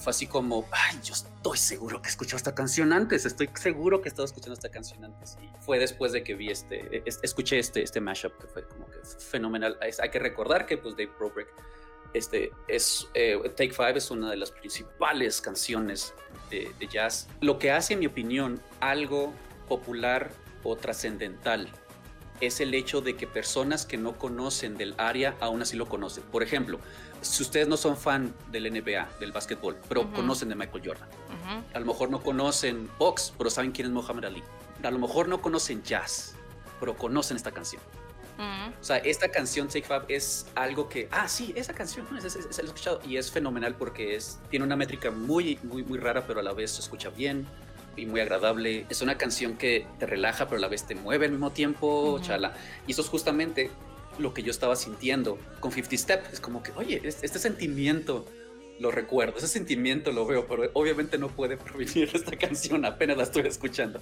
fue 0.00 0.10
así 0.10 0.26
como, 0.26 0.66
ay, 0.72 0.98
yo 1.04 1.14
estoy 1.14 1.56
seguro 1.56 2.02
que 2.02 2.08
he 2.08 2.10
escuchado 2.10 2.36
esta 2.36 2.54
canción 2.54 2.92
antes, 2.92 3.24
estoy 3.24 3.48
seguro 3.54 4.00
que 4.00 4.08
he 4.08 4.10
estado 4.10 4.26
escuchando 4.26 4.54
esta 4.54 4.68
canción 4.68 5.04
antes. 5.04 5.38
Y 5.40 5.48
fue 5.60 5.78
después 5.78 6.12
de 6.12 6.24
que 6.24 6.34
vi 6.34 6.50
este, 6.50 7.02
escuché 7.22 7.58
este, 7.60 7.82
este 7.82 8.00
mashup 8.00 8.36
que 8.40 8.46
fue 8.48 8.66
como 8.66 8.86
que 8.86 8.98
fenomenal. 9.18 9.78
Hay 9.80 10.10
que 10.10 10.18
recordar 10.18 10.66
que 10.66 10.78
pues 10.78 10.96
Dave 10.96 11.12
Brobrick 11.18 11.48
este, 12.14 12.52
es, 12.68 13.08
eh, 13.14 13.38
Take 13.56 13.72
Five 13.72 13.98
es 13.98 14.10
una 14.10 14.30
de 14.30 14.36
las 14.36 14.50
principales 14.50 15.40
canciones 15.40 16.14
de, 16.50 16.72
jazz. 16.88 17.28
Lo 17.40 17.58
que 17.58 17.72
hace, 17.72 17.94
en 17.94 18.00
mi 18.00 18.06
opinión, 18.06 18.60
algo 18.80 19.32
popular 19.68 20.30
o 20.62 20.76
trascendental 20.76 21.68
es 22.40 22.60
el 22.60 22.74
hecho 22.74 23.00
de 23.00 23.16
que 23.16 23.26
personas 23.26 23.86
que 23.86 23.96
no 23.96 24.16
conocen 24.16 24.76
del 24.76 24.94
área 24.98 25.36
aún 25.40 25.62
así 25.62 25.76
lo 25.76 25.86
conocen. 25.86 26.22
Por 26.24 26.42
ejemplo, 26.42 26.78
si 27.20 27.42
ustedes 27.42 27.66
no 27.66 27.76
son 27.76 27.96
fan 27.96 28.34
del 28.52 28.72
NBA, 28.72 29.08
del 29.18 29.32
básquetbol, 29.32 29.76
pero 29.88 30.12
conocen 30.12 30.48
de 30.48 30.54
Michael 30.54 30.82
Jordan, 30.84 31.08
a 31.72 31.80
lo 31.80 31.86
mejor 31.86 32.10
no 32.10 32.22
conocen 32.22 32.88
box, 32.98 33.32
pero 33.36 33.50
saben 33.50 33.72
quién 33.72 33.88
es 33.88 33.92
Muhammad 33.92 34.26
Ali. 34.26 34.42
A 34.82 34.90
lo 34.90 34.98
mejor 34.98 35.28
no 35.28 35.40
conocen 35.40 35.82
jazz, 35.82 36.34
pero 36.78 36.96
conocen 36.96 37.36
esta 37.36 37.50
canción. 37.50 37.82
O 38.38 38.84
sea, 38.84 38.98
esta 38.98 39.28
canción 39.28 39.68
Take 39.68 39.84
Five 39.84 40.04
es 40.08 40.46
algo 40.54 40.88
que, 40.88 41.08
ah, 41.10 41.28
sí, 41.28 41.52
esa 41.56 41.72
canción, 41.72 42.06
es, 42.16 42.24
es, 42.24 42.36
es, 42.36 42.58
escuchado 42.58 43.00
y 43.06 43.16
es 43.16 43.30
fenomenal 43.30 43.74
porque 43.76 44.16
es, 44.16 44.38
tiene 44.50 44.64
una 44.64 44.76
métrica 44.76 45.10
muy, 45.10 45.58
muy, 45.62 45.82
muy 45.84 45.98
rara, 45.98 46.26
pero 46.26 46.40
a 46.40 46.42
la 46.42 46.52
vez 46.52 46.72
se 46.72 46.80
escucha 46.80 47.10
bien 47.10 47.46
y 47.96 48.06
muy 48.06 48.20
agradable. 48.20 48.86
Es 48.88 49.02
una 49.02 49.16
canción 49.16 49.56
que 49.56 49.86
te 49.98 50.06
relaja, 50.06 50.46
pero 50.46 50.58
a 50.58 50.60
la 50.60 50.68
vez 50.68 50.86
te 50.86 50.94
mueve 50.94 51.26
al 51.26 51.32
mismo 51.32 51.50
tiempo, 51.50 52.18
chala. 52.20 52.54
Y 52.86 52.92
eso 52.92 53.02
es 53.02 53.08
justamente 53.08 53.70
lo 54.18 54.34
que 54.34 54.42
yo 54.42 54.50
estaba 54.50 54.76
sintiendo 54.76 55.38
con 55.60 55.72
50 55.72 55.96
Step. 55.96 56.32
Es 56.32 56.40
como 56.40 56.62
que, 56.62 56.72
oye, 56.72 57.00
este 57.04 57.38
sentimiento 57.38 58.26
lo 58.80 58.90
recuerdo, 58.90 59.38
ese 59.38 59.48
sentimiento 59.48 60.10
lo 60.12 60.26
veo, 60.26 60.46
pero 60.46 60.70
obviamente 60.72 61.18
no 61.18 61.28
puede 61.28 61.56
provenir 61.56 62.10
esta 62.14 62.36
canción, 62.36 62.84
apenas 62.84 63.16
la 63.16 63.22
estoy 63.22 63.46
escuchando. 63.46 64.00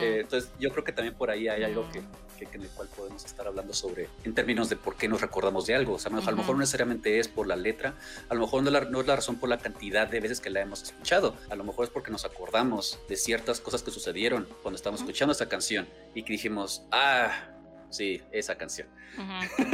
eh, 0.00 0.18
entonces 0.20 0.50
yo 0.58 0.70
creo 0.70 0.84
que 0.84 0.92
también 0.92 1.14
por 1.14 1.30
ahí 1.30 1.48
hay 1.48 1.62
algo 1.62 1.88
que, 1.90 2.02
que, 2.46 2.56
en 2.56 2.62
el 2.62 2.68
cual 2.70 2.88
podemos 2.88 3.24
estar 3.24 3.46
hablando 3.46 3.72
sobre, 3.72 4.08
en 4.24 4.34
términos 4.34 4.68
de 4.68 4.76
por 4.76 4.96
qué 4.96 5.08
nos 5.08 5.20
recordamos 5.20 5.66
de 5.66 5.74
algo. 5.74 5.94
O 5.94 5.98
sea, 5.98 6.10
a 6.10 6.30
lo 6.30 6.36
mejor 6.36 6.54
no 6.54 6.60
necesariamente 6.60 7.18
es 7.18 7.28
por 7.28 7.46
la 7.46 7.56
letra, 7.56 7.94
a 8.28 8.34
lo 8.34 8.40
mejor 8.40 8.62
no, 8.62 8.70
la, 8.70 8.80
no, 8.82 9.00
es 9.00 9.06
la 9.06 9.16
razón 9.16 9.36
por 9.36 9.48
la 9.48 9.58
cantidad 9.58 10.08
de 10.08 10.20
veces 10.20 10.40
que 10.40 10.50
la 10.50 10.60
hemos 10.60 10.82
escuchado, 10.82 11.36
a 11.48 11.56
lo 11.56 11.64
mejor 11.64 11.84
es 11.84 11.90
porque 11.90 12.10
nos 12.10 12.24
acordamos 12.24 12.98
de 13.08 13.16
ciertas 13.16 13.60
cosas 13.60 13.82
que 13.82 13.90
sucedieron 13.90 14.48
cuando 14.62 14.76
estábamos 14.76 15.00
escuchando 15.00 15.32
esta 15.32 15.48
canción 15.48 15.88
y 16.14 16.22
que 16.22 16.32
dijimos, 16.32 16.82
ah, 16.92 17.59
Sí, 17.90 18.22
esa 18.30 18.56
canción. 18.56 18.88
Uh 19.18 19.20
-huh. 19.20 19.50
Uh 19.58 19.64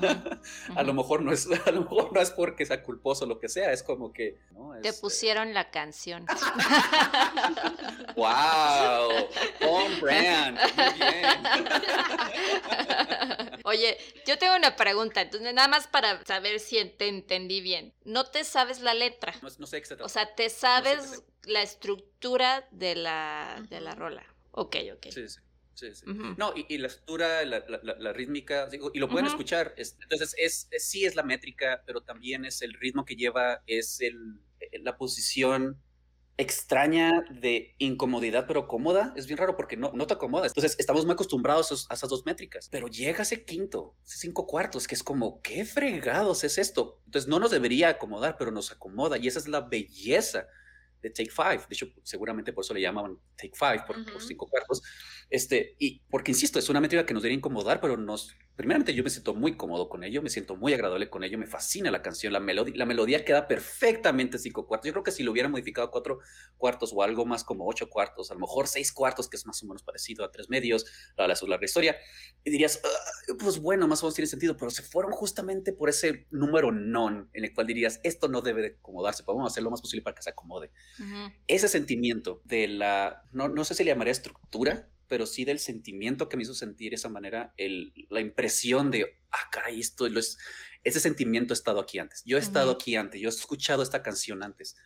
-huh. 0.00 0.40
a 0.76 0.82
lo 0.82 0.92
mejor 0.92 1.22
no 1.22 1.32
es, 1.32 1.46
a 1.66 1.70
lo 1.70 1.80
mejor 1.82 2.12
no 2.12 2.20
es 2.20 2.30
porque 2.30 2.66
sea 2.66 2.82
culposo 2.82 3.24
o 3.24 3.28
lo 3.28 3.38
que 3.38 3.48
sea, 3.48 3.72
es 3.72 3.82
como 3.82 4.12
que 4.12 4.38
¿no? 4.50 4.74
es, 4.74 4.82
te 4.82 4.92
pusieron 4.92 5.54
la 5.54 5.70
canción. 5.70 6.26
wow, 8.16 9.10
on 9.68 10.00
brand, 10.00 10.58
muy 10.76 10.94
bien. 10.94 11.36
Oye, 13.64 13.96
yo 14.26 14.38
tengo 14.38 14.56
una 14.56 14.76
pregunta, 14.76 15.22
entonces 15.22 15.54
nada 15.54 15.68
más 15.68 15.86
para 15.86 16.22
saber 16.24 16.60
si 16.60 16.84
te 16.84 17.08
entendí 17.08 17.60
bien. 17.60 17.94
No 18.04 18.24
te 18.24 18.44
sabes 18.44 18.80
la 18.80 18.92
letra. 18.92 19.34
No, 19.40 19.48
no 19.58 19.66
sé 19.66 19.80
qué 19.80 19.86
se 19.86 19.96
trata. 19.96 20.04
O 20.04 20.08
sea, 20.08 20.34
te 20.34 20.50
sabes 20.50 20.98
no 20.98 21.14
sé 21.16 21.22
la 21.44 21.62
estructura 21.62 22.66
de 22.70 22.94
la, 22.94 23.56
uh 23.58 23.62
-huh. 23.62 23.68
de 23.68 23.80
la 23.80 23.94
rola. 23.94 24.26
Ok, 24.52 24.76
ok. 24.94 25.06
Sí, 25.10 25.28
sí. 25.28 25.40
Sí, 25.74 25.94
sí. 25.94 26.04
Uh 26.06 26.12
-huh. 26.12 26.36
No, 26.36 26.52
y, 26.56 26.66
y, 26.68 26.78
la 26.78 26.88
estructura, 26.88 27.44
la, 27.44 27.64
la, 27.68 27.94
la 27.98 28.12
rítmica, 28.12 28.66
digo, 28.66 28.90
y 28.92 28.98
lo 28.98 29.08
pueden 29.08 29.24
uh 29.24 29.28
-huh. 29.28 29.32
escuchar. 29.32 29.74
Es, 29.76 29.96
entonces, 30.02 30.34
es, 30.38 30.68
es, 30.70 30.88
sí 30.88 31.04
es 31.04 31.16
la 31.16 31.22
métrica, 31.22 31.82
pero 31.86 32.02
también 32.02 32.44
es 32.44 32.62
el 32.62 32.74
ritmo 32.74 33.04
que 33.04 33.16
lleva, 33.16 33.62
es 33.66 34.00
el, 34.00 34.40
la 34.82 34.96
posición 34.96 35.80
extraña 36.38 37.24
de 37.30 37.74
incomodidad, 37.78 38.46
pero 38.46 38.66
cómoda. 38.66 39.12
Es 39.16 39.26
bien 39.26 39.38
raro 39.38 39.56
porque 39.56 39.76
no, 39.76 39.92
no 39.94 40.06
te 40.06 40.14
acomoda. 40.14 40.46
Entonces, 40.46 40.76
estamos 40.78 41.04
muy 41.04 41.12
acostumbrados 41.12 41.86
a 41.90 41.94
esas 41.94 42.08
dos 42.08 42.24
métricas. 42.24 42.68
Pero 42.70 42.88
llega 42.88 43.22
ese 43.22 43.44
quinto, 43.44 43.96
ese 44.04 44.18
cinco 44.18 44.46
cuartos, 44.46 44.86
que 44.86 44.94
es 44.94 45.02
como, 45.02 45.40
¿qué 45.42 45.64
fregados 45.64 46.44
es 46.44 46.58
esto? 46.58 47.00
Entonces, 47.06 47.28
no 47.28 47.38
nos 47.38 47.50
debería 47.50 47.90
acomodar, 47.90 48.36
pero 48.38 48.50
nos 48.50 48.72
acomoda. 48.72 49.18
Y 49.18 49.28
esa 49.28 49.38
es 49.38 49.48
la 49.48 49.60
belleza 49.60 50.46
de 51.02 51.10
Take 51.10 51.30
Five. 51.30 51.66
De 51.68 51.74
hecho, 51.74 51.88
seguramente 52.02 52.52
por 52.52 52.64
eso 52.64 52.72
le 52.72 52.80
llamaban 52.80 53.18
Take 53.36 53.54
Five, 53.54 53.84
por, 53.86 53.98
uh 53.98 54.00
-huh. 54.00 54.12
por 54.12 54.22
cinco 54.22 54.46
cuartos. 54.46 54.82
Este, 55.28 55.76
y 55.78 56.00
porque, 56.10 56.30
insisto, 56.30 56.58
es 56.58 56.68
una 56.68 56.80
métrica 56.80 57.04
que 57.04 57.14
nos 57.14 57.22
debería 57.22 57.38
incomodar, 57.38 57.80
pero 57.80 57.96
nos, 57.96 58.36
primeramente 58.54 58.94
yo 58.94 59.02
me 59.02 59.10
siento 59.10 59.34
muy 59.34 59.56
cómodo 59.56 59.88
con 59.88 60.04
ello, 60.04 60.20
me 60.20 60.28
siento 60.28 60.56
muy 60.56 60.74
agradable 60.74 61.08
con 61.08 61.24
ello, 61.24 61.38
me 61.38 61.46
fascina 61.46 61.90
la 61.90 62.02
canción, 62.02 62.32
la, 62.32 62.40
melodía, 62.40 62.74
la 62.76 62.84
melodía 62.84 63.24
queda 63.24 63.48
perfectamente 63.48 64.38
cinco 64.38 64.66
cuartos. 64.66 64.88
Yo 64.88 64.92
creo 64.92 65.02
que 65.02 65.10
si 65.10 65.22
lo 65.22 65.32
hubiera 65.32 65.48
modificado 65.48 65.88
a 65.88 65.90
cuatro 65.90 66.18
cuartos 66.58 66.92
o 66.94 67.02
algo 67.02 67.24
más 67.24 67.44
como 67.44 67.66
ocho 67.66 67.88
cuartos, 67.88 68.30
a 68.30 68.34
lo 68.34 68.40
mejor 68.40 68.68
seis 68.68 68.92
cuartos, 68.92 69.28
que 69.28 69.36
es 69.36 69.46
más 69.46 69.62
o 69.62 69.66
menos 69.66 69.82
parecido 69.82 70.24
a 70.24 70.30
tres 70.30 70.48
medios, 70.50 70.84
a 71.16 71.26
la, 71.26 71.34
su 71.34 71.46
larga 71.46 71.64
historia, 71.64 71.96
y 72.44 72.50
dirías, 72.50 72.82
uh, 72.84 73.36
pues 73.38 73.58
bueno, 73.58 73.88
más 73.88 74.02
o 74.02 74.06
menos 74.06 74.14
tiene 74.14 74.28
sentido, 74.28 74.56
pero 74.56 74.70
se 74.70 74.82
fueron 74.82 75.12
justamente 75.12 75.72
por 75.72 75.88
ese 75.88 76.26
número 76.30 76.72
non, 76.72 77.30
en 77.32 77.44
el 77.44 77.54
cual 77.54 77.66
dirías, 77.66 78.00
esto 78.02 78.28
no 78.28 78.42
debe 78.42 78.62
de 78.62 78.68
acomodarse, 78.78 79.24
podemos 79.24 79.50
hacer 79.50 79.62
lo 79.62 79.70
más 79.70 79.80
posible 79.80 80.02
para 80.02 80.14
que 80.14 80.22
se 80.22 80.30
acomode. 80.30 80.70
Uh 80.98 81.02
-huh. 81.02 81.34
Ese 81.46 81.68
sentimiento 81.68 82.42
de 82.44 82.68
la, 82.68 83.24
no, 83.32 83.48
no 83.48 83.64
sé 83.64 83.74
si 83.74 83.84
le 83.84 83.90
llamaría 83.90 84.12
estructura, 84.12 84.88
pero 85.08 85.26
sí 85.26 85.44
del 85.44 85.58
sentimiento 85.58 86.28
que 86.28 86.36
me 86.36 86.42
hizo 86.42 86.54
sentir 86.54 86.94
esa 86.94 87.08
manera, 87.08 87.52
el, 87.56 87.92
la 88.08 88.20
impresión 88.20 88.90
de, 88.90 89.18
ah, 89.30 89.50
caray, 89.50 89.78
esto 89.78 90.08
lo 90.08 90.18
es, 90.18 90.38
ese 90.84 91.00
sentimiento 91.00 91.52
ha 91.52 91.56
estado 91.56 91.80
aquí 91.80 91.98
antes. 91.98 92.22
Yo 92.24 92.36
he 92.36 92.40
uh 92.40 92.42
-huh. 92.42 92.46
estado 92.46 92.70
aquí 92.70 92.96
antes, 92.96 93.20
yo 93.20 93.28
he 93.28 93.32
escuchado 93.32 93.82
esta 93.82 94.02
canción 94.02 94.42
antes. 94.42 94.76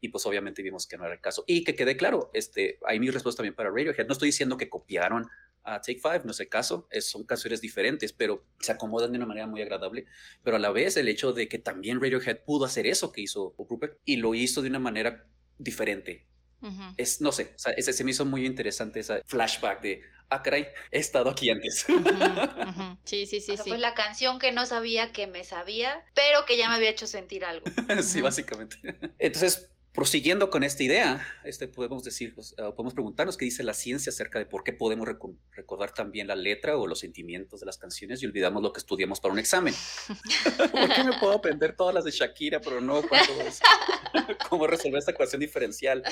Y 0.00 0.08
pues 0.08 0.26
obviamente 0.26 0.62
vimos 0.62 0.86
que 0.88 0.96
no 0.96 1.04
era 1.04 1.14
el 1.14 1.20
caso. 1.20 1.44
Y 1.46 1.62
que 1.62 1.76
quede 1.76 1.96
claro, 1.96 2.30
este, 2.34 2.78
hay 2.86 2.98
mi 2.98 3.08
respuesta 3.10 3.38
también 3.38 3.54
para 3.54 3.70
Radiohead. 3.70 4.06
No 4.06 4.14
estoy 4.14 4.28
diciendo 4.28 4.56
que 4.56 4.68
copiaron 4.68 5.28
a 5.62 5.80
Take 5.80 6.00
Five, 6.00 6.22
no 6.24 6.32
es 6.32 6.40
el 6.40 6.48
caso, 6.48 6.88
es, 6.90 7.08
son 7.08 7.24
canciones 7.24 7.60
diferentes, 7.60 8.12
pero 8.12 8.44
se 8.58 8.72
acomodan 8.72 9.12
de 9.12 9.18
una 9.18 9.26
manera 9.26 9.46
muy 9.46 9.62
agradable. 9.62 10.06
Pero 10.42 10.56
a 10.56 10.58
la 10.58 10.72
vez 10.72 10.96
el 10.96 11.06
hecho 11.08 11.32
de 11.32 11.46
que 11.46 11.58
también 11.58 12.00
Radiohead 12.00 12.44
pudo 12.44 12.64
hacer 12.64 12.86
eso 12.86 13.12
que 13.12 13.20
hizo 13.20 13.54
Rupert 13.56 13.98
y 14.04 14.16
lo 14.16 14.34
hizo 14.34 14.60
de 14.60 14.68
una 14.68 14.80
manera 14.80 15.24
diferente, 15.62 16.26
Uh 16.62 16.68
-huh. 16.68 16.94
Es, 16.96 17.20
no 17.20 17.32
sé, 17.32 17.52
o 17.56 17.58
sea, 17.58 17.72
ese, 17.72 17.92
se 17.92 18.04
me 18.04 18.12
hizo 18.12 18.24
muy 18.24 18.46
interesante 18.46 19.00
ese 19.00 19.20
flashback 19.26 19.82
de, 19.82 20.00
ah, 20.30 20.42
caray, 20.42 20.68
he 20.92 21.00
estado 21.00 21.28
aquí 21.28 21.50
antes. 21.50 21.84
Uh 21.88 21.94
-huh, 21.94 22.68
uh 22.68 22.72
-huh. 22.72 22.98
Sí, 23.04 23.26
sí, 23.26 23.40
sí, 23.40 23.52
o 23.52 23.56
sea, 23.56 23.64
sí. 23.64 23.70
Pues 23.70 23.80
la 23.80 23.94
canción 23.94 24.38
que 24.38 24.52
no 24.52 24.64
sabía 24.64 25.10
que 25.12 25.26
me 25.26 25.42
sabía, 25.42 26.04
pero 26.14 26.46
que 26.46 26.56
ya 26.56 26.68
me 26.68 26.76
había 26.76 26.90
hecho 26.90 27.08
sentir 27.08 27.44
algo. 27.44 27.64
sí, 28.02 28.20
básicamente. 28.20 28.76
Entonces, 29.18 29.71
prosiguiendo 29.92 30.50
con 30.50 30.64
esta 30.64 30.82
idea, 30.82 31.26
este, 31.44 31.68
podemos 31.68 32.02
decir, 32.02 32.34
uh, 32.36 32.74
podemos 32.74 32.94
preguntarnos 32.94 33.36
qué 33.36 33.44
dice 33.44 33.62
la 33.62 33.74
ciencia 33.74 34.10
acerca 34.10 34.38
de 34.38 34.46
por 34.46 34.64
qué 34.64 34.72
podemos 34.72 35.06
rec 35.06 35.18
recordar 35.52 35.92
también 35.92 36.26
la 36.26 36.34
letra 36.34 36.78
o 36.78 36.86
los 36.86 37.00
sentimientos 37.00 37.60
de 37.60 37.66
las 37.66 37.76
canciones 37.76 38.22
y 38.22 38.26
olvidamos 38.26 38.62
lo 38.62 38.72
que 38.72 38.80
estudiamos 38.80 39.20
para 39.20 39.32
un 39.32 39.38
examen. 39.38 39.74
¿Por 40.56 40.94
qué 40.94 41.04
me 41.04 41.18
puedo 41.20 41.32
aprender 41.32 41.76
todas 41.76 41.94
las 41.94 42.04
de 42.04 42.10
Shakira, 42.10 42.60
pero 42.60 42.80
no 42.80 43.02
cómo 44.48 44.66
resolver 44.66 44.98
esta 44.98 45.10
ecuación 45.10 45.40
diferencial? 45.40 46.02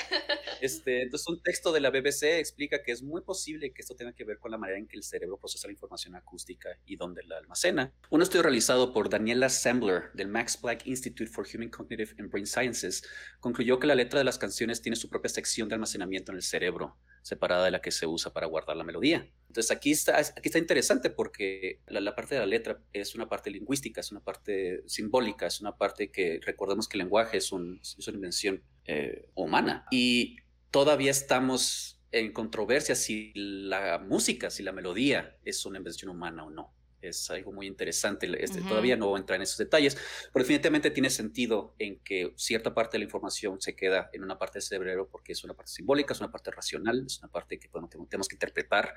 Este, 0.60 1.02
entonces, 1.02 1.26
un 1.28 1.42
texto 1.42 1.72
de 1.72 1.80
la 1.80 1.90
BBC 1.90 2.38
explica 2.38 2.82
que 2.82 2.92
es 2.92 3.02
muy 3.02 3.22
posible 3.22 3.72
que 3.72 3.80
esto 3.80 3.96
tenga 3.96 4.12
que 4.12 4.24
ver 4.24 4.38
con 4.38 4.50
la 4.50 4.58
manera 4.58 4.78
en 4.78 4.86
que 4.86 4.96
el 4.96 5.02
cerebro 5.02 5.38
procesa 5.38 5.68
la 5.68 5.72
información 5.72 6.14
acústica 6.16 6.68
y 6.84 6.96
dónde 6.96 7.22
la 7.24 7.38
almacena. 7.38 7.92
Un 8.10 8.20
estudio 8.20 8.42
realizado 8.42 8.92
por 8.92 9.08
Daniela 9.08 9.48
Sembler 9.48 10.10
del 10.12 10.28
Max 10.28 10.58
Planck 10.58 10.86
Institute 10.86 11.30
for 11.30 11.46
Human 11.52 11.70
Cognitive 11.70 12.14
and 12.18 12.30
Brain 12.30 12.46
Sciences 12.46 13.02
concluyó 13.40 13.69
que 13.78 13.87
la 13.87 13.94
letra 13.94 14.18
de 14.18 14.24
las 14.24 14.38
canciones 14.38 14.83
tiene 14.83 14.96
su 14.96 15.09
propia 15.09 15.28
sección 15.28 15.68
de 15.68 15.74
almacenamiento 15.74 16.33
en 16.33 16.37
el 16.37 16.42
cerebro, 16.42 16.96
separada 17.22 17.64
de 17.64 17.70
la 17.70 17.80
que 17.80 17.90
se 17.90 18.06
usa 18.06 18.33
para 18.33 18.46
guardar 18.46 18.76
la 18.76 18.85
melodía. 18.85 19.30
Entonces 19.48 19.70
aquí 19.70 19.90
está, 19.92 20.18
aquí 20.18 20.42
está 20.48 20.59
interesante 20.59 21.11
porque 21.11 21.80
la, 21.87 22.00
la, 22.00 22.14
parte 22.14 22.35
de 22.35 22.40
la 22.40 22.46
letra 22.46 22.80
es 22.92 23.14
una 23.14 23.28
parte 23.28 23.50
lingüística, 23.50 24.00
es 24.00 24.11
una 24.11 24.20
parte 24.20 24.83
simbólica, 24.87 25.46
es 25.46 25.61
una 25.61 25.76
parte 25.76 26.11
que 26.11 26.40
recordemos 26.44 26.88
que 26.88 26.96
el 26.96 27.04
lenguaje 27.04 27.37
es, 27.37 27.52
un, 27.52 27.80
es 27.83 28.09
una 28.09 28.16
invención 28.16 28.62
eh, 28.87 29.28
humana 29.35 29.85
y 29.90 30.37
todavía 30.70 31.11
estamos 31.11 32.00
en 32.12 32.33
controversia 32.33 32.94
si 32.94 33.33
la 33.35 33.98
música, 33.98 34.50
si 34.50 34.62
la 34.62 34.72
melodía 34.72 35.37
es 35.44 35.64
una 35.66 35.78
invención 35.78 36.11
humana 36.11 36.44
o 36.44 36.50
no 36.50 36.74
es 37.00 37.30
algo 37.30 37.52
muy 37.52 37.66
interesante. 37.66 38.26
Este, 38.42 38.60
uh 38.60 38.64
-huh. 38.64 38.68
Todavía 38.68 38.96
no 38.96 39.08
voy 39.08 39.18
a 39.18 39.20
entrar 39.20 39.36
en 39.36 39.42
esos 39.42 39.58
detalles, 39.58 39.96
pero 40.32 40.44
definitivamente 40.44 40.90
tiene 40.90 41.10
sentido 41.10 41.74
en 41.78 42.00
que 42.00 42.32
cierta 42.36 42.74
parte 42.74 42.96
de 42.96 43.00
la 43.00 43.04
información 43.04 43.60
se 43.60 43.74
queda 43.74 44.10
en 44.12 44.22
una 44.22 44.38
parte 44.38 44.58
del 44.58 44.62
cerebro 44.62 45.08
porque 45.08 45.32
es 45.32 45.44
una 45.44 45.54
parte 45.54 45.72
simbólica, 45.72 46.12
es 46.12 46.20
una 46.20 46.30
parte 46.30 46.50
racional, 46.50 47.04
es 47.06 47.18
una 47.18 47.30
parte 47.30 47.58
que 47.58 47.68
bueno, 47.68 47.88
tenemos 47.88 48.28
que 48.28 48.34
interpretar 48.34 48.94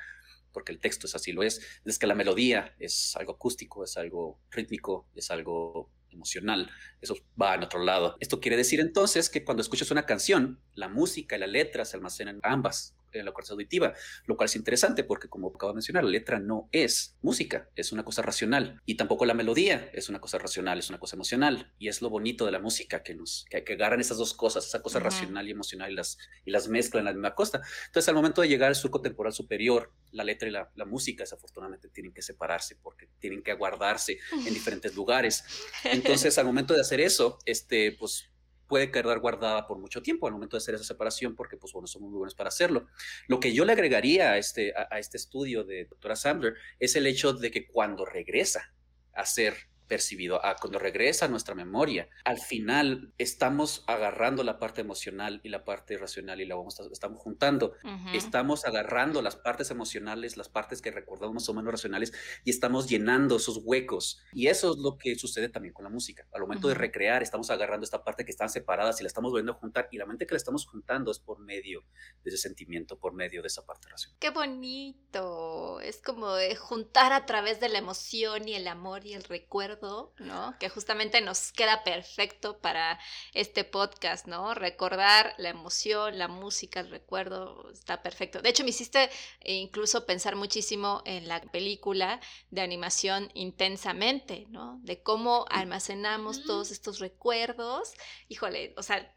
porque 0.51 0.71
el 0.71 0.79
texto 0.79 1.07
es 1.07 1.15
así 1.15 1.31
lo 1.31 1.43
es. 1.43 1.61
Es 1.83 1.99
que 1.99 2.07
la 2.07 2.15
melodía 2.15 2.75
es 2.79 3.15
algo 3.15 3.33
acústico, 3.33 3.83
es 3.83 3.97
algo 3.97 4.39
rítmico, 4.51 5.07
es 5.15 5.31
algo 5.31 5.91
emocional, 6.09 6.69
eso 7.01 7.15
va 7.41 7.55
en 7.55 7.63
otro 7.63 7.83
lado. 7.83 8.17
Esto 8.19 8.39
quiere 8.39 8.55
decir 8.55 8.79
entonces 8.79 9.29
que 9.29 9.43
cuando 9.43 9.61
escuchas 9.61 9.89
una 9.89 10.05
canción, 10.05 10.61
la 10.75 10.87
música 10.87 11.35
y 11.35 11.39
la 11.39 11.47
letra 11.47 11.85
se 11.85 11.97
almacenan 11.97 12.39
ambas 12.43 12.95
en 13.19 13.25
la 13.25 13.31
corteza 13.31 13.53
auditiva, 13.53 13.93
lo 14.25 14.35
cual 14.35 14.45
es 14.45 14.55
interesante 14.55 15.03
porque 15.03 15.27
como 15.27 15.49
acabo 15.49 15.71
de 15.71 15.75
mencionar, 15.75 16.03
la 16.03 16.09
letra 16.09 16.39
no 16.39 16.69
es 16.71 17.15
música, 17.21 17.69
es 17.75 17.91
una 17.91 18.03
cosa 18.03 18.21
racional 18.21 18.81
y 18.85 18.95
tampoco 18.95 19.25
la 19.25 19.33
melodía 19.33 19.89
es 19.93 20.09
una 20.09 20.19
cosa 20.19 20.37
racional, 20.37 20.79
es 20.79 20.89
una 20.89 20.99
cosa 20.99 21.15
emocional 21.15 21.71
y 21.79 21.87
es 21.87 22.01
lo 22.01 22.09
bonito 22.09 22.45
de 22.45 22.51
la 22.51 22.59
música 22.59 23.03
que 23.03 23.15
nos 23.15 23.45
que, 23.49 23.63
que 23.63 23.73
agarran 23.73 23.99
esas 23.99 24.17
dos 24.17 24.33
cosas, 24.33 24.65
esa 24.65 24.81
cosa 24.81 24.97
uh 24.97 25.01
-huh. 25.01 25.05
racional 25.05 25.47
y 25.47 25.51
emocional 25.51 25.91
y 25.91 25.95
las, 25.95 26.17
y 26.45 26.51
las 26.51 26.67
mezclan 26.67 27.01
en 27.01 27.05
la 27.05 27.13
misma 27.13 27.35
costa. 27.35 27.61
Entonces 27.87 28.09
al 28.09 28.15
momento 28.15 28.41
de 28.41 28.47
llegar 28.47 28.69
al 28.69 28.75
surco 28.75 29.01
temporal 29.01 29.33
superior, 29.33 29.91
la 30.11 30.23
letra 30.23 30.47
y 30.47 30.51
la, 30.51 30.69
la 30.75 30.85
música 30.85 31.23
desafortunadamente 31.23 31.89
tienen 31.89 32.13
que 32.13 32.21
separarse 32.21 32.75
porque 32.81 33.09
tienen 33.19 33.41
que 33.41 33.51
aguardarse 33.51 34.17
en 34.31 34.53
diferentes 34.53 34.95
lugares. 34.95 35.43
Entonces 35.83 36.37
al 36.37 36.45
momento 36.45 36.73
de 36.73 36.81
hacer 36.81 36.99
eso, 37.01 37.39
este, 37.45 37.93
pues 37.93 38.29
puede 38.73 38.89
quedar 38.89 39.19
guardada 39.19 39.67
por 39.67 39.77
mucho 39.77 40.01
tiempo 40.01 40.25
al 40.25 40.33
momento 40.33 40.57
de 40.57 40.63
hacer 40.63 40.73
esa 40.73 40.83
separación 40.83 41.35
porque 41.35 41.57
pues 41.57 41.71
bueno, 41.73 41.85
somos 41.85 42.09
muy 42.09 42.17
buenos 42.17 42.33
para 42.33 42.47
hacerlo. 42.47 42.87
Lo 43.27 43.39
que 43.39 43.53
yo 43.53 43.65
le 43.65 43.73
agregaría 43.73 44.31
a 44.31 44.39
este, 44.39 44.73
a, 44.75 44.97
este 44.97 45.17
estudio 45.17 45.63
de 45.63 45.85
doctora 45.85 46.15
Sandler 46.15 46.55
es 46.79 46.95
el 46.95 47.05
hecho 47.05 47.33
de 47.33 47.51
que 47.51 47.67
cuando 47.67 48.03
regresa 48.03 48.73
a 49.13 49.21
hacer 49.21 49.53
percibido, 49.87 50.43
a 50.45 50.55
cuando 50.55 50.79
regresa 50.79 51.25
a 51.25 51.29
nuestra 51.29 51.55
memoria, 51.55 52.09
al 52.23 52.39
final 52.39 53.13
estamos 53.17 53.83
agarrando 53.87 54.43
la 54.43 54.59
parte 54.59 54.81
emocional 54.81 55.41
y 55.43 55.49
la 55.49 55.63
parte 55.63 55.97
racional 55.97 56.41
y 56.41 56.45
la 56.45 56.55
vamos 56.55 56.79
estamos 56.91 57.19
juntando. 57.21 57.73
Estamos 58.13 58.65
agarrando 58.65 59.21
las 59.21 59.35
partes 59.35 59.71
emocionales, 59.71 60.37
las 60.37 60.49
partes 60.49 60.81
que 60.81 60.91
recordamos 60.91 61.35
más 61.35 61.49
o 61.49 61.53
menos 61.53 61.71
racionales 61.71 62.13
y 62.43 62.49
estamos 62.49 62.87
llenando 62.87 63.37
esos 63.37 63.61
huecos. 63.63 64.21
Y 64.33 64.47
eso 64.47 64.71
es 64.71 64.77
lo 64.77 64.97
que 64.97 65.15
sucede 65.15 65.49
también 65.49 65.73
con 65.73 65.83
la 65.83 65.89
música. 65.89 66.25
Al 66.33 66.41
momento 66.41 66.67
de 66.67 66.75
recrear, 66.75 67.23
estamos 67.23 67.49
agarrando 67.49 67.83
esta 67.83 68.03
parte 68.03 68.25
que 68.25 68.31
están 68.31 68.49
separadas 68.49 68.99
y 68.99 69.03
la 69.03 69.07
estamos 69.07 69.31
volviendo 69.31 69.53
a 69.53 69.55
juntar 69.55 69.87
y 69.91 69.97
la 69.97 70.05
mente 70.05 70.25
que 70.25 70.33
la 70.33 70.37
estamos 70.37 70.65
juntando 70.65 71.11
es 71.11 71.19
por 71.19 71.39
medio 71.39 71.83
de 72.23 72.29
ese 72.29 72.37
sentimiento, 72.37 72.97
por 72.97 73.13
medio 73.13 73.41
de 73.41 73.47
esa 73.47 73.65
parte 73.65 73.89
racional. 73.89 74.17
Qué 74.19 74.29
bonito. 74.29 75.79
Es 75.81 76.01
como 76.01 76.33
juntar 76.59 77.13
a 77.13 77.25
través 77.25 77.59
de 77.59 77.69
la 77.69 77.79
emoción 77.79 78.47
y 78.47 78.55
el 78.55 78.67
amor 78.67 79.05
y 79.05 79.13
el 79.13 79.23
recuerdo 79.23 79.72
¿no? 80.19 80.55
Que 80.59 80.69
justamente 80.69 81.21
nos 81.21 81.51
queda 81.51 81.83
perfecto 81.83 82.59
para 82.59 82.99
este 83.33 83.63
podcast, 83.63 84.27
¿no? 84.27 84.53
Recordar 84.53 85.33
la 85.37 85.49
emoción, 85.49 86.17
la 86.17 86.27
música, 86.27 86.79
el 86.79 86.89
recuerdo, 86.89 87.69
está 87.71 88.01
perfecto. 88.01 88.41
De 88.41 88.49
hecho, 88.49 88.63
me 88.63 88.69
hiciste 88.69 89.09
incluso 89.43 90.05
pensar 90.05 90.35
muchísimo 90.35 91.01
en 91.05 91.27
la 91.27 91.41
película 91.41 92.19
de 92.51 92.61
animación 92.61 93.29
intensamente, 93.33 94.45
¿no? 94.49 94.79
De 94.83 95.01
cómo 95.01 95.45
almacenamos 95.49 96.43
todos 96.43 96.71
estos 96.71 96.99
recuerdos. 96.99 97.93
Híjole, 98.27 98.73
o 98.77 98.83
sea, 98.83 99.13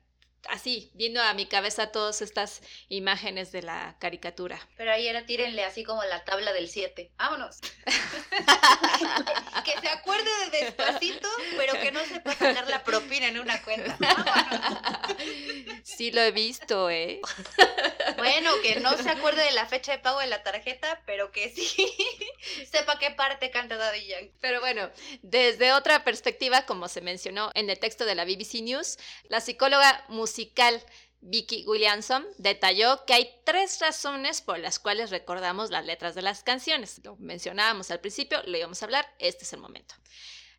así, 0.51 0.90
vino 0.94 1.22
a 1.22 1.34
mi 1.34 1.47
cabeza 1.47 1.92
todas 1.92 2.22
estas 2.22 2.62
imágenes 2.88 3.53
de 3.53 3.62
la 3.62 3.97
caricatura. 3.99 4.59
Pero 4.76 4.92
ahí 4.92 5.07
era 5.09 5.26
tírenle 5.26 5.64
así 5.64 5.84
como 5.84 6.03
la 6.05 6.24
tabla 6.24 6.53
del 6.53 6.68
7. 6.68 7.12
Vámonos. 7.16 7.61
que 9.64 9.80
se 9.80 9.88
acuerde 9.88 10.30
de 10.51 10.64
despacito, 10.64 11.28
pero 11.57 11.74
que 11.74 11.92
no 11.92 12.05
sepa 12.05 12.32
sacar 12.34 12.68
la 12.68 12.84
propina 12.84 13.28
en 13.28 13.38
una 13.38 13.61
cuenta. 13.62 13.97
sí 15.82 16.11
lo 16.12 16.20
he 16.20 16.30
visto, 16.30 16.90
¿eh? 16.90 17.20
bueno, 18.16 18.51
que 18.62 18.80
no 18.80 18.97
se 18.97 19.11
acuerde 19.11 19.42
de 19.42 19.53
la 19.53 19.66
fecha 19.66 19.92
de 19.92 19.99
pago 19.99 20.20
de 20.20 20.26
la 20.26 20.42
tarjeta, 20.42 21.03
pero 21.07 21.32
que 21.32 21.51
sí 21.51 21.70
sepa 22.70 22.99
qué 22.99 23.11
parte 23.11 23.51
canta 23.51 23.76
Daddy 23.76 24.07
Yankee. 24.07 24.32
Pero 24.40 24.61
bueno, 24.61 24.90
desde 25.22 25.72
otra 25.72 26.05
perspectiva, 26.05 26.66
como 26.66 26.88
se 26.88 27.01
mencionó 27.01 27.51
en 27.55 27.70
el 27.70 27.78
texto 27.78 28.05
de 28.05 28.14
la 28.14 28.24
BBC 28.24 28.62
News, 28.62 28.99
la 29.28 29.40
psicóloga 29.40 30.05
musical 30.09 30.36
Vicky 31.20 31.64
Williamson 31.66 32.24
detalló 32.39 33.05
que 33.05 33.14
hay 33.14 33.41
tres 33.45 33.80
razones 33.80 34.41
por 34.41 34.59
las 34.59 34.78
cuales 34.78 35.11
recordamos 35.11 35.70
las 35.70 35.84
letras 35.84 36.14
de 36.14 36.22
las 36.22 36.43
canciones. 36.43 37.01
Lo 37.03 37.16
mencionábamos 37.16 37.91
al 37.91 38.01
principio, 38.01 38.43
lo 38.45 38.57
íbamos 38.57 38.82
a 38.82 38.84
hablar, 38.84 39.12
este 39.18 39.45
es 39.45 39.53
el 39.53 39.61
momento. 39.61 39.95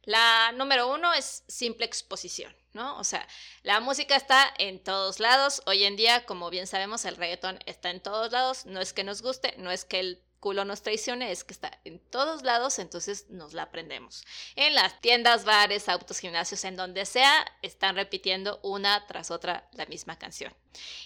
La 0.03 0.53
número 0.53 0.91
uno 0.93 1.13
es 1.13 1.43
simple 1.47 1.86
exposición, 1.86 2.55
¿no? 2.73 2.97
O 2.97 3.03
sea, 3.03 3.28
la 3.63 3.82
música 3.82 4.15
está 4.15 4.53
en 4.57 4.82
todos 4.82 5.19
lados. 5.19 5.61
Hoy 5.65 5.84
en 5.84 5.97
día, 5.97 6.25
como 6.25 6.49
bien 6.49 6.65
sabemos, 6.65 7.03
el 7.03 7.17
reggaetón 7.17 7.59
está 7.65 7.89
en 7.89 8.01
todos 8.01 8.32
lados. 8.32 8.65
No 8.65 8.80
es 8.80 8.93
que 8.93 9.03
nos 9.03 9.21
guste, 9.21 9.53
no 9.57 9.69
es 9.69 9.84
que 9.84 9.99
el 9.99 10.23
culo 10.47 10.63
nos 10.63 10.81
traicione 10.81 11.29
es 11.33 11.43
que 11.43 11.51
está 11.51 11.77
en 11.83 11.99
todos 11.99 12.43
lados, 12.43 12.79
entonces 12.79 13.25
nos 13.27 13.51
la 13.51 13.63
aprendemos. 13.63 14.23
En 14.55 14.75
las 14.75 15.01
tiendas, 15.01 15.43
bares, 15.43 15.89
autos, 15.89 16.19
gimnasios, 16.19 16.63
en 16.63 16.77
donde 16.77 17.05
sea, 17.05 17.45
están 17.61 17.97
repitiendo 17.97 18.61
una 18.63 19.05
tras 19.07 19.29
otra 19.29 19.67
la 19.73 19.85
misma 19.87 20.17
canción. 20.17 20.55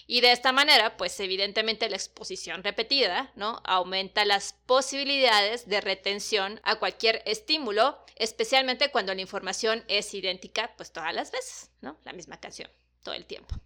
Y 0.06 0.20
de 0.20 0.30
esta 0.30 0.52
manera, 0.52 0.96
pues 0.96 1.18
evidentemente 1.18 1.90
la 1.90 1.96
exposición 1.96 2.62
repetida, 2.62 3.32
¿no? 3.34 3.60
Aumenta 3.64 4.24
las 4.24 4.52
posibilidades 4.52 5.68
de 5.68 5.80
retención 5.80 6.60
a 6.62 6.76
cualquier 6.76 7.20
estímulo, 7.26 7.98
especialmente 8.14 8.92
cuando 8.92 9.12
la 9.12 9.22
información 9.22 9.82
es 9.88 10.14
idéntica, 10.14 10.72
pues 10.76 10.92
todas 10.92 11.12
las 11.12 11.32
veces, 11.32 11.72
¿no? 11.80 11.98
La 12.04 12.12
misma 12.12 12.38
canción 12.38 12.70
todo 13.02 13.16
el 13.16 13.26
tiempo. 13.26 13.56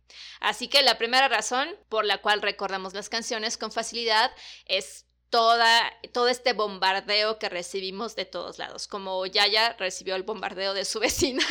Así 0.41 0.69
que 0.69 0.83
la 0.83 0.97
primera 0.99 1.29
razón 1.29 1.69
por 1.91 2.07
la 2.07 2.23
cual 2.23 2.41
recordamos 2.41 2.95
las 2.95 3.11
canciones 3.11 3.59
con 3.59 3.71
facilidad 3.71 4.33
es 4.65 5.06
toda, 5.37 5.93
todo 6.15 6.29
este 6.29 6.55
bombardeo 6.55 7.39
que 7.39 7.51
recibimos 7.51 8.17
de 8.17 8.25
todos 8.25 8.57
lados. 8.57 8.89
Como 8.89 9.27
Yaya 9.27 9.77
recibió 9.79 10.17
el 10.17 10.23
bombardeo 10.23 10.73
de 10.73 10.87
su 10.87 10.99
vecina 11.07 11.45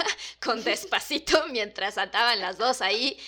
con 0.44 0.64
despacito 0.64 1.46
mientras 1.50 2.00
andaban 2.00 2.42
las 2.42 2.58
dos 2.58 2.82
ahí 2.82 3.20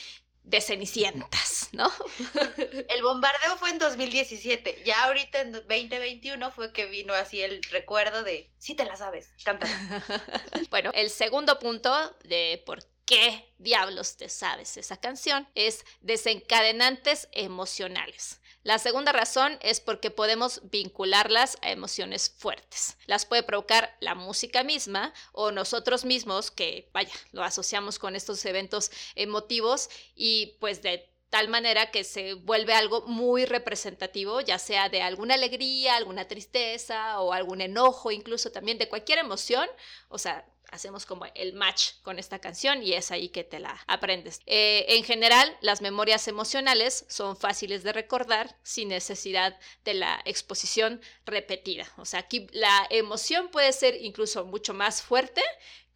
de 0.41 0.59
cenicientas, 0.59 1.69
¿no? 1.73 1.91
El 2.89 3.03
bombardeo 3.03 3.57
fue 3.57 3.69
en 3.69 3.79
2017, 3.79 4.81
ya 4.85 5.03
ahorita 5.03 5.41
en 5.41 5.51
2021 5.51 6.51
fue 6.51 6.71
que 6.71 6.85
vino 6.85 7.13
así 7.13 7.41
el 7.41 7.61
recuerdo 7.63 8.23
de, 8.23 8.49
sí 8.57 8.73
te 8.73 8.85
la 8.85 8.95
sabes, 8.95 9.29
cántala. 9.43 9.73
Bueno, 10.71 10.89
el 10.93 11.09
segundo 11.09 11.59
punto 11.59 12.15
de 12.23 12.63
por 12.65 12.79
qué 13.05 13.53
diablos 13.57 14.15
te 14.15 14.29
sabes 14.29 14.77
esa 14.77 14.97
canción 14.97 15.47
es 15.53 15.85
desencadenantes 15.99 17.27
emocionales. 17.33 18.39
La 18.63 18.79
segunda 18.79 19.13
razón 19.13 19.57
es 19.61 19.79
porque 19.79 20.11
podemos 20.11 20.61
vincularlas 20.69 21.57
a 21.61 21.71
emociones 21.71 22.29
fuertes. 22.29 22.97
Las 23.05 23.25
puede 23.25 23.43
provocar 23.43 23.95
la 24.01 24.13
música 24.13 24.63
misma 24.63 25.13
o 25.31 25.51
nosotros 25.51 26.03
mismos 26.03 26.51
que, 26.51 26.89
vaya, 26.93 27.13
lo 27.31 27.43
asociamos 27.43 27.97
con 27.97 28.15
estos 28.15 28.43
eventos 28.45 28.91
emotivos 29.15 29.89
y 30.15 30.57
pues 30.59 30.81
de 30.81 31.09
tal 31.29 31.49
manera 31.49 31.91
que 31.91 32.03
se 32.03 32.33
vuelve 32.33 32.73
algo 32.73 33.01
muy 33.01 33.45
representativo, 33.45 34.41
ya 34.41 34.59
sea 34.59 34.89
de 34.89 35.01
alguna 35.01 35.35
alegría, 35.35 35.95
alguna 35.95 36.27
tristeza 36.27 37.19
o 37.19 37.33
algún 37.33 37.61
enojo, 37.61 38.11
incluso 38.11 38.51
también 38.51 38.77
de 38.77 38.89
cualquier 38.89 39.19
emoción, 39.19 39.67
o 40.09 40.17
sea, 40.17 40.45
hacemos 40.71 41.05
como 41.05 41.25
el 41.35 41.53
match 41.53 41.93
con 42.03 42.19
esta 42.19 42.39
canción 42.39 42.83
y 42.83 42.93
es 42.93 43.11
ahí 43.11 43.29
que 43.29 43.43
te 43.43 43.59
la 43.59 43.83
aprendes. 43.87 44.41
Eh, 44.45 44.85
en 44.89 45.03
general, 45.03 45.55
las 45.61 45.81
memorias 45.81 46.27
emocionales 46.27 47.05
son 47.07 47.37
fáciles 47.37 47.83
de 47.83 47.93
recordar 47.93 48.57
sin 48.63 48.89
necesidad 48.89 49.57
de 49.83 49.93
la 49.93 50.21
exposición 50.25 51.01
repetida. 51.25 51.87
O 51.97 52.05
sea, 52.05 52.21
aquí 52.21 52.47
la 52.51 52.87
emoción 52.89 53.49
puede 53.49 53.73
ser 53.73 53.95
incluso 54.01 54.45
mucho 54.45 54.73
más 54.73 55.01
fuerte 55.01 55.41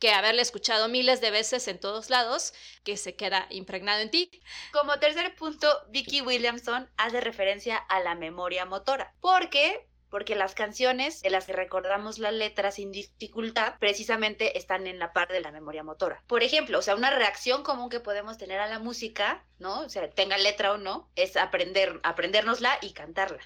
que 0.01 0.11
haberle 0.11 0.41
escuchado 0.41 0.89
miles 0.89 1.21
de 1.21 1.29
veces 1.29 1.67
en 1.67 1.79
todos 1.79 2.09
lados, 2.09 2.53
que 2.83 2.97
se 2.97 3.15
queda 3.15 3.45
impregnado 3.51 4.01
en 4.01 4.09
ti. 4.09 4.31
Como 4.73 4.97
tercer 4.97 5.35
punto, 5.35 5.67
Vicky 5.89 6.21
Williamson 6.21 6.89
hace 6.97 7.21
referencia 7.21 7.77
a 7.77 7.99
la 7.99 8.15
memoria 8.15 8.65
motora, 8.65 9.13
porque 9.21 9.87
porque 10.11 10.35
las 10.35 10.53
canciones 10.53 11.21
de 11.21 11.31
las 11.31 11.45
que 11.45 11.53
recordamos 11.53 12.19
las 12.19 12.33
letras 12.33 12.75
sin 12.75 12.91
dificultad 12.91 13.75
precisamente 13.79 14.57
están 14.57 14.85
en 14.85 14.99
la 14.99 15.13
parte 15.13 15.33
de 15.33 15.39
la 15.39 15.51
memoria 15.51 15.83
motora. 15.83 16.21
Por 16.27 16.43
ejemplo, 16.43 16.77
o 16.77 16.81
sea, 16.81 16.95
una 16.95 17.09
reacción 17.09 17.63
común 17.63 17.89
que 17.89 18.01
podemos 18.01 18.37
tener 18.37 18.59
a 18.59 18.67
la 18.67 18.77
música, 18.77 19.43
¿no? 19.57 19.79
O 19.79 19.89
sea, 19.89 20.09
tenga 20.09 20.37
letra 20.37 20.73
o 20.73 20.77
no, 20.77 21.09
es 21.15 21.37
aprender, 21.37 21.99
aprendérnosla 22.03 22.77
y 22.81 22.91
cantarla. 22.93 23.41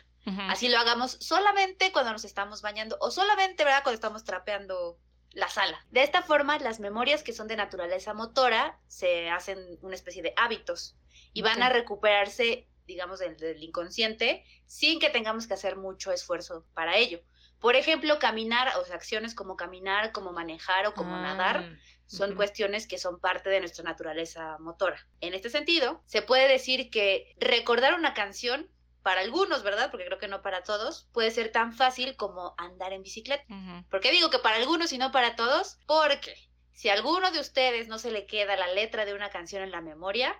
Así 0.50 0.70
lo 0.70 0.80
hagamos 0.80 1.18
solamente 1.22 1.92
cuando 1.92 2.12
nos 2.12 2.26
estamos 2.26 2.64
bañando 2.64 2.98
o 3.00 3.12
solamente, 3.12 3.64
¿verdad? 3.64 3.84
Cuando 3.84 3.96
estamos 3.96 4.24
trapeando 4.24 4.98
la 5.30 5.50
sala. 5.50 5.86
De 5.92 6.02
esta 6.02 6.24
forma, 6.24 6.58
las 6.58 6.80
memorias 6.80 7.22
que 7.22 7.32
son 7.32 7.48
de 7.48 7.56
naturaleza 7.56 8.16
motora 8.16 8.80
se 8.88 9.30
hacen 9.30 9.78
una 9.82 9.94
especie 9.94 10.24
de 10.24 10.34
hábitos 10.36 10.96
y 11.32 11.44
van 11.44 11.62
a 11.62 11.70
recuperarse 11.70 12.68
digamos, 12.86 13.20
del, 13.20 13.64
inconsciente, 13.64 14.44
sin 14.66 15.00
que 15.00 15.10
tengamos 15.10 15.48
que 15.48 15.54
hacer 15.54 15.76
mucho 15.76 16.12
esfuerzo 16.12 16.66
para 16.74 16.98
ello. 16.98 17.22
Por 17.60 17.76
ejemplo, 17.76 18.20
caminar, 18.20 18.72
o 18.78 18.86
sea, 18.86 18.96
acciones 18.96 19.34
como 19.34 19.56
caminar, 19.56 20.12
como 20.12 20.32
manejar 20.32 20.88
o 20.88 20.94
como 20.94 21.12
nadar, 21.18 21.58
ah, 21.58 21.78
son 22.06 22.36
cuestiones 22.36 22.88
que 22.88 22.98
son 22.98 23.20
parte 23.20 23.50
de 23.50 23.60
nuestra 23.60 23.84
naturaleza 23.84 24.58
motora. 24.60 25.08
En 25.22 25.34
este 25.34 25.50
sentido, 25.50 26.04
se 26.06 26.22
puede 26.22 26.48
decir 26.48 26.90
que 26.90 27.34
recordar 27.40 27.96
una 27.96 28.14
canción, 28.14 28.70
para 29.06 29.22
algunos, 29.22 29.62
¿verdad? 29.62 29.92
Porque 29.92 30.08
creo 30.08 30.18
que 30.18 30.28
no 30.28 30.42
para 30.42 30.64
todos, 30.64 31.08
puede 31.14 31.30
ser 31.30 31.52
tan 31.52 31.74
fácil 31.74 32.16
como 32.16 32.56
andar 32.58 32.92
en 32.92 33.04
bicicleta. 33.04 33.44
¿Por 33.92 34.00
qué 34.00 34.10
digo 34.10 34.32
que 34.32 34.40
para 34.40 34.56
algunos 34.56 34.92
y 34.94 34.98
no 34.98 35.12
para 35.12 35.36
todos? 35.36 35.78
Porque 35.86 36.36
si 36.72 36.90
a 36.90 36.94
alguno 36.94 37.30
de 37.30 37.40
ustedes 37.40 37.88
no 37.88 38.00
se 38.00 38.10
le 38.10 38.26
queda 38.26 38.58
la 38.58 38.66
letra 38.74 39.06
de 39.06 39.14
una 39.14 39.30
canción 39.30 39.62
en 39.62 39.70
la 39.70 39.82
memoria, 39.82 40.36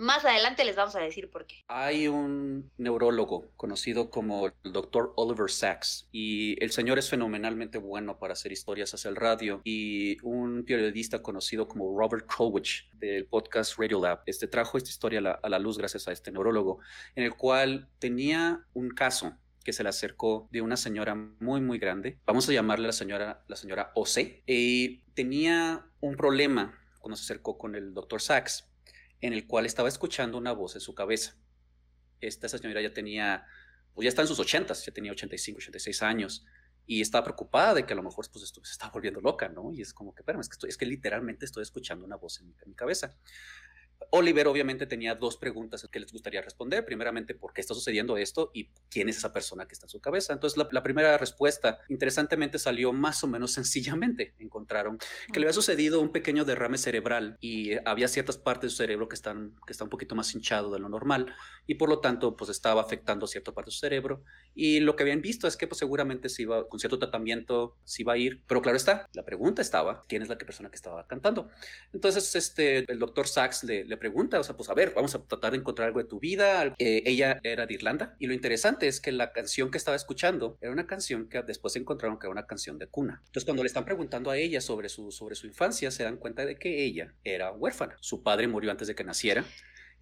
más 0.00 0.24
adelante 0.24 0.64
les 0.64 0.76
vamos 0.76 0.96
a 0.96 1.00
decir 1.00 1.30
por 1.30 1.46
qué. 1.46 1.62
Hay 1.68 2.08
un 2.08 2.70
neurólogo 2.78 3.50
conocido 3.56 4.08
como 4.08 4.46
el 4.46 4.72
doctor 4.72 5.12
Oliver 5.16 5.50
Sacks 5.50 6.08
y 6.10 6.56
el 6.64 6.72
señor 6.72 6.98
es 6.98 7.10
fenomenalmente 7.10 7.76
bueno 7.76 8.18
para 8.18 8.32
hacer 8.32 8.50
historias 8.50 8.94
hacia 8.94 9.10
el 9.10 9.16
radio 9.16 9.60
y 9.62 10.16
un 10.22 10.64
periodista 10.64 11.22
conocido 11.22 11.68
como 11.68 11.96
Robert 11.98 12.26
Krulwich 12.26 12.88
del 12.94 13.26
podcast 13.26 13.78
Radio 13.78 14.00
Lab 14.00 14.22
este, 14.24 14.48
trajo 14.48 14.78
esta 14.78 14.88
historia 14.88 15.18
a 15.18 15.22
la, 15.22 15.32
a 15.32 15.48
la 15.50 15.58
luz 15.58 15.76
gracias 15.76 16.08
a 16.08 16.12
este 16.12 16.32
neurólogo 16.32 16.78
en 17.14 17.24
el 17.24 17.34
cual 17.34 17.86
tenía 17.98 18.64
un 18.72 18.88
caso 18.88 19.36
que 19.62 19.74
se 19.74 19.82
le 19.82 19.90
acercó 19.90 20.48
de 20.50 20.62
una 20.62 20.78
señora 20.78 21.14
muy 21.14 21.60
muy 21.60 21.78
grande, 21.78 22.18
vamos 22.24 22.48
a 22.48 22.52
llamarle 22.52 22.86
la 22.86 22.94
señora 22.94 23.44
la 23.46 23.56
señora 23.56 23.92
OC, 23.94 24.42
y 24.46 25.02
tenía 25.12 25.84
un 26.00 26.16
problema 26.16 26.78
cuando 27.00 27.16
se 27.16 27.24
acercó 27.24 27.58
con 27.58 27.74
el 27.74 27.92
doctor 27.92 28.22
Sachs 28.22 28.69
en 29.20 29.32
el 29.32 29.46
cual 29.46 29.66
estaba 29.66 29.88
escuchando 29.88 30.38
una 30.38 30.52
voz 30.52 30.74
en 30.74 30.80
su 30.80 30.94
cabeza. 30.94 31.36
Esta 32.20 32.48
señora 32.48 32.80
ya 32.80 32.92
tenía, 32.92 33.46
pues 33.94 34.04
ya 34.04 34.08
está 34.08 34.22
en 34.22 34.28
sus 34.28 34.38
ochentas, 34.38 34.84
ya 34.84 34.92
tenía 34.92 35.12
85, 35.12 35.58
86 35.58 36.02
años, 36.02 36.44
y 36.86 37.00
estaba 37.00 37.24
preocupada 37.24 37.74
de 37.74 37.86
que 37.86 37.92
a 37.92 37.96
lo 37.96 38.02
mejor 38.02 38.26
pues, 38.32 38.48
se 38.48 38.72
estaba 38.72 38.92
volviendo 38.92 39.20
loca, 39.20 39.48
¿no? 39.48 39.72
Y 39.72 39.80
es 39.80 39.94
como 39.94 40.14
que, 40.14 40.22
espérame, 40.22 40.40
es 40.40 40.48
que, 40.48 40.54
estoy, 40.54 40.70
es 40.70 40.76
que 40.76 40.86
literalmente 40.86 41.44
estoy 41.44 41.62
escuchando 41.62 42.04
una 42.04 42.16
voz 42.16 42.40
en 42.40 42.54
mi 42.66 42.74
cabeza. 42.74 43.16
Oliver 44.10 44.48
obviamente 44.48 44.86
tenía 44.86 45.14
dos 45.14 45.36
preguntas 45.36 45.86
que 45.90 46.00
les 46.00 46.10
gustaría 46.10 46.40
responder. 46.40 46.84
Primeramente, 46.84 47.34
¿por 47.34 47.52
qué 47.52 47.60
está 47.60 47.74
sucediendo 47.74 48.16
esto? 48.16 48.50
Y 48.54 48.70
quién 48.88 49.08
es 49.08 49.18
esa 49.18 49.32
persona 49.32 49.66
que 49.66 49.74
está 49.74 49.86
en 49.86 49.90
su 49.90 50.00
cabeza. 50.00 50.32
Entonces, 50.32 50.62
la, 50.70 50.82
primera 50.82 51.16
respuesta, 51.18 51.78
interesantemente, 51.88 52.58
salió 52.58 52.92
más 52.92 53.22
o 53.22 53.28
menos 53.28 53.52
sencillamente. 53.60 54.34
Encontraron 54.38 54.98
que 55.32 55.38
le 55.38 55.46
había 55.46 55.52
sucedido 55.52 56.00
un 56.00 56.12
pequeño 56.12 56.44
derrame 56.44 56.78
cerebral 56.78 57.36
y 57.40 57.72
había 57.86 58.08
ciertas 58.08 58.38
partes 58.38 58.62
de 58.62 58.70
su 58.70 58.76
cerebro 58.78 59.08
que 59.08 59.14
están, 59.14 59.54
que 59.66 59.72
están 59.72 59.86
un 59.86 59.90
poquito 59.90 60.14
más 60.14 60.34
hinchado 60.34 60.72
de 60.72 60.78
lo 60.78 60.88
normal 60.88 61.34
y 61.66 61.74
por 61.74 61.88
lo 61.88 62.00
tanto, 62.00 62.36
pues 62.36 62.50
estaba 62.50 62.80
afectando 62.80 63.26
cierta 63.26 63.52
parte 63.52 63.68
de 63.68 63.72
su 63.72 63.80
cerebro. 63.80 64.24
Y 64.54 64.80
lo 64.80 64.96
que 64.96 65.04
habían 65.04 65.20
visto 65.20 65.46
es 65.46 65.56
que 65.56 65.68
pues 65.68 65.78
seguramente 65.78 66.28
se 66.28 66.42
iba, 66.42 66.68
con 66.68 66.80
cierto 66.80 66.98
tratamiento, 66.98 67.76
se 67.84 68.02
iba 68.02 68.14
a 68.14 68.16
ir. 68.16 68.42
Pero 68.46 68.62
claro 68.62 68.76
está, 68.76 69.06
la 69.12 69.24
pregunta 69.24 69.62
estaba, 69.62 70.02
¿quién 70.08 70.22
es 70.22 70.28
la 70.28 70.38
persona 70.38 70.70
que 70.70 70.76
estaba 70.76 71.06
cantando? 71.06 71.48
Entonces, 71.92 72.34
este, 72.34 72.90
el 72.90 72.98
doctor 72.98 73.28
Sachs 73.28 73.62
le 73.64 73.89
le 73.90 73.96
pregunta, 73.96 74.38
o 74.38 74.44
sea, 74.44 74.56
pues 74.56 74.70
a 74.70 74.74
ver, 74.74 74.92
vamos 74.94 75.14
a 75.16 75.22
tratar 75.24 75.50
de 75.50 75.58
encontrar 75.58 75.88
algo 75.88 75.98
de 75.98 76.08
tu 76.08 76.20
vida. 76.20 76.74
Eh, 76.78 77.02
ella 77.04 77.40
era 77.42 77.66
de 77.66 77.74
Irlanda 77.74 78.14
y 78.20 78.28
lo 78.28 78.34
interesante 78.34 78.86
es 78.86 79.00
que 79.00 79.10
la 79.10 79.32
canción 79.32 79.70
que 79.72 79.78
estaba 79.78 79.96
escuchando 79.96 80.56
era 80.60 80.70
una 80.70 80.86
canción 80.86 81.28
que 81.28 81.42
después 81.42 81.74
encontraron 81.74 82.18
que 82.18 82.26
era 82.26 82.32
una 82.32 82.46
canción 82.46 82.78
de 82.78 82.86
cuna. 82.86 83.20
Entonces 83.26 83.44
cuando 83.44 83.64
le 83.64 83.66
están 83.66 83.84
preguntando 83.84 84.30
a 84.30 84.38
ella 84.38 84.60
sobre 84.60 84.88
su, 84.88 85.10
sobre 85.10 85.34
su 85.34 85.48
infancia, 85.48 85.90
se 85.90 86.04
dan 86.04 86.18
cuenta 86.18 86.46
de 86.46 86.56
que 86.56 86.84
ella 86.84 87.14
era 87.24 87.50
huérfana. 87.52 87.96
Su 88.00 88.22
padre 88.22 88.46
murió 88.46 88.70
antes 88.70 88.86
de 88.86 88.94
que 88.94 89.02
naciera. 89.02 89.44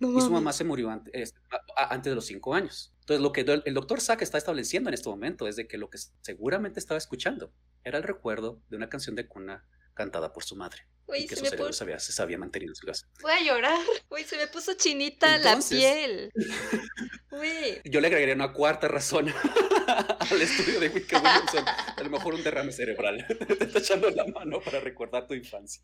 y 0.00 0.20
su 0.20 0.30
mamá 0.30 0.52
se 0.52 0.64
murió 0.64 0.90
antes, 0.90 1.34
antes 1.74 2.10
de 2.10 2.14
los 2.14 2.26
cinco 2.26 2.54
años. 2.54 2.94
Entonces, 3.00 3.22
lo 3.22 3.32
que 3.32 3.40
el 3.64 3.74
doctor 3.74 4.02
Sack 4.02 4.20
está 4.20 4.36
estableciendo 4.36 4.90
en 4.90 4.94
este 4.94 5.08
momento 5.08 5.48
es 5.48 5.56
de 5.56 5.66
que 5.66 5.78
lo 5.78 5.88
que 5.88 5.96
seguramente 6.20 6.78
estaba 6.78 6.98
escuchando 6.98 7.54
era 7.84 7.96
el 7.96 8.04
recuerdo 8.04 8.60
de 8.68 8.76
una 8.76 8.90
canción 8.90 9.16
de 9.16 9.26
cuna 9.26 9.66
cantada 9.98 10.32
por 10.32 10.44
su 10.44 10.54
madre. 10.54 10.86
y 11.16 11.26
que 11.26 11.34
su 11.34 11.44
cerebro 11.44 11.72
se, 11.72 12.12
sabía, 12.12 12.38
mantener 12.38 12.68
en 12.68 12.76
su 12.76 12.86
casa. 12.86 13.08
Voy 13.20 13.32
a 13.32 13.42
llorar. 13.42 13.78
Uy, 14.10 14.22
se 14.22 14.36
me 14.36 14.46
puso 14.46 14.74
chinita 14.74 15.38
la 15.38 15.58
piel. 15.68 16.30
Yo 17.84 18.00
le 18.00 18.06
agregaría 18.06 18.34
una 18.34 18.52
cuarta 18.52 18.88
razón 18.88 19.26
al 20.30 20.42
estudio 20.42 20.80
de 20.80 20.88
Wicca 20.88 21.18
Williamson. 21.18 21.64
A 21.66 22.02
lo 22.02 22.10
mejor 22.10 22.34
un 22.34 22.42
derrame 22.42 22.72
cerebral. 22.72 23.24
te 23.58 23.64
está 23.64 23.78
echando 23.78 24.10
la 24.10 24.26
mano 24.26 24.60
para 24.60 24.80
recordar 24.80 25.26
tu 25.26 25.34
infancia. 25.34 25.82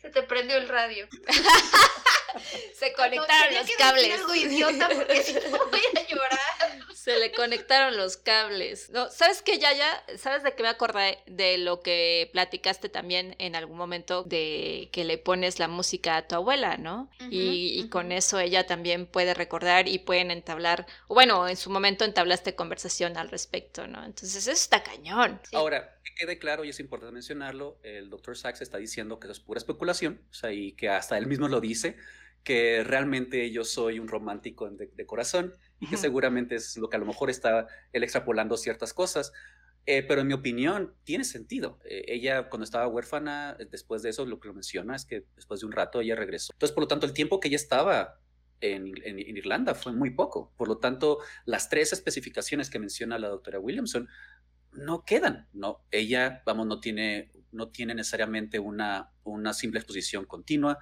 Se 0.00 0.10
te 0.10 0.22
prendió 0.22 0.56
el 0.56 0.68
radio. 0.68 1.08
se 2.74 2.92
conectaron 2.92 3.54
los 3.54 3.70
cables. 3.76 4.20
Algo 4.20 4.34
idiota 4.34 4.88
porque 4.88 5.22
si 5.22 5.34
no 5.34 5.40
voy 5.70 5.80
a 5.96 6.08
llorar. 6.08 6.40
Se 6.94 7.18
le 7.18 7.32
conectaron 7.32 7.96
los 7.96 8.16
cables. 8.16 8.90
No, 8.90 9.08
¿sabes 9.08 9.42
qué, 9.42 9.58
Yaya? 9.58 10.04
¿Sabes 10.18 10.42
de 10.42 10.54
qué 10.54 10.62
me 10.62 10.68
acordé? 10.68 11.18
De 11.26 11.56
lo 11.58 11.80
que 11.80 12.28
platicaste 12.32 12.88
también 12.88 13.36
en 13.38 13.56
algún 13.56 13.78
momento 13.78 14.22
de 14.22 14.90
que 14.92 15.04
le 15.04 15.16
pones 15.16 15.58
la 15.58 15.66
música 15.66 16.18
a 16.18 16.28
tu 16.28 16.34
abuela, 16.34 16.76
¿no? 16.76 17.10
y, 17.30 17.88
con 17.88 18.12
eso 18.12 18.38
ella 18.38 18.66
también 18.66 19.06
puede 19.06 19.34
recordar 19.34 19.88
y 19.88 19.98
pueden 19.98 20.30
entablar, 20.30 20.86
o 21.08 21.14
bueno, 21.14 21.48
en 21.48 21.56
su 21.56 21.70
momento 21.70 22.04
entablaste 22.04 22.54
conversación 22.54 23.16
al 23.16 23.30
respecto, 23.30 23.39
¿no? 23.86 24.04
Entonces 24.04 24.36
eso 24.36 24.50
está 24.50 24.82
cañón. 24.82 25.40
Ahora, 25.52 25.98
que 26.04 26.14
quede 26.14 26.38
claro 26.38 26.64
y 26.64 26.70
es 26.70 26.80
importante 26.80 27.12
mencionarlo, 27.12 27.78
el 27.82 28.10
doctor 28.10 28.36
Sachs 28.36 28.60
está 28.60 28.78
diciendo 28.78 29.18
que 29.18 29.26
eso 29.26 29.32
es 29.32 29.40
pura 29.40 29.58
especulación, 29.58 30.20
o 30.30 30.34
sea, 30.34 30.52
y 30.52 30.72
que 30.72 30.88
hasta 30.88 31.16
él 31.18 31.26
mismo 31.26 31.48
lo 31.48 31.60
dice, 31.60 31.96
que 32.44 32.82
realmente 32.84 33.50
yo 33.50 33.64
soy 33.64 33.98
un 33.98 34.08
romántico 34.08 34.68
de, 34.70 35.06
corazón 35.06 35.54
y 35.78 35.86
que 35.86 35.96
seguramente 35.96 36.54
es 36.54 36.76
lo 36.76 36.88
que 36.88 36.96
a 36.96 37.00
lo 37.00 37.06
mejor 37.06 37.30
está 37.30 37.66
él 37.92 38.02
extrapolando 38.02 38.56
ciertas 38.56 38.92
cosas. 38.92 39.32
Eh, 39.86 40.02
pero 40.06 40.20
en 40.20 40.26
mi 40.26 40.34
opinión 40.34 40.94
tiene 41.04 41.24
sentido. 41.24 41.78
Eh, 41.84 42.04
ella 42.08 42.48
cuando 42.48 42.64
estaba 42.64 42.86
huérfana, 42.86 43.56
después 43.70 44.02
de 44.02 44.10
eso 44.10 44.26
lo 44.26 44.38
que 44.38 44.48
lo 44.48 44.54
menciona 44.54 44.94
es 44.94 45.04
que 45.04 45.24
después 45.36 45.60
de 45.60 45.66
un 45.66 45.72
rato 45.72 46.00
ella 46.00 46.16
regresó. 46.16 46.52
Entonces, 46.52 46.74
por 46.74 46.84
lo 46.84 46.88
tanto, 46.88 47.06
el 47.06 47.12
tiempo 47.12 47.40
que 47.40 47.48
ella 47.48 47.56
estaba 47.56 48.20
en, 48.60 48.92
en, 49.04 49.18
Irlanda 49.36 49.74
fue 49.74 49.92
muy 49.92 50.10
poco. 50.10 50.52
Por 50.56 50.68
lo 50.68 50.78
tanto, 50.78 51.18
las 51.44 51.68
tres 51.68 51.92
especificaciones 51.92 52.70
que 52.70 52.78
menciona 52.78 53.18
la 53.18 53.28
doctora 53.28 53.58
Williamson 53.58 54.08
no 54.72 55.04
quedan. 55.04 55.48
No, 55.52 55.84
ella, 55.90 56.42
vamos, 56.46 56.66
no 56.66 56.80
tiene, 56.80 57.30
no 57.52 57.68
tiene 57.68 57.94
necesariamente 57.94 58.58
una, 58.58 59.12
una 59.24 59.52
simple 59.54 59.80
exposición 59.80 60.26
continua. 60.26 60.78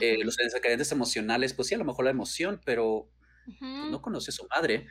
Eh, 0.00 0.24
los 0.24 0.38
antecedentes 0.38 0.92
emocionales, 0.92 1.52
pues 1.52 1.68
sí, 1.68 1.74
a 1.74 1.78
lo 1.78 1.84
mejor 1.84 2.06
la 2.06 2.12
emoción, 2.12 2.60
pero 2.64 3.10
pues, 3.44 3.58
no 3.60 4.00
conoce 4.00 4.30
a 4.30 4.34
su 4.34 4.46
madre. 4.48 4.86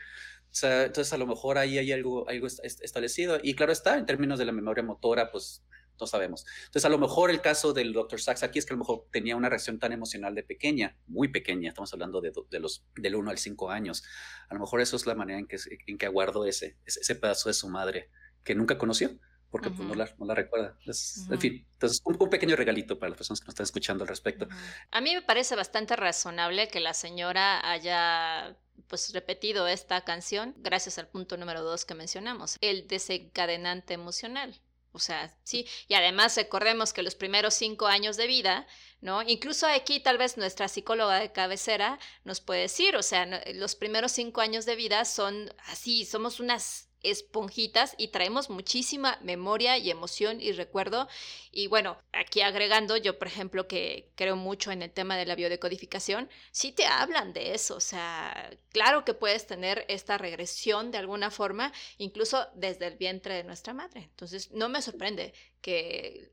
O 0.52 0.54
sea, 0.54 0.84
entonces 0.84 1.14
a 1.14 1.18
lo 1.18 1.26
mejor 1.26 1.58
ahí 1.58 1.78
hay 1.78 1.92
algo, 1.92 2.28
algo 2.28 2.48
establecido. 2.48 3.40
Y 3.42 3.56
claro 3.56 3.72
está, 3.72 3.98
en 3.98 4.06
términos 4.06 4.38
de 4.38 4.46
la 4.46 4.52
memoria 4.52 4.84
motora, 4.84 5.32
pues 5.32 5.64
no 6.00 6.08
sabemos. 6.08 6.46
Entonces 6.66 6.86
a 6.86 6.90
lo 6.90 6.98
mejor 6.98 7.30
el 7.30 7.42
caso 7.42 7.74
del 7.74 7.94
Dr. 7.94 8.20
Sachs 8.20 8.44
aquí 8.44 8.60
es 8.60 8.66
que 8.66 8.74
a 8.74 8.76
lo 8.76 8.80
mejor 8.80 9.06
tenía 9.12 9.36
una 9.36 9.50
reacción 9.50 9.80
tan 9.80 9.92
emocional 9.92 10.36
de 10.36 10.44
pequeña, 10.44 10.98
muy 11.08 11.28
pequeña, 11.28 11.70
estamos 11.70 11.94
hablando 11.94 12.22
de, 12.22 12.32
de 12.50 12.60
los 12.60 12.86
del 12.96 13.16
1 13.16 13.30
al 13.30 13.38
5 13.38 13.70
años. 13.72 14.04
A 14.50 14.54
lo 14.54 14.60
mejor 14.60 14.82
eso 14.82 14.96
es 14.96 15.06
la 15.06 15.16
manera 15.16 15.40
en 15.40 15.48
que, 15.48 15.58
en 15.88 15.98
que 15.98 16.06
aguardó 16.06 16.46
ese, 16.46 16.78
ese 16.86 17.16
pedazo 17.16 17.50
de 17.50 17.54
su 17.54 17.70
madre 17.70 18.10
que 18.44 18.56
nunca 18.56 18.78
conoció 18.78 19.12
porque 19.52 19.70
pues, 19.70 19.88
no, 19.88 19.94
la, 19.94 20.10
no, 20.18 20.26
la, 20.26 20.34
recuerda. 20.34 20.78
En 20.86 21.40
fin, 21.40 21.68
entonces 21.74 22.02
un, 22.06 22.16
un, 22.18 22.30
pequeño 22.30 22.56
regalito 22.56 22.98
para 22.98 23.10
las 23.10 23.18
personas 23.18 23.42
que 23.42 23.48
nos 23.48 23.54
están 23.54 23.66
escuchando 23.66 24.06
al 24.06 24.08
respecto. 24.08 24.48
A 24.92 25.02
mí 25.02 25.14
me 25.14 25.22
parece 25.22 25.58
bastante 25.58 25.98
razonable 25.98 26.70
que 26.70 26.80
la 26.80 26.94
señora 26.94 27.70
haya 27.70 28.58
pues 28.88 29.14
repetido 29.14 29.68
esta 29.68 30.02
canción 30.02 30.54
gracias 30.58 30.98
al 30.98 31.08
punto 31.08 31.38
número 31.38 31.64
dos 31.64 31.86
que 31.86 31.96
mencionamos, 31.96 32.58
el 32.62 32.88
desencadenante 32.88 33.94
emocional. 33.94 34.60
O 34.94 35.00
sea, 35.00 35.34
sí, 35.44 35.66
y 35.88 35.94
además 35.94 36.36
recordemos 36.36 36.92
que 36.92 37.04
los 37.04 37.16
primeros 37.16 37.54
cinco 37.54 37.88
años 37.88 38.18
de 38.18 38.28
vida, 38.28 38.68
¿no? 39.00 39.22
Incluso 39.22 39.66
aquí 39.68 40.02
tal 40.02 40.18
vez 40.18 40.38
nuestra 40.38 40.68
psicóloga 40.68 41.20
de 41.20 41.32
cabecera 41.32 41.98
nos 42.26 42.42
puede 42.42 42.62
decir, 42.62 42.98
o 42.98 43.04
sea, 43.04 43.26
los 43.54 43.76
primeros 43.76 44.12
cinco 44.12 44.42
años 44.42 44.66
de 44.66 44.76
vida 44.76 45.06
son 45.06 45.54
así, 45.68 46.06
somos 46.06 46.40
unas 46.42 46.91
esponjitas 47.04 47.96
y 47.98 48.10
traemos 48.10 48.50
muchísima 48.50 49.18
memoria 49.22 49.78
y 49.78 49.90
emoción 49.90 50.42
y 50.42 50.52
recuerdo. 50.52 51.08
Y 51.52 51.68
bueno, 51.68 51.98
aquí 52.12 52.42
agregando, 52.42 52.98
yo 52.98 53.18
por 53.18 53.28
ejemplo 53.28 53.68
que 53.68 54.12
creo 54.16 54.36
mucho 54.36 54.72
en 54.72 54.82
el 54.82 54.92
tema 54.92 55.18
de 55.18 55.26
la 55.26 55.36
biodecodificación, 55.36 56.30
sí 56.52 56.72
te 56.72 56.86
hablan 56.86 57.34
de 57.34 57.54
eso, 57.54 57.76
o 57.76 57.80
sea, 57.80 58.52
claro 58.70 59.06
que 59.06 59.14
puedes 59.14 59.48
tener 59.48 59.86
esta 59.88 60.18
regresión 60.18 60.92
de 60.92 60.98
alguna 60.98 61.32
forma, 61.32 61.74
incluso 61.98 62.48
desde 62.56 62.88
el 62.88 62.98
vientre 62.98 63.36
de 63.36 63.44
nuestra 63.44 63.74
madre. 63.74 64.04
Entonces, 64.04 64.52
no 64.52 64.70
me 64.70 64.82
sorprende 64.82 65.34
que 65.62 66.30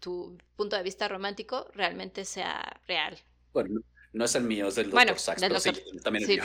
tu 0.00 0.38
punto 0.56 0.76
de 0.76 0.82
vista 0.82 1.08
romántico 1.08 1.68
realmente 1.74 2.24
sea 2.24 2.80
real. 2.86 3.18
Bueno, 3.52 3.80
no 4.12 4.24
es 4.24 4.34
el 4.34 4.44
mío, 4.44 4.68
es 4.68 4.74
del 4.76 4.90
bueno, 4.90 5.12
Dr. 5.12 5.20
Sachs, 5.20 5.40
pero 5.40 5.60
sí, 5.60 5.70
también 6.02 6.24
es 6.24 6.28
mío. 6.28 6.44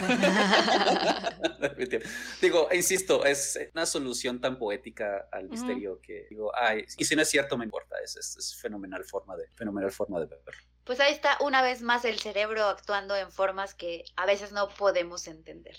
digo, 2.41 2.67
insisto, 2.73 3.25
es 3.25 3.57
una 3.73 3.85
solución 3.85 4.41
tan 4.41 4.57
poética 4.57 5.27
al 5.31 5.49
misterio 5.49 5.99
que 6.01 6.27
digo, 6.29 6.51
ay, 6.55 6.85
y 6.97 7.05
si 7.05 7.15
no 7.15 7.21
es 7.21 7.29
cierto, 7.29 7.57
me 7.57 7.65
importa, 7.65 7.95
es, 8.03 8.15
es, 8.17 8.55
fenomenal 8.61 9.03
forma 9.05 9.37
de, 9.37 9.47
fenomenal 9.55 9.91
forma 9.91 10.19
de 10.19 10.25
verlo. 10.25 10.45
Pues 10.83 10.99
ahí 10.99 11.13
está 11.13 11.37
una 11.39 11.61
vez 11.61 11.81
más 11.81 12.03
el 12.03 12.19
cerebro 12.19 12.65
actuando 12.65 13.15
en 13.15 13.31
formas 13.31 13.73
que 13.73 14.03
a 14.15 14.25
veces 14.25 14.51
no 14.51 14.67
podemos 14.69 15.27
entender. 15.27 15.77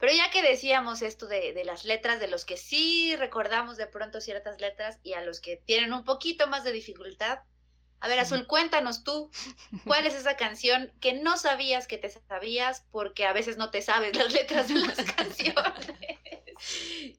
Pero 0.00 0.12
ya 0.12 0.30
que 0.30 0.42
decíamos 0.42 1.02
esto 1.02 1.26
de, 1.26 1.52
de, 1.52 1.64
las 1.64 1.84
letras, 1.84 2.20
de 2.20 2.28
los 2.28 2.44
que 2.44 2.56
sí 2.56 3.14
recordamos 3.16 3.76
de 3.76 3.86
pronto 3.86 4.20
ciertas 4.20 4.60
letras 4.60 4.98
y 5.02 5.14
a 5.14 5.22
los 5.22 5.40
que 5.40 5.56
tienen 5.56 5.92
un 5.92 6.04
poquito 6.04 6.46
más 6.46 6.64
de 6.64 6.72
dificultad, 6.72 7.40
a 8.00 8.08
ver, 8.08 8.18
Azul, 8.18 8.46
cuéntanos 8.46 9.02
tú, 9.04 9.30
¿cuál 9.84 10.06
es 10.06 10.14
esa 10.14 10.36
canción 10.36 10.92
que 11.00 11.14
no 11.14 11.36
sabías 11.36 11.86
que 11.86 11.98
te 11.98 12.08
sabías 12.10 12.84
porque 12.92 13.26
a 13.26 13.32
veces 13.32 13.56
no 13.56 13.70
te 13.70 13.82
sabes 13.82 14.16
las 14.16 14.32
letras 14.32 14.68
de 14.68 14.74
las 14.74 14.96
canciones? 15.16 15.88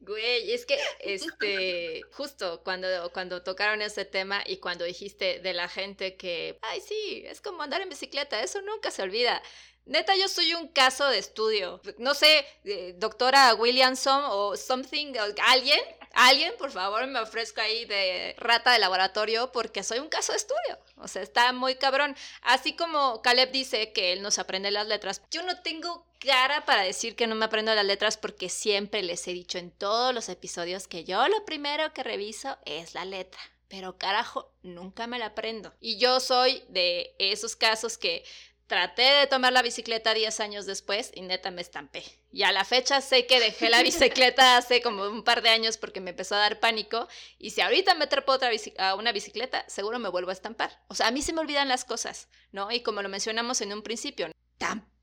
Güey, 0.02 0.52
es 0.52 0.66
que, 0.66 0.78
este, 1.00 2.02
justo 2.12 2.62
cuando, 2.64 2.88
cuando 3.14 3.44
tocaron 3.44 3.82
ese 3.82 4.06
tema 4.06 4.44
y 4.46 4.58
cuando 4.58 4.86
dijiste 4.86 5.40
de 5.40 5.54
la 5.54 5.68
gente 5.68 6.18
que, 6.18 6.60
ay, 6.62 6.82
sí, 6.82 7.24
es 7.26 7.42
como 7.42 7.64
andar 7.64 7.82
en 7.82 7.90
bicicleta, 7.90 8.42
eso 8.42 8.62
nunca 8.62 8.92
se 8.92 9.02
olvida. 9.02 9.42
Neta, 9.86 10.16
yo 10.16 10.28
soy 10.28 10.54
un 10.54 10.68
caso 10.68 11.08
de 11.10 11.18
estudio. 11.18 11.82
No 11.98 12.14
sé, 12.14 12.46
eh, 12.64 12.94
doctora 12.98 13.56
Williamson 13.56 14.24
o 14.28 14.56
something, 14.56 15.14
alguien, 15.48 15.80
alguien, 16.14 16.54
por 16.58 16.72
favor, 16.72 17.06
me 17.08 17.20
ofrezco 17.20 17.62
ahí 17.62 17.86
de 17.86 18.36
rata 18.38 18.72
de 18.72 18.80
laboratorio 18.80 19.52
porque 19.52 19.84
soy 19.84 20.00
un 20.00 20.10
caso 20.10 20.32
de 20.32 20.38
estudio. 20.38 20.80
O 20.98 21.08
sea, 21.08 21.22
está 21.22 21.52
muy 21.54 21.76
cabrón. 21.76 22.16
Así 22.42 22.76
como 22.76 23.22
Caleb 23.22 23.52
dice 23.52 23.92
que 23.94 24.14
él 24.14 24.22
nos 24.22 24.40
aprende 24.40 24.72
las 24.72 24.88
letras, 24.88 25.22
yo 25.32 25.44
no 25.44 25.62
tengo 25.62 26.06
cara 26.20 26.66
para 26.66 26.84
decir 26.84 27.16
que 27.16 27.28
no 27.28 27.36
me 27.36 27.46
aprendo 27.46 27.74
las 27.74 27.86
letras 27.86 28.18
porque 28.18 28.50
siempre 28.50 29.04
les 29.04 29.28
he 29.28 29.32
dicho 29.32 29.58
en 29.58 29.72
todos 29.72 30.14
los 30.14 30.30
episodios 30.30 30.88
que 30.88 31.06
yo 31.06 31.28
lo 31.28 31.46
primero 31.46 31.94
que 31.94 32.04
reviso 32.04 32.58
es 32.66 32.94
la 32.94 33.06
letra 33.06 33.40
pero 33.70 33.98
carajo, 33.98 34.52
nunca 34.64 35.06
me 35.08 35.20
la 35.20 35.28
aprendo. 35.28 35.74
Y 35.80 35.98
yo 36.00 36.20
soy 36.20 36.64
de 36.70 37.16
esos 37.20 37.56
casos 37.56 37.98
que 37.98 38.26
Traté 38.70 39.02
de 39.02 39.26
tomar 39.26 39.52
la 39.52 39.64
bicicleta 39.64 40.14
10 40.14 40.42
años 40.42 40.68
después 40.68 41.12
y 41.16 41.22
neta 41.22 41.50
me 41.50 41.60
estampé. 41.60 42.04
Y 42.32 42.44
a 42.44 42.52
la 42.52 42.64
fecha 42.64 43.02
sé 43.02 43.26
que 43.26 43.40
dejé 43.40 43.68
la 43.68 43.82
bicicleta 43.82 44.58
hace 44.58 44.84
como 44.84 45.08
un 45.08 45.24
par 45.24 45.42
de 45.42 45.50
años 45.50 45.78
porque 45.78 46.02
me 46.02 46.12
empezó 46.12 46.36
a 46.36 46.38
dar 46.38 46.60
pánico. 46.60 47.08
Y 47.40 47.50
si 47.50 47.62
ahorita 47.62 47.96
me 47.96 48.06
trepo 48.06 48.32
otra 48.32 48.52
a 48.78 48.94
una 48.94 49.12
bicicleta, 49.12 49.66
seguro 49.68 49.98
me 49.98 50.10
vuelvo 50.10 50.30
a 50.30 50.34
estampar. 50.34 50.84
O 50.88 50.94
sea, 50.94 51.08
a 51.08 51.12
mí 51.12 51.24
se 51.24 51.34
me 51.34 51.42
olvidan 51.42 51.68
las 51.68 51.84
cosas, 51.84 52.28
¿no? 52.52 52.72
Y 52.72 52.82
como 52.82 53.02
lo 53.02 53.10
mencionamos 53.10 53.60
en 53.62 53.74
un 53.74 53.82
principio, 53.82 54.30
tampoco 54.60 54.99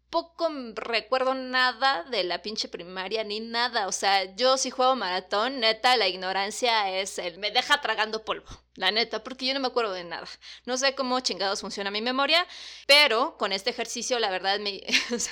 recuerdo 0.74 1.34
nada 1.34 2.04
de 2.04 2.24
la 2.24 2.42
pinche 2.42 2.68
primaria 2.68 3.24
ni 3.24 3.40
nada. 3.40 3.86
O 3.88 3.92
sea, 3.92 4.34
yo 4.36 4.56
si 4.56 4.70
juego 4.70 4.96
maratón, 4.96 5.60
neta, 5.60 5.96
la 5.96 6.08
ignorancia 6.08 6.90
es 6.90 7.18
el 7.18 7.38
me 7.38 7.50
deja 7.50 7.80
tragando 7.80 8.24
polvo 8.24 8.66
la 8.76 8.90
neta, 8.90 9.24
porque 9.24 9.46
yo 9.46 9.54
no 9.54 9.60
me 9.60 9.68
acuerdo 9.68 9.92
de 9.92 10.04
nada. 10.04 10.28
No 10.64 10.76
sé 10.76 10.94
cómo 10.94 11.18
chingados 11.20 11.60
funciona 11.60 11.90
mi 11.90 12.02
memoria, 12.02 12.46
pero 12.86 13.36
con 13.38 13.52
este 13.52 13.70
ejercicio 13.70 14.18
la 14.18 14.30
verdad 14.30 14.58
me, 14.60 14.82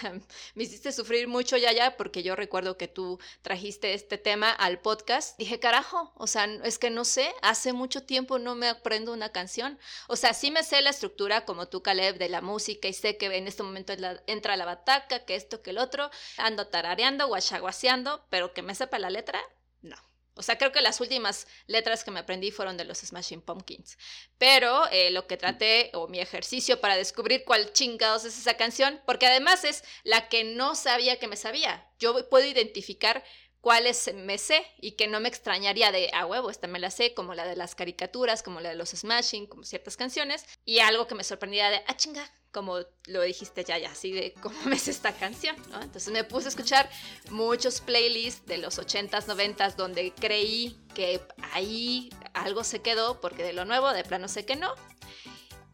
me 0.55 0.65
hiciste 0.65 0.93
sufrir 0.93 1.29
mucho 1.29 1.57
ya 1.57 1.73
ya 1.73 1.97
porque 1.97 2.23
yo 2.23 2.37
recuerdo 2.37 2.77
que 2.77 2.89
tú 2.89 3.19
trajiste 3.43 3.95
este 3.95 4.19
tema 4.19 4.51
al 4.51 4.81
podcast. 4.81 5.39
Dije, 5.39 5.61
carajo, 5.61 6.13
o 6.17 6.27
sea, 6.27 6.45
es 6.65 6.79
que 6.79 6.91
no 6.91 7.05
sé, 7.05 7.33
hace 7.43 7.73
mucho 7.73 8.03
tiempo 8.03 8.39
no 8.39 8.55
me 8.55 8.69
aprendo 8.69 9.13
una 9.13 9.31
canción. 9.31 9.79
O 10.09 10.17
sea, 10.17 10.35
sí 10.35 10.51
me 10.51 10.63
sé 10.63 10.81
la 10.81 10.91
estructura 10.91 11.45
como 11.45 11.69
tú, 11.69 11.83
Caleb, 11.83 12.19
de 12.19 12.29
la 12.29 12.41
música 12.41 12.89
y 12.89 12.93
sé 12.93 13.17
que 13.17 13.27
en 13.27 13.47
este 13.47 13.63
momento 13.63 13.93
entra 14.27 14.57
la 14.57 14.64
bataca, 14.65 15.25
que 15.25 15.37
esto, 15.37 15.63
que 15.63 15.71
el 15.71 15.79
otro. 15.79 16.11
Ando 16.37 16.69
tarareando, 16.69 17.27
guachaguaseando, 17.29 18.27
pero 18.31 18.55
que 18.55 18.63
me 18.63 18.75
sepa 18.75 18.99
la 18.99 19.11
letra, 19.11 19.41
no. 19.83 19.97
O 20.37 20.43
sea, 20.43 20.59
creo 20.59 20.73
que 20.73 20.81
las 20.81 21.01
últimas 21.01 21.47
letras 21.69 22.03
que 22.03 22.11
me 22.11 22.19
aprendí 22.19 22.51
fueron 22.51 22.77
de 22.77 22.85
los 22.85 22.99
Smashing 22.99 23.41
Pumpkins. 23.41 23.97
Pero 24.37 24.89
eh, 24.91 25.11
lo 25.13 25.29
que 25.29 25.37
traté, 25.37 25.93
o 25.95 26.09
mi 26.09 26.19
ejercicio 26.19 26.81
para 26.81 26.97
descubrir 26.97 27.45
cuál 27.45 27.73
chingados 27.73 28.25
es 28.25 28.37
esa 28.37 28.55
canción, 28.55 29.01
porque 29.07 29.27
además 29.27 29.63
es 29.63 29.85
la 30.03 30.29
que 30.29 30.43
no 30.43 30.75
sabía 30.75 31.21
que 31.21 31.29
me 31.29 31.37
sabía. 31.37 31.89
Yo 32.01 32.29
puedo 32.29 32.47
identificar 32.47 33.23
cuáles 33.65 34.13
me 34.15 34.37
sé 34.37 34.63
y 34.79 34.93
que 34.93 35.09
no 35.09 35.21
me 35.21 35.29
extrañaría 35.31 35.91
de, 35.91 36.11
a 36.13 36.27
huevo, 36.27 36.51
esta 36.51 36.67
me 36.67 36.79
la 36.79 36.91
sé, 36.91 37.15
como 37.15 37.33
la 37.33 37.47
de 37.47 37.57
las 37.57 37.75
caricaturas, 37.75 38.43
como 38.43 38.61
la 38.61 38.69
de 38.69 38.75
los 38.75 38.91
Smashing, 38.91 39.47
como 39.47 39.65
ciertas 39.65 39.97
canciones, 39.97 40.45
y 40.67 40.81
algo 40.81 41.07
que 41.07 41.15
me 41.15 41.25
sorprendía 41.25 41.71
de, 41.71 41.83
ah, 41.87 41.97
chinga, 41.97 42.31
como 42.53 42.81
lo 43.07 43.23
dijiste 43.23 43.65
ya, 43.65 43.79
ya, 43.79 43.91
así 43.91 44.13
de 44.13 44.35
cómo 44.43 44.71
es 44.71 44.87
esta 44.87 45.13
canción, 45.15 45.57
¿no? 45.71 45.81
Entonces 45.81 46.13
me 46.13 46.25
puse 46.25 46.49
a 46.49 46.51
escuchar 46.51 46.91
muchos 47.31 47.81
playlists 47.81 48.45
de 48.45 48.59
los 48.59 48.79
80s, 48.79 49.25
90s 49.25 49.77
donde 49.77 50.13
creí 50.13 50.79
que 50.95 51.23
ahí 51.53 52.11
algo 52.35 52.65
se 52.65 52.83
quedó, 52.83 53.19
porque 53.23 53.45
de 53.45 53.55
lo 53.55 53.65
nuevo 53.65 53.95
de 53.95 54.05
plano 54.05 54.29
sé 54.29 54.45
que 54.45 54.57
no. 54.57 54.75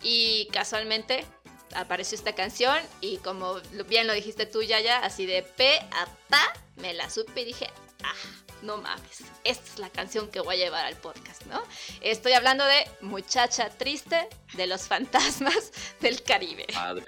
Y 0.01 0.47
casualmente 0.53 1.27
apareció 1.75 2.17
esta 2.17 2.37
canción 2.37 2.79
y 3.01 3.17
como 3.19 3.57
bien 3.89 4.07
lo 4.07 4.13
dijiste 4.13 4.47
tú, 4.47 4.63
ya, 4.63 4.81
ya, 4.81 5.01
así 5.01 5.27
de 5.27 5.43
P 5.43 5.77
a 5.91 6.07
pa, 6.29 6.53
me 6.77 6.95
la 6.95 7.11
supe 7.11 7.43
y 7.43 7.45
dije, 7.45 7.69
ah, 8.05 8.15
no 8.63 8.77
mames, 8.79 9.23
esta 9.45 9.73
es 9.73 9.79
la 9.79 9.89
canción 9.89 10.29
que 10.31 10.41
voy 10.41 10.57
a 10.57 10.59
llevar 10.59 10.85
al 10.85 10.97
podcast, 10.97 11.45
¿no? 11.47 11.63
Estoy 12.01 12.33
hablando 12.33 12.65
de 12.65 12.87
Muchacha 13.01 13.71
Triste 13.71 14.29
de 14.55 14.67
los 14.67 14.83
Fantasmas 14.83 15.73
del 16.01 16.23
Caribe. 16.23 16.67
Padre. 16.73 17.05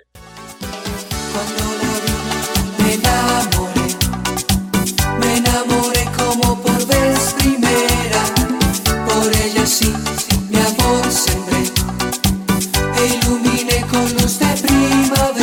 Cuando 1.33 1.65
la 1.77 1.93
vi, 2.05 2.83
me 2.83 2.95
enamoré, 2.95 3.87
me 5.19 5.37
enamoré 5.39 6.05
como 6.17 6.63
por 6.63 6.87
vez 6.87 7.35
primera, 7.39 8.25
por 9.07 9.35
ella 9.37 9.67
sí, 9.67 9.93
mi 10.49 10.59
amor 10.59 11.11
sembré, 11.11 11.65
e 12.99 13.07
iluminé 13.07 13.87
con 13.91 14.13
luz 14.15 14.39
de 14.39 14.47
primavera. 14.57 15.42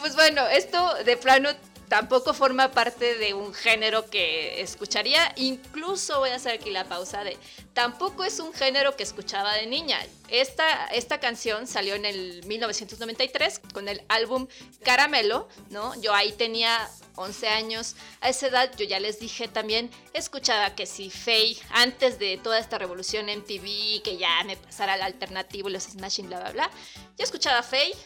Pues 0.00 0.14
bueno, 0.14 0.46
esto 0.48 0.94
de 1.04 1.16
plano 1.16 1.50
tampoco 1.88 2.32
forma 2.34 2.70
parte 2.70 3.16
de 3.18 3.34
un 3.34 3.52
género 3.52 4.08
que 4.08 4.60
escucharía. 4.62 5.32
Incluso 5.36 6.20
voy 6.20 6.30
a 6.30 6.36
hacer 6.36 6.52
aquí 6.52 6.70
la 6.70 6.84
pausa 6.84 7.24
de, 7.24 7.36
tampoco 7.74 8.24
es 8.24 8.38
un 8.38 8.54
género 8.54 8.96
que 8.96 9.02
escuchaba 9.02 9.54
de 9.54 9.66
niña. 9.66 9.98
Esta, 10.28 10.86
esta 10.86 11.18
canción 11.18 11.66
salió 11.66 11.96
en 11.96 12.04
el 12.04 12.44
1993 12.46 13.60
con 13.74 13.88
el 13.88 14.02
álbum 14.08 14.46
Caramelo, 14.84 15.48
¿no? 15.70 16.00
Yo 16.00 16.14
ahí 16.14 16.30
tenía 16.32 16.88
11 17.16 17.48
años. 17.48 17.96
A 18.20 18.28
esa 18.28 18.46
edad 18.46 18.70
yo 18.76 18.84
ya 18.84 19.00
les 19.00 19.18
dije 19.18 19.48
también, 19.48 19.90
escuchaba 20.14 20.76
que 20.76 20.86
si 20.86 21.10
Faye, 21.10 21.58
antes 21.70 22.20
de 22.20 22.38
toda 22.38 22.60
esta 22.60 22.78
revolución 22.78 23.28
en 23.28 23.44
TV, 23.44 24.00
que 24.04 24.16
ya 24.16 24.44
me 24.44 24.56
pasara 24.56 24.92
al 24.92 25.02
alternativo, 25.02 25.68
los 25.68 25.82
Smashing, 25.82 26.28
bla, 26.28 26.38
bla, 26.38 26.52
bla, 26.52 26.70
yo 27.18 27.24
escuchaba 27.24 27.64
Faye, 27.64 27.96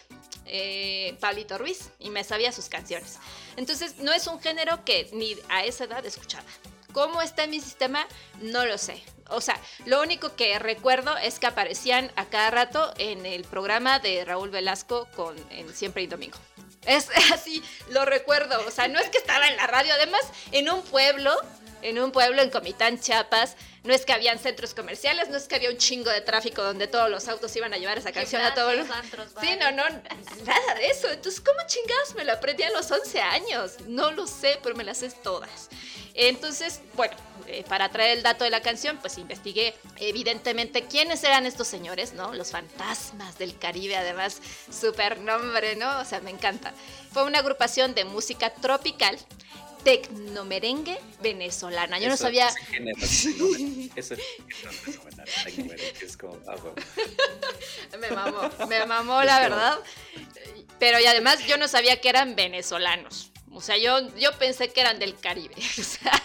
eh, 0.46 1.16
Pablito 1.20 1.58
Ruiz 1.58 1.90
y 1.98 2.10
me 2.10 2.24
sabía 2.24 2.52
sus 2.52 2.68
canciones. 2.68 3.18
Entonces 3.56 3.98
no 3.98 4.12
es 4.12 4.26
un 4.26 4.40
género 4.40 4.84
que 4.84 5.08
ni 5.12 5.36
a 5.48 5.64
esa 5.64 5.84
edad 5.84 6.04
escuchaba. 6.04 6.44
¿Cómo 6.92 7.22
está 7.22 7.44
en 7.44 7.50
mi 7.50 7.60
sistema? 7.60 8.06
No 8.40 8.64
lo 8.66 8.78
sé. 8.78 9.02
O 9.28 9.40
sea, 9.40 9.60
lo 9.84 10.00
único 10.00 10.36
que 10.36 10.58
recuerdo 10.60 11.16
es 11.16 11.40
que 11.40 11.46
aparecían 11.46 12.10
a 12.14 12.26
cada 12.26 12.50
rato 12.52 12.94
en 12.98 13.26
el 13.26 13.42
programa 13.42 13.98
de 13.98 14.24
Raúl 14.24 14.50
Velasco 14.50 15.08
con 15.16 15.36
en 15.50 15.74
Siempre 15.74 16.04
y 16.04 16.06
Domingo. 16.06 16.38
Es 16.86 17.08
así, 17.32 17.62
lo 17.90 18.04
recuerdo. 18.04 18.64
O 18.66 18.70
sea, 18.70 18.86
no 18.86 19.00
es 19.00 19.08
que 19.08 19.18
estaba 19.18 19.48
en 19.48 19.56
la 19.56 19.66
radio. 19.66 19.92
Además, 19.92 20.22
en 20.52 20.70
un 20.70 20.82
pueblo, 20.82 21.34
en 21.82 21.98
un 21.98 22.12
pueblo 22.12 22.42
en 22.42 22.50
Comitán, 22.50 23.00
Chiapas, 23.00 23.56
no 23.84 23.92
es 23.92 24.06
que 24.06 24.14
habían 24.14 24.38
centros 24.38 24.72
comerciales, 24.72 25.28
no 25.28 25.36
es 25.36 25.46
que 25.46 25.56
había 25.56 25.70
un 25.70 25.76
chingo 25.76 26.10
de 26.10 26.22
tráfico 26.22 26.62
donde 26.62 26.86
todos 26.86 27.10
los 27.10 27.28
autos 27.28 27.54
iban 27.54 27.72
a 27.74 27.76
llevar 27.76 27.98
esa 27.98 28.12
canción 28.12 28.40
a 28.40 28.54
todos 28.54 28.74
los... 28.74 28.86
Sí, 29.40 29.50
no, 29.60 29.70
no, 29.72 29.84
nada 30.44 30.74
de 30.74 30.86
eso. 30.86 31.10
Entonces, 31.10 31.40
¿cómo 31.40 31.58
chingados 31.66 32.14
me 32.16 32.24
la 32.24 32.34
aprendí 32.34 32.62
a 32.62 32.70
los 32.70 32.90
11 32.90 33.20
años? 33.20 33.72
No 33.86 34.10
lo 34.10 34.26
sé, 34.26 34.58
pero 34.62 34.74
me 34.74 34.84
las 34.84 34.98
sé 34.98 35.10
todas. 35.22 35.68
Entonces, 36.14 36.80
bueno, 36.94 37.14
eh, 37.46 37.62
para 37.68 37.90
traer 37.90 38.16
el 38.16 38.22
dato 38.22 38.44
de 38.44 38.50
la 38.50 38.62
canción, 38.62 38.96
pues 38.98 39.18
investigué 39.18 39.74
evidentemente 39.98 40.84
quiénes 40.84 41.22
eran 41.22 41.44
estos 41.44 41.68
señores, 41.68 42.14
¿no? 42.14 42.32
Los 42.32 42.52
fantasmas 42.52 43.36
del 43.36 43.58
Caribe, 43.58 43.96
además, 43.96 44.40
súper 44.72 45.18
nombre, 45.18 45.76
¿no? 45.76 45.98
O 45.98 46.04
sea, 46.06 46.20
me 46.20 46.30
encanta. 46.30 46.72
Fue 47.12 47.24
una 47.24 47.40
agrupación 47.40 47.94
de 47.94 48.04
música 48.04 48.48
tropical 48.48 49.18
tecnomerengue 49.84 50.98
venezolana. 51.20 51.98
Yo 51.98 52.08
no 52.08 52.16
sabía. 52.16 52.48
Ese 53.94 54.16
es 56.02 56.16
como. 56.16 56.38
Ah, 56.48 56.56
me 57.98 58.10
mamó, 58.10 58.50
me 58.68 58.86
mamó 58.86 59.22
la 59.22 59.40
verdad. 59.40 59.78
Pero 60.78 60.98
y 60.98 61.06
además 61.06 61.46
yo 61.46 61.56
no 61.56 61.68
sabía 61.68 62.00
que 62.00 62.08
eran 62.08 62.34
venezolanos. 62.34 63.30
O 63.52 63.60
sea, 63.60 63.76
yo, 63.76 64.08
yo 64.16 64.32
pensé 64.38 64.72
que 64.72 64.80
eran 64.80 64.98
del 64.98 65.18
Caribe. 65.18 65.54
O 65.78 65.82
sea, 65.82 66.22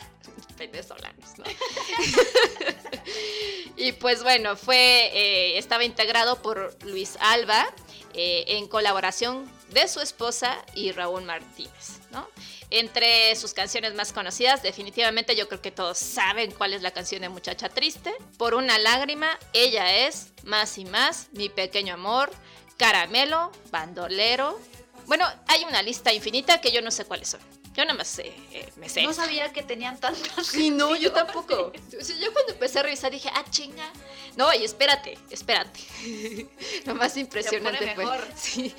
venezolanos, 0.58 1.38
¿no? 1.38 1.46
y 3.78 3.92
pues 3.94 4.24
bueno, 4.24 4.56
fue. 4.56 5.12
Eh, 5.14 5.58
estaba 5.58 5.84
integrado 5.84 6.42
por 6.42 6.78
Luis 6.86 7.18
Alba 7.20 7.72
eh, 8.14 8.46
en 8.48 8.68
colaboración 8.68 9.50
de 9.72 9.88
su 9.88 10.00
esposa 10.02 10.64
y 10.74 10.92
Raúl 10.92 11.24
Martínez, 11.24 12.00
¿no? 12.12 12.28
Entre 12.72 13.36
sus 13.36 13.54
canciones 13.54 13.96
más 13.96 14.14
conocidas, 14.14 14.62
definitivamente 14.62 15.36
yo 15.36 15.48
creo 15.48 15.62
que 15.62 15.72
todos 15.72 15.98
saben 15.98 16.52
cuál 16.52 16.74
es 16.74 16.82
la 16.82 16.92
canción 16.92 17.22
de 17.22 17.30
Muchacha 17.30 17.70
Triste. 17.70 18.14
Por 18.38 18.54
una 18.54 18.78
lágrima, 18.78 19.38
ella 19.54 20.08
es 20.08 20.34
Más 20.44 20.78
y 20.78 20.86
Más, 20.86 21.30
Mi 21.32 21.50
Pequeño 21.50 21.96
Amor, 21.96 22.32
Caramelo, 22.78 23.52
Bandolero. 23.72 24.60
Bueno, 25.08 25.26
hay 25.48 25.64
una 25.64 25.82
lista 25.82 26.14
infinita 26.14 26.62
que 26.62 26.72
yo 26.72 26.82
no 26.82 26.92
sé 26.92 27.06
cuáles 27.06 27.30
son. 27.30 27.42
Yo 27.76 27.86
nada 27.86 27.98
más 27.98 28.08
sé, 28.08 28.34
eh, 28.52 28.68
me 28.76 28.90
sé. 28.90 29.04
No 29.04 29.14
sabía 29.14 29.54
que 29.54 29.64
tenían 29.64 30.00
tantas. 30.00 30.48
Sí, 30.48 30.70
no, 30.70 30.96
yo 30.96 31.12
tampoco. 31.12 31.72
yo 32.20 32.34
cuando 32.34 32.54
empecé 32.54 32.80
a 32.80 32.84
revisar 32.84 33.12
dije, 33.12 33.30
ah, 33.34 33.46
chinga. 33.50 33.90
No, 34.36 34.54
y 34.54 34.64
espérate, 34.64 35.18
espérate. 35.30 35.80
Lo 36.86 36.96
más 36.96 37.16
impresionante 37.18 37.96
fue. 37.96 38.06
Sí. 38.36 38.76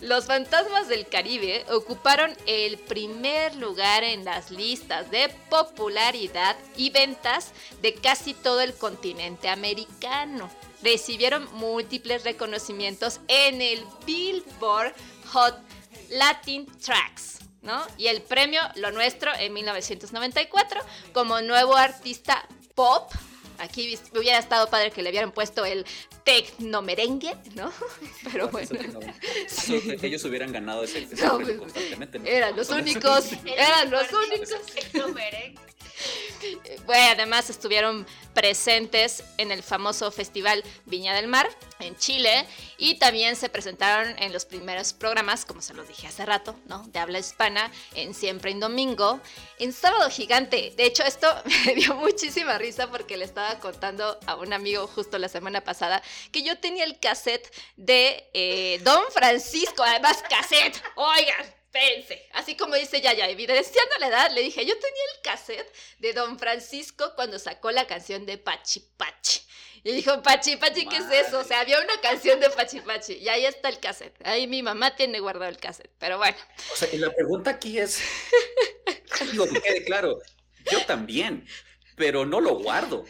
Los 0.00 0.26
fantasmas 0.26 0.86
del 0.86 1.08
Caribe 1.08 1.64
ocuparon 1.70 2.36
el 2.46 2.78
primer 2.78 3.56
lugar 3.56 4.04
en 4.04 4.24
las 4.24 4.52
listas 4.52 5.10
de 5.10 5.28
popularidad 5.50 6.56
y 6.76 6.90
ventas 6.90 7.52
de 7.82 7.94
casi 7.94 8.32
todo 8.32 8.60
el 8.60 8.74
continente 8.74 9.48
americano. 9.48 10.48
Recibieron 10.82 11.48
múltiples 11.54 12.22
reconocimientos 12.22 13.18
en 13.26 13.60
el 13.60 13.84
Billboard 14.06 14.94
Hot 15.32 15.58
Latin 16.10 16.66
Tracks. 16.78 17.40
¿no? 17.62 17.84
Y 17.96 18.06
el 18.06 18.22
premio 18.22 18.60
Lo 18.76 18.92
Nuestro 18.92 19.34
en 19.34 19.52
1994 19.52 20.80
como 21.12 21.40
nuevo 21.40 21.74
artista 21.74 22.46
pop 22.76 23.10
Aquí 23.58 23.98
hubiera 24.16 24.38
estado 24.38 24.68
padre 24.70 24.90
que 24.90 25.02
le 25.02 25.10
hubieran 25.10 25.32
puesto 25.32 25.64
el 25.64 25.84
tecnomerengue, 26.24 27.36
¿no? 27.54 27.72
Pero 28.32 28.48
bueno. 28.48 28.68
Ellos 30.02 30.24
hubieran 30.24 30.52
ganado 30.52 30.84
ese, 30.84 31.02
ese 31.02 31.56
constantemente. 31.56 32.20
Eran 32.24 32.56
los 32.56 32.70
únicos, 32.70 33.32
eran 33.44 33.90
los 33.90 34.06
únicos. 34.12 34.50
Además 36.88 37.50
estuvieron 37.50 38.06
presentes 38.34 39.24
en 39.38 39.50
el 39.50 39.62
famoso 39.62 40.10
festival 40.12 40.62
Viña 40.86 41.14
del 41.14 41.26
Mar 41.26 41.48
en 41.80 41.96
Chile 41.96 42.46
y 42.76 42.98
también 42.98 43.34
se 43.34 43.48
presentaron 43.48 44.16
en 44.18 44.32
los 44.32 44.44
primeros 44.44 44.92
programas, 44.92 45.44
como 45.44 45.60
se 45.62 45.74
los 45.74 45.88
dije 45.88 46.06
hace 46.06 46.24
rato, 46.24 46.54
¿no? 46.66 46.86
De 46.88 46.98
habla 46.98 47.18
hispana 47.18 47.70
en 47.94 48.14
Siempre 48.14 48.50
en 48.50 48.60
Domingo, 48.60 49.20
en 49.58 49.72
Sábado 49.72 50.08
Gigante. 50.10 50.72
De 50.76 50.84
hecho, 50.84 51.02
esto 51.02 51.26
me 51.66 51.74
dio 51.74 51.96
muchísima 51.96 52.58
risa 52.58 52.88
porque 52.90 53.16
le 53.16 53.24
estaba 53.24 53.58
contando 53.58 54.18
a 54.26 54.36
un 54.36 54.52
amigo 54.52 54.86
justo 54.86 55.18
la 55.18 55.28
semana 55.28 55.62
pasada 55.62 56.02
que 56.30 56.42
yo 56.42 56.58
tenía 56.58 56.84
el 56.84 57.00
cassette 57.00 57.52
de 57.76 58.28
eh, 58.34 58.80
Don 58.84 59.02
Francisco, 59.10 59.82
además 59.82 60.22
cassette, 60.28 60.80
oigan, 60.94 61.57
Pense, 61.70 62.26
así 62.32 62.56
como 62.56 62.76
dice 62.76 63.00
Yaya, 63.02 63.28
evidenciando 63.28 63.94
la 64.00 64.08
edad, 64.08 64.30
le 64.30 64.40
dije, 64.40 64.64
yo 64.64 64.74
tenía 64.78 65.02
el 65.14 65.22
cassette 65.22 65.70
de 65.98 66.14
Don 66.14 66.38
Francisco 66.38 67.12
cuando 67.14 67.38
sacó 67.38 67.70
la 67.70 67.86
canción 67.86 68.24
de 68.24 68.38
Pachi 68.38 68.80
Pachi. 68.96 69.40
Y 69.84 69.92
dijo, 69.92 70.22
Pachi 70.22 70.56
Pachi, 70.56 70.86
¿qué 70.86 70.96
es 70.96 71.26
eso? 71.26 71.40
O 71.40 71.44
sea, 71.44 71.60
había 71.60 71.80
una 71.80 72.00
canción 72.00 72.40
de 72.40 72.48
Pachi 72.50 72.80
Pachi. 72.80 73.14
Y 73.14 73.28
ahí 73.28 73.44
está 73.44 73.68
el 73.68 73.78
cassette. 73.80 74.16
Ahí 74.26 74.46
mi 74.46 74.62
mamá 74.62 74.96
tiene 74.96 75.20
guardado 75.20 75.50
el 75.50 75.58
cassette. 75.58 75.90
Pero 75.98 76.16
bueno. 76.16 76.36
O 76.72 76.76
sea, 76.76 76.88
y 76.92 76.96
la 76.96 77.12
pregunta 77.12 77.50
aquí 77.50 77.78
es, 77.78 78.00
digo, 79.30 79.46
que 79.46 79.60
quede 79.60 79.84
claro, 79.84 80.18
yo 80.70 80.84
también, 80.86 81.46
pero 81.96 82.24
no 82.24 82.40
lo 82.40 82.54
guardo. 82.56 83.04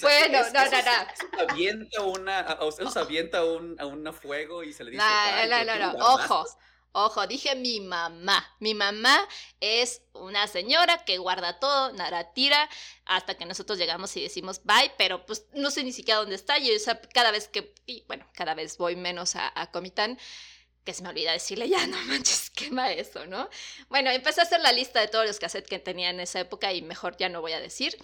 bueno, 0.00 0.42
no, 0.52 0.64
no, 0.64 0.82
no. 0.82 1.50
Avienta, 1.50 2.02
una, 2.02 2.56
o 2.60 2.72
sea, 2.72 2.90
se 2.90 2.98
avienta 2.98 3.44
un, 3.44 3.78
a 3.78 3.84
un 3.84 4.12
fuego 4.14 4.64
y 4.64 4.72
se 4.72 4.84
le 4.84 4.92
dice... 4.92 5.02
No, 5.02 5.46
no, 5.46 5.64
no, 5.64 5.92
no, 5.92 6.06
ojo. 6.06 6.46
Ojo, 6.92 7.26
dije 7.26 7.54
mi 7.54 7.80
mamá. 7.80 8.54
Mi 8.60 8.74
mamá 8.74 9.26
es 9.60 10.02
una 10.12 10.46
señora 10.46 11.04
que 11.04 11.16
guarda 11.16 11.58
todo, 11.58 11.92
nada 11.92 12.32
tira, 12.34 12.68
hasta 13.06 13.34
que 13.36 13.46
nosotros 13.46 13.78
llegamos 13.78 14.14
y 14.16 14.22
decimos 14.22 14.60
bye, 14.64 14.92
pero 14.98 15.24
pues 15.24 15.46
no 15.54 15.70
sé 15.70 15.84
ni 15.84 15.92
siquiera 15.92 16.20
dónde 16.20 16.34
está. 16.34 16.58
Yo 16.58 16.72
cada 17.14 17.30
vez 17.30 17.48
que, 17.48 17.74
bueno, 18.06 18.26
cada 18.34 18.54
vez 18.54 18.76
voy 18.76 18.96
menos 18.96 19.36
a, 19.36 19.50
a 19.60 19.70
Comitán, 19.70 20.18
que 20.84 20.94
se 20.94 21.02
me 21.02 21.10
olvida 21.10 21.32
decirle, 21.32 21.68
ya 21.68 21.86
no 21.86 21.96
manches, 22.06 22.50
quema 22.50 22.92
eso, 22.92 23.26
¿no? 23.26 23.48
Bueno, 23.88 24.10
empecé 24.10 24.40
a 24.40 24.44
hacer 24.44 24.60
la 24.60 24.72
lista 24.72 25.00
de 25.00 25.08
todos 25.08 25.26
los 25.26 25.38
cassettes 25.38 25.68
que 25.68 25.78
tenía 25.78 26.10
en 26.10 26.20
esa 26.20 26.40
época 26.40 26.72
y 26.72 26.82
mejor 26.82 27.16
ya 27.16 27.28
no 27.28 27.40
voy 27.40 27.52
a 27.52 27.60
decir. 27.60 27.96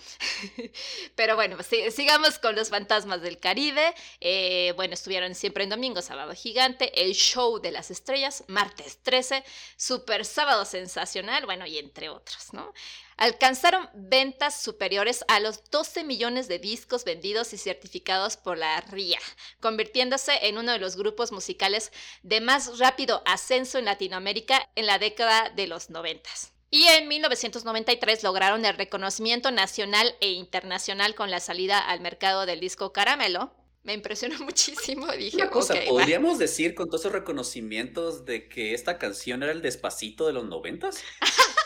Pero 1.16 1.34
bueno, 1.34 1.56
pues, 1.56 1.94
sigamos 1.94 2.38
con 2.38 2.54
los 2.54 2.68
fantasmas 2.68 3.20
del 3.20 3.38
Caribe. 3.38 3.94
Eh, 4.20 4.72
bueno, 4.76 4.94
estuvieron 4.94 5.34
siempre 5.34 5.64
en 5.64 5.70
domingo, 5.70 6.02
sábado 6.02 6.34
gigante, 6.34 7.02
el 7.02 7.14
show 7.14 7.58
de 7.60 7.72
las 7.72 7.90
estrellas, 7.90 8.44
martes 8.46 8.98
13, 9.02 9.44
super 9.76 10.24
sábado 10.24 10.64
sensacional, 10.64 11.46
bueno, 11.46 11.66
y 11.66 11.78
entre 11.78 12.08
otros, 12.08 12.52
¿no? 12.52 12.72
Alcanzaron 13.18 13.88
ventas 13.94 14.60
superiores 14.60 15.24
a 15.28 15.40
los 15.40 15.68
12 15.70 16.04
millones 16.04 16.48
de 16.48 16.58
discos 16.58 17.04
vendidos 17.04 17.52
y 17.52 17.58
certificados 17.58 18.36
por 18.36 18.56
la 18.56 18.80
RIA, 18.80 19.18
convirtiéndose 19.60 20.32
en 20.46 20.56
uno 20.56 20.72
de 20.72 20.78
los 20.78 20.96
grupos 20.96 21.32
musicales 21.32 21.92
de 22.22 22.40
más 22.40 22.78
rápido 22.78 23.22
ascenso 23.26 23.78
en 23.78 23.84
Latinoamérica 23.84 24.66
en 24.76 24.86
la 24.86 24.98
década 24.98 25.50
de 25.50 25.66
los 25.66 25.90
90. 25.90 26.30
Y 26.70 26.84
en 26.84 27.08
1993 27.08 28.22
lograron 28.22 28.64
el 28.64 28.76
reconocimiento 28.76 29.50
nacional 29.50 30.14
e 30.20 30.30
internacional 30.32 31.14
con 31.14 31.30
la 31.30 31.40
salida 31.40 31.78
al 31.78 32.00
mercado 32.00 32.46
del 32.46 32.60
disco 32.60 32.92
Caramelo, 32.92 33.52
me 33.88 33.94
impresionó 33.94 34.38
muchísimo. 34.44 35.10
Dije, 35.12 35.36
Una 35.36 35.50
cosa, 35.50 35.74
¿podríamos 35.88 36.38
decir 36.38 36.74
con 36.74 36.88
todos 36.88 37.02
esos 37.02 37.12
reconocimientos 37.12 38.26
de 38.26 38.48
que 38.48 38.74
esta 38.74 38.98
canción 38.98 39.42
era 39.42 39.52
el 39.52 39.62
despacito 39.62 40.26
de 40.26 40.34
los 40.34 40.44
noventas? 40.44 41.02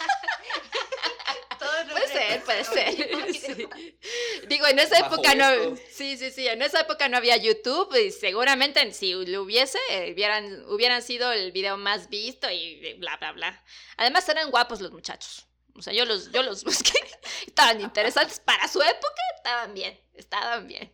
puede 2.40 2.64
ser. 2.64 2.94
Digo, 4.48 4.66
en 4.66 4.78
esa 4.78 4.98
época 4.98 5.34
no. 5.34 5.76
Sí, 5.90 6.16
sí, 6.16 6.30
sí. 6.30 6.46
En 6.48 6.62
esa 6.62 6.80
época 6.80 7.08
no 7.08 7.16
había 7.16 7.36
YouTube 7.36 7.94
y 7.96 8.10
seguramente 8.10 8.92
si 8.92 9.12
lo 9.12 9.42
hubiese, 9.42 9.78
hubieran, 10.12 10.64
hubieran 10.68 11.02
sido 11.02 11.32
el 11.32 11.52
video 11.52 11.76
más 11.76 12.08
visto 12.08 12.50
y 12.50 12.94
bla, 12.98 13.16
bla, 13.16 13.32
bla. 13.32 13.64
Además, 13.96 14.28
eran 14.28 14.50
guapos 14.50 14.80
los 14.80 14.92
muchachos. 14.92 15.46
O 15.74 15.82
sea, 15.82 15.92
yo 15.92 16.04
los, 16.04 16.30
yo 16.32 16.42
los 16.42 16.64
busqué. 16.64 16.98
Estaban 17.46 17.80
interesantes 17.80 18.40
para 18.40 18.68
su 18.68 18.82
época, 18.82 19.22
estaban 19.36 19.74
bien, 19.74 19.98
estaban 20.14 20.66
bien. 20.66 20.92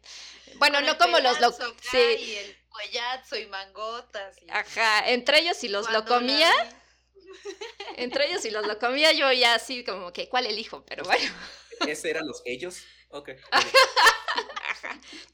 Bueno, 0.56 0.80
no 0.80 0.96
como 0.98 1.18
los 1.20 1.40
locos. 1.40 1.74
Sí. 1.90 1.98
Y 1.98 2.34
el 2.34 2.56
cuellazo 2.68 3.36
y 3.36 3.46
mangotas. 3.46 4.36
Ajá, 4.50 5.08
entre 5.08 5.40
ellos 5.40 5.56
si 5.56 5.68
los 5.68 5.90
lo 5.90 6.04
comía. 6.04 6.50
Entre 7.96 8.28
ellos 8.28 8.44
y 8.44 8.50
los 8.50 8.66
lo 8.66 8.78
comía 8.78 9.12
yo 9.12 9.32
ya 9.32 9.54
así 9.54 9.84
como 9.84 10.12
que, 10.12 10.28
¿cuál 10.28 10.46
elijo? 10.46 10.84
Pero 10.86 11.04
bueno. 11.04 11.32
¿Ese 11.86 12.10
eran 12.10 12.26
los 12.26 12.42
ellos? 12.44 12.82
Ok. 13.10 13.30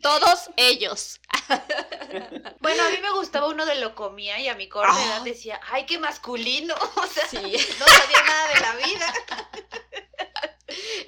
Todos 0.01 0.51
ellos. 0.57 1.21
Bueno, 2.61 2.85
a 2.85 2.91
mí 2.91 2.99
me 3.03 3.11
gustaba 3.13 3.49
uno 3.49 3.67
de 3.67 3.75
lo 3.77 3.95
comía 3.95 4.39
y 4.39 4.49
a 4.49 4.55
mi 4.55 4.69
corta 4.69 4.93
edad 5.05 5.19
ah. 5.21 5.25
decía, 5.25 5.61
ay, 5.71 5.87
qué 5.87 5.99
masculino. 5.99 6.75
O 6.97 7.07
sea, 7.07 7.25
no 7.25 7.87
sabía 7.87 8.23
nada 8.27 8.55
de 8.55 8.61
la 8.61 8.77
vida. 8.77 9.15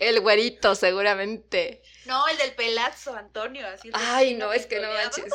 El 0.01 0.20
güerito, 0.20 0.74
seguramente. 0.74 1.82
No, 2.07 2.26
el 2.28 2.36
del 2.38 2.54
pelazo, 2.54 3.14
Antonio. 3.14 3.66
Así 3.66 3.90
Ay, 3.92 4.34
no, 4.34 4.52
es 4.52 4.66
que 4.66 4.80
no 4.80 4.88
manches. 4.92 5.32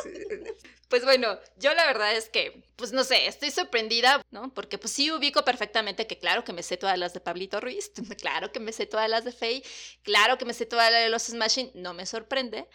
Pues 0.88 1.04
bueno, 1.04 1.38
yo 1.56 1.72
la 1.72 1.86
verdad 1.86 2.14
es 2.14 2.28
que, 2.28 2.64
pues 2.76 2.92
no 2.92 3.02
sé, 3.02 3.26
estoy 3.26 3.50
sorprendida, 3.50 4.20
¿no? 4.30 4.52
Porque 4.52 4.76
pues 4.76 4.92
sí 4.92 5.10
ubico 5.10 5.42
perfectamente 5.42 6.06
que 6.06 6.18
claro 6.18 6.44
que 6.44 6.52
me 6.52 6.62
sé 6.62 6.76
todas 6.76 6.98
las 6.98 7.14
de 7.14 7.20
Pablito 7.20 7.60
Ruiz, 7.60 7.90
claro 8.20 8.52
que 8.52 8.60
me 8.60 8.72
sé 8.72 8.84
todas 8.84 9.08
las 9.08 9.24
de 9.24 9.32
Faye, 9.32 9.62
claro 10.02 10.36
que 10.36 10.44
me 10.44 10.52
sé 10.52 10.66
todas 10.66 10.92
las 10.92 11.02
de 11.02 11.08
los 11.08 11.22
Smashing, 11.22 11.70
no 11.74 11.94
me 11.94 12.04
sorprende. 12.04 12.68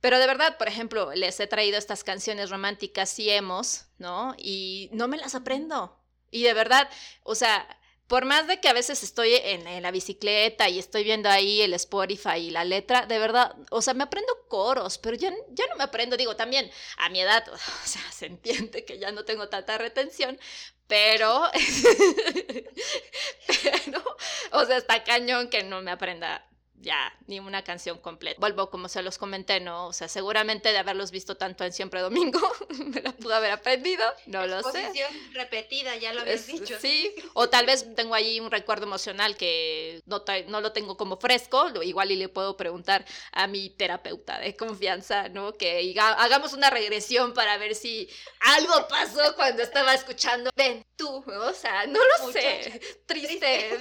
Pero 0.00 0.18
de 0.18 0.28
verdad, 0.28 0.58
por 0.58 0.68
ejemplo, 0.68 1.12
les 1.12 1.40
he 1.40 1.46
traído 1.48 1.76
estas 1.76 2.04
canciones 2.04 2.50
románticas 2.50 3.18
y 3.18 3.30
hemos, 3.30 3.86
¿no? 3.98 4.34
Y 4.38 4.88
no 4.92 5.08
me 5.08 5.16
las 5.16 5.34
aprendo. 5.34 6.00
Y 6.30 6.44
de 6.44 6.54
verdad, 6.54 6.88
o 7.24 7.34
sea, 7.34 7.66
por 8.10 8.24
más 8.24 8.48
de 8.48 8.58
que 8.58 8.68
a 8.68 8.72
veces 8.72 9.04
estoy 9.04 9.36
en, 9.36 9.82
la 9.82 9.92
bicicleta 9.92 10.68
y 10.68 10.80
estoy 10.80 11.04
viendo 11.04 11.28
ahí 11.28 11.62
el 11.62 11.74
Spotify 11.74 12.38
y 12.38 12.50
la 12.50 12.64
letra, 12.64 13.06
de 13.06 13.20
verdad, 13.20 13.54
o 13.70 13.82
sea, 13.82 13.94
me 13.94 14.02
aprendo 14.02 14.32
coros, 14.48 14.98
pero 14.98 15.14
ya, 15.14 15.30
no 15.30 15.76
me 15.78 15.84
aprendo, 15.84 16.16
digo, 16.16 16.34
también 16.34 16.68
a 16.96 17.08
mi 17.08 17.20
edad, 17.20 17.44
o 17.52 17.86
sea, 17.86 18.02
se 18.10 18.26
entiende 18.26 18.84
que 18.84 18.98
ya 18.98 19.12
no 19.12 19.24
tengo 19.24 19.48
tanta 19.48 19.78
retención, 19.78 20.40
pero, 20.88 21.44
pero, 23.62 24.02
o 24.50 24.64
sea, 24.64 24.78
está 24.78 25.04
cañón 25.04 25.48
que 25.48 25.62
no 25.62 25.80
me 25.80 25.92
aprenda 25.92 26.49
ya 26.80 27.12
ni 27.26 27.38
una 27.38 27.62
canción 27.62 27.98
completa. 27.98 28.40
Vuelvo 28.40 28.70
como 28.70 28.88
se 28.88 29.02
los 29.02 29.18
comenté, 29.18 29.60
¿no? 29.60 29.86
O 29.86 29.92
sea, 29.92 30.08
seguramente 30.08 30.72
de 30.72 30.78
haberlos 30.78 31.10
visto 31.10 31.36
tanto 31.36 31.64
en 31.64 31.72
Siempre 31.72 32.00
Domingo, 32.00 32.40
me 32.86 33.02
la 33.02 33.12
pudo 33.12 33.34
haber 33.34 33.52
aprendido, 33.52 34.04
no 34.26 34.46
lo 34.46 34.62
sé. 34.70 34.90
repetida, 35.32 35.96
ya 35.96 36.12
lo 36.12 36.22
habías 36.22 36.46
dicho. 36.46 36.78
Sí, 36.80 37.14
o 37.34 37.48
tal 37.48 37.66
vez 37.66 37.94
tengo 37.94 38.14
ahí 38.14 38.40
un 38.40 38.50
recuerdo 38.50 38.86
emocional 38.86 39.36
que 39.36 40.00
no, 40.06 40.24
no 40.48 40.60
lo 40.60 40.72
tengo 40.72 40.96
como 40.96 41.18
fresco, 41.18 41.70
igual 41.82 42.10
y 42.10 42.16
le 42.16 42.28
puedo 42.28 42.56
preguntar 42.56 43.04
a 43.32 43.46
mi 43.46 43.70
terapeuta 43.70 44.38
de 44.38 44.56
confianza, 44.56 45.28
¿no? 45.28 45.52
Que 45.52 45.94
hagamos 45.98 46.52
una 46.54 46.70
regresión 46.70 47.34
para 47.34 47.58
ver 47.58 47.74
si 47.74 48.08
algo 48.40 48.88
pasó 48.88 49.34
cuando 49.36 49.62
estaba 49.62 49.94
escuchando. 49.94 50.50
Ven, 50.56 50.84
tú, 50.96 51.24
o 51.26 51.52
sea, 51.52 51.86
no 51.86 51.98
lo 51.98 52.32
sé, 52.32 52.80
triste, 53.06 53.78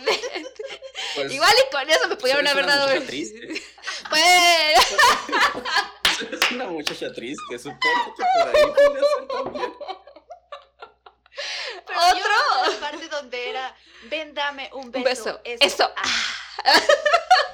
pues 1.15 1.31
igual 1.31 1.53
y 1.67 1.71
con 1.71 1.89
eso 1.89 2.07
me 2.07 2.15
pudieron 2.15 2.47
haber 2.47 2.65
dado 2.65 2.88
triste. 3.05 3.61
Bueno. 4.09 4.81
es 6.31 6.51
una 6.51 6.65
muchacha 6.65 7.13
triste, 7.13 7.59
supongo 7.59 7.79
que 8.17 8.23
por 8.23 8.55
ahí 8.55 8.65
podría 8.65 9.01
ser 9.01 9.27
también. 9.27 9.73
Pero 11.85 11.99
¿Otro? 11.99 12.19
Yo 12.65 12.73
la 12.73 12.79
parte 12.79 13.07
donde 13.07 13.49
era, 13.49 13.75
ven, 14.09 14.33
dame 14.33 14.69
un 14.73 14.91
beso. 14.91 14.99
Un 14.99 15.03
beso. 15.03 15.41
Eso. 15.43 15.65
Eso. 15.65 15.91
Ah. 15.95 16.35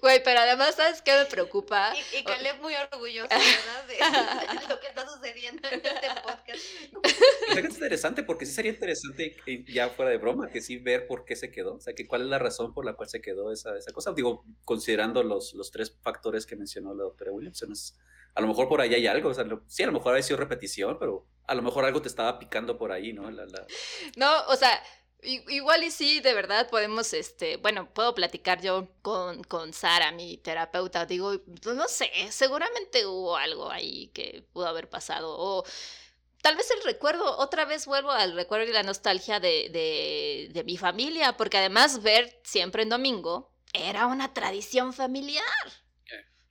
Güey, 0.00 0.22
pero 0.22 0.40
además, 0.40 0.76
¿sabes 0.76 1.02
qué 1.02 1.12
me 1.16 1.24
preocupa? 1.26 1.92
Y, 2.12 2.18
y 2.18 2.24
Caleb 2.24 2.60
muy 2.60 2.74
orgulloso, 2.74 3.28
¿verdad? 3.30 3.86
De 3.86 4.68
lo 4.68 4.80
que 4.80 4.86
está 4.86 5.06
sucediendo 5.08 5.68
en 5.68 5.80
este 5.84 6.08
podcast. 6.22 6.60
Es 7.56 7.74
interesante 7.74 8.22
porque 8.22 8.46
sí 8.46 8.52
sería 8.52 8.72
interesante, 8.72 9.36
ya 9.66 9.88
fuera 9.90 10.10
de 10.10 10.18
broma, 10.18 10.50
que 10.50 10.60
sí 10.60 10.76
ver 10.78 11.06
por 11.06 11.24
qué 11.24 11.36
se 11.36 11.50
quedó. 11.50 11.74
O 11.74 11.80
sea, 11.80 11.94
que 11.94 12.06
cuál 12.06 12.22
es 12.22 12.28
la 12.28 12.38
razón 12.38 12.72
por 12.72 12.84
la 12.84 12.94
cual 12.94 13.08
se 13.08 13.20
quedó 13.20 13.52
esa, 13.52 13.76
esa 13.76 13.92
cosa. 13.92 14.12
Digo, 14.12 14.44
considerando 14.64 15.22
los, 15.22 15.54
los 15.54 15.70
tres 15.70 15.96
factores 16.02 16.46
que 16.46 16.56
mencionó 16.56 16.94
la 16.94 17.04
doctora 17.04 17.32
Williamson. 17.32 17.72
a 18.34 18.40
lo 18.40 18.46
mejor 18.46 18.68
por 18.68 18.80
ahí 18.80 18.94
hay 18.94 19.06
algo. 19.06 19.30
O 19.30 19.34
sea, 19.34 19.44
sí, 19.66 19.82
a 19.82 19.86
lo 19.86 19.92
mejor 19.92 20.16
ha 20.16 20.22
sido 20.22 20.36
repetición, 20.36 20.98
pero 20.98 21.26
a 21.46 21.54
lo 21.54 21.62
mejor 21.62 21.84
algo 21.84 22.02
te 22.02 22.08
estaba 22.08 22.38
picando 22.38 22.76
por 22.76 22.92
ahí, 22.92 23.12
¿no? 23.12 23.30
La, 23.30 23.46
la... 23.46 23.66
No, 24.16 24.46
o 24.48 24.56
sea, 24.56 24.82
Igual 25.20 25.82
y 25.82 25.90
sí, 25.90 26.20
de 26.20 26.32
verdad 26.32 26.70
podemos, 26.70 27.12
este, 27.12 27.56
bueno, 27.56 27.92
puedo 27.92 28.14
platicar 28.14 28.60
yo 28.62 28.88
con, 29.02 29.42
con 29.42 29.72
Sara, 29.72 30.12
mi 30.12 30.36
terapeuta, 30.36 31.06
digo, 31.06 31.40
pues, 31.60 31.74
no 31.74 31.88
sé, 31.88 32.08
seguramente 32.30 33.04
hubo 33.04 33.36
algo 33.36 33.68
ahí 33.68 34.08
que 34.14 34.46
pudo 34.52 34.68
haber 34.68 34.88
pasado, 34.88 35.34
o 35.36 35.64
tal 36.40 36.54
vez 36.56 36.70
el 36.70 36.84
recuerdo, 36.84 37.36
otra 37.38 37.64
vez 37.64 37.86
vuelvo 37.86 38.12
al 38.12 38.34
recuerdo 38.34 38.70
y 38.70 38.72
la 38.72 38.84
nostalgia 38.84 39.40
de, 39.40 39.68
de, 39.70 40.50
de 40.52 40.64
mi 40.64 40.76
familia, 40.76 41.36
porque 41.36 41.58
además 41.58 42.00
ver 42.02 42.40
siempre 42.44 42.84
en 42.84 42.90
domingo 42.90 43.52
era 43.72 44.06
una 44.06 44.32
tradición 44.32 44.92
familiar. 44.92 45.44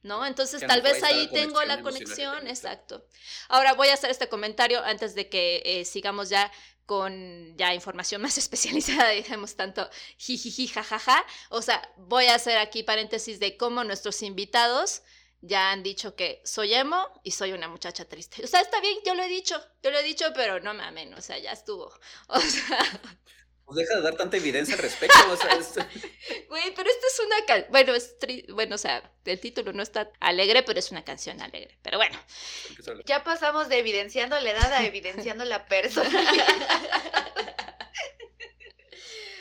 ¿no? 0.03 0.25
Entonces 0.25 0.65
tal 0.65 0.81
vez 0.81 1.03
ahí 1.03 1.27
tengo 1.33 1.61
la 1.63 1.81
conexión, 1.81 2.47
exacto. 2.47 3.05
Ahora 3.49 3.73
voy 3.73 3.89
a 3.89 3.93
hacer 3.93 4.09
este 4.09 4.29
comentario 4.29 4.81
antes 4.83 5.15
de 5.15 5.27
que 5.29 5.61
eh, 5.65 5.85
sigamos 5.85 6.29
ya 6.29 6.51
con 6.87 7.55
ya 7.57 7.75
información 7.75 8.21
más 8.23 8.37
especializada, 8.43 9.09
digamos 9.09 9.55
tanto 9.55 9.87
jijiji, 10.17 10.67
jajaja. 10.67 11.23
O 11.49 11.61
sea, 11.61 11.87
voy 11.97 12.25
a 12.25 12.35
hacer 12.35 12.57
aquí 12.57 12.81
paréntesis 12.81 13.39
de 13.39 13.57
cómo 13.57 13.83
nuestros 13.83 14.23
invitados 14.23 15.03
ya 15.41 15.71
han 15.71 15.83
dicho 15.83 16.15
que 16.15 16.41
soy 16.43 16.73
emo 16.73 17.07
y 17.23 17.31
soy 17.31 17.51
una 17.51 17.67
muchacha 17.67 18.05
triste. 18.05 18.43
O 18.43 18.47
sea, 18.47 18.61
está 18.61 18.81
bien, 18.81 18.97
yo 19.05 19.13
lo 19.13 19.21
he 19.21 19.27
dicho, 19.27 19.61
yo 19.83 19.91
lo 19.91 19.99
he 19.99 20.03
dicho, 20.03 20.25
pero 20.33 20.59
no 20.59 20.73
me 20.73 20.83
amen, 20.83 21.13
o 21.13 21.21
sea, 21.21 21.37
ya 21.37 21.51
estuvo. 21.51 21.93
O 22.27 22.39
sea, 22.39 22.79
pues 23.67 23.79
deja 23.79 23.95
de 23.97 24.01
dar 24.01 24.15
tanta 24.15 24.37
evidencia 24.37 24.75
al 24.75 24.81
respecto. 24.81 25.17
O 25.29 25.35
sea, 25.35 25.49
Güey, 26.47 26.73
pero 26.73 26.89
esta 26.89 27.07
es 27.07 27.19
una 27.19 27.45
canción. 27.45 27.71
Bueno, 27.71 27.93
es 27.93 28.15
bueno, 28.47 28.75
o 28.75 28.77
sea, 28.77 29.11
el 29.25 29.39
título 29.41 29.73
no 29.73 29.83
está 29.83 30.09
alegre, 30.21 30.63
pero 30.63 30.79
es 30.79 30.89
una 30.89 31.03
canción 31.03 31.41
alegre. 31.41 31.77
Pero 31.81 31.97
bueno. 31.97 32.17
Ya 33.05 33.25
pasamos 33.25 33.67
de 33.67 33.79
evidenciando 33.79 34.39
la 34.39 34.51
edad 34.51 34.71
a 34.71 34.85
evidenciando 34.85 35.43
la 35.43 35.67
persona. 35.67 36.09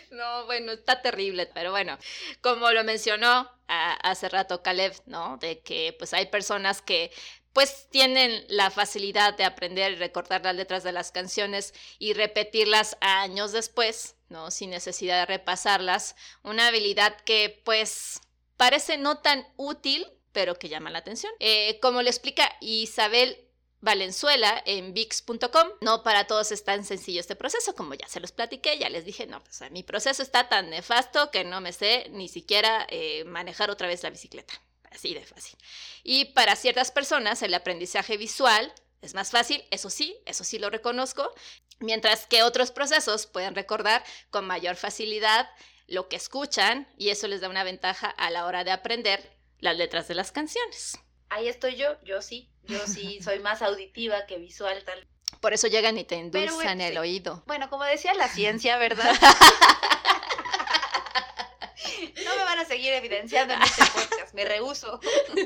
No, 0.08 0.46
bueno, 0.46 0.72
está 0.72 1.02
terrible, 1.02 1.44
pero 1.52 1.72
bueno, 1.72 1.98
como 2.40 2.70
lo 2.70 2.84
mencionó 2.84 3.50
hace 3.68 4.30
rato 4.30 4.62
Caleb, 4.62 4.94
¿no? 5.04 5.36
De 5.36 5.60
que 5.60 5.94
pues 5.98 6.14
hay 6.14 6.24
personas 6.24 6.80
que 6.80 7.12
pues 7.52 7.88
tienen 7.90 8.44
la 8.48 8.70
facilidad 8.70 9.34
de 9.34 9.44
aprender 9.44 9.92
y 9.92 9.96
recordar 9.96 10.42
las 10.44 10.54
letras 10.54 10.84
de 10.84 10.92
las 10.92 11.12
canciones 11.12 11.72
y 11.98 12.12
repetirlas 12.12 12.96
años 13.00 13.52
después, 13.52 14.15
¿no? 14.28 14.50
Sin 14.50 14.70
necesidad 14.70 15.20
de 15.20 15.26
repasarlas. 15.26 16.16
Una 16.42 16.68
habilidad 16.68 17.16
que 17.20 17.60
pues 17.64 18.20
parece 18.56 18.98
no 18.98 19.18
tan 19.18 19.46
útil, 19.56 20.06
pero 20.32 20.58
que 20.58 20.68
llama 20.68 20.90
la 20.90 20.98
atención. 20.98 21.32
Eh, 21.40 21.78
como 21.80 22.02
le 22.02 22.10
explica 22.10 22.56
Isabel 22.60 23.46
Valenzuela 23.80 24.62
en 24.66 24.94
VIX.com. 24.94 25.68
No 25.80 26.02
para 26.02 26.26
todos 26.26 26.50
es 26.52 26.64
tan 26.64 26.84
sencillo 26.84 27.20
este 27.20 27.36
proceso, 27.36 27.74
como 27.74 27.94
ya 27.94 28.08
se 28.08 28.20
los 28.20 28.32
platiqué, 28.32 28.78
ya 28.78 28.88
les 28.88 29.04
dije, 29.04 29.26
no, 29.26 29.42
pues 29.42 29.62
mi 29.70 29.82
proceso 29.82 30.22
está 30.22 30.48
tan 30.48 30.70
nefasto 30.70 31.30
que 31.30 31.44
no 31.44 31.60
me 31.60 31.72
sé 31.72 32.06
ni 32.10 32.28
siquiera 32.28 32.86
eh, 32.90 33.24
manejar 33.24 33.70
otra 33.70 33.86
vez 33.88 34.02
la 34.02 34.10
bicicleta. 34.10 34.54
Así 34.90 35.14
de 35.14 35.24
fácil. 35.24 35.58
Y 36.02 36.26
para 36.26 36.56
ciertas 36.56 36.90
personas 36.90 37.42
el 37.42 37.52
aprendizaje 37.54 38.16
visual 38.16 38.72
es 39.02 39.14
más 39.14 39.30
fácil, 39.30 39.64
eso 39.70 39.90
sí, 39.90 40.16
eso 40.26 40.44
sí 40.44 40.58
lo 40.58 40.70
reconozco, 40.70 41.32
mientras 41.78 42.26
que 42.26 42.42
otros 42.42 42.70
procesos 42.70 43.26
pueden 43.26 43.54
recordar 43.54 44.04
con 44.30 44.46
mayor 44.46 44.76
facilidad 44.76 45.48
lo 45.86 46.08
que 46.08 46.16
escuchan 46.16 46.88
y 46.96 47.10
eso 47.10 47.28
les 47.28 47.40
da 47.40 47.48
una 47.48 47.64
ventaja 47.64 48.08
a 48.08 48.30
la 48.30 48.46
hora 48.46 48.64
de 48.64 48.72
aprender 48.72 49.36
las 49.58 49.76
letras 49.76 50.08
de 50.08 50.14
las 50.14 50.32
canciones. 50.32 50.98
Ahí 51.28 51.48
estoy 51.48 51.76
yo, 51.76 52.02
yo 52.04 52.22
sí, 52.22 52.50
yo 52.64 52.86
sí 52.86 53.20
soy 53.22 53.40
más 53.40 53.62
auditiva 53.62 54.26
que 54.26 54.38
visual 54.38 54.82
tal. 54.84 55.06
Por 55.40 55.52
eso 55.52 55.68
llegan 55.68 55.98
y 55.98 56.04
te 56.04 56.16
endulzan 56.16 56.80
el 56.80 56.96
oído. 56.98 57.42
Bueno, 57.46 57.68
como 57.68 57.84
decía 57.84 58.14
la 58.14 58.28
ciencia, 58.28 58.78
¿verdad? 58.78 59.12
no 62.24 62.36
me 62.36 62.44
van 62.44 62.58
a 62.58 62.64
seguir 62.64 62.92
evidenciando 62.94 63.54
en 63.54 63.62
este 63.62 63.84
podcast, 63.86 64.34
me 64.34 64.44
rehuso. 64.44 65.00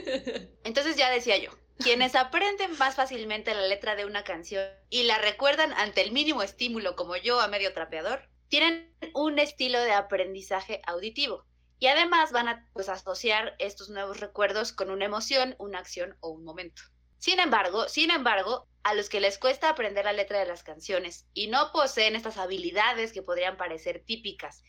Entonces 0.65 0.97
ya 0.97 1.11
decía 1.11 1.37
yo, 1.39 1.51
quienes 1.81 2.15
aprenden 2.15 2.77
más 2.79 2.95
fácilmente 2.95 3.55
la 3.55 3.67
letra 3.67 3.97
de 3.97 4.05
una 4.05 4.23
canción 4.23 4.65
y 4.89 5.05
la 5.05 5.19
recuerdan 5.19 5.73
ante 5.73 6.03
el 6.03 6.13
mínimo 6.13 6.43
estímulo 6.43 6.95
como 6.95 7.17
yo 7.17 7.41
a 7.41 7.49
medio 7.49 7.73
trapeador, 7.73 8.29
tienen 8.49 8.95
un 9.15 9.39
estilo 9.39 9.81
de 9.81 9.93
aprendizaje 9.93 10.83
auditivo. 10.87 11.47
Y 11.79 11.87
además 11.87 12.31
van 12.31 12.49
a 12.49 12.69
pues, 12.75 12.91
asociar 12.91 13.57
estos 13.59 13.89
nuevos 13.89 14.21
recuerdos 14.21 14.73
con 14.73 14.91
una 14.91 15.07
emoción, 15.07 15.57
una 15.59 15.79
acción 15.79 16.17
o 16.21 16.29
un 16.29 16.45
momento. 16.45 16.83
Sin 17.19 17.41
embargo, 17.41 17.89
sin 17.89 18.11
embargo, 18.11 18.69
a 18.83 18.95
los 18.95 19.09
que 19.09 19.21
les 19.21 19.39
cuesta 19.39 19.71
aprender 19.71 20.05
la 20.05 20.13
letra 20.13 20.39
de 20.39 20.47
las 20.47 20.63
canciones 20.63 21.27
y 21.33 21.49
no 21.49 21.73
poseen 21.73 22.17
estas 22.17 22.37
habilidades 22.37 23.13
que 23.13 23.23
podrían 23.23 23.57
parecer 23.57 24.03
típicas 24.05 24.63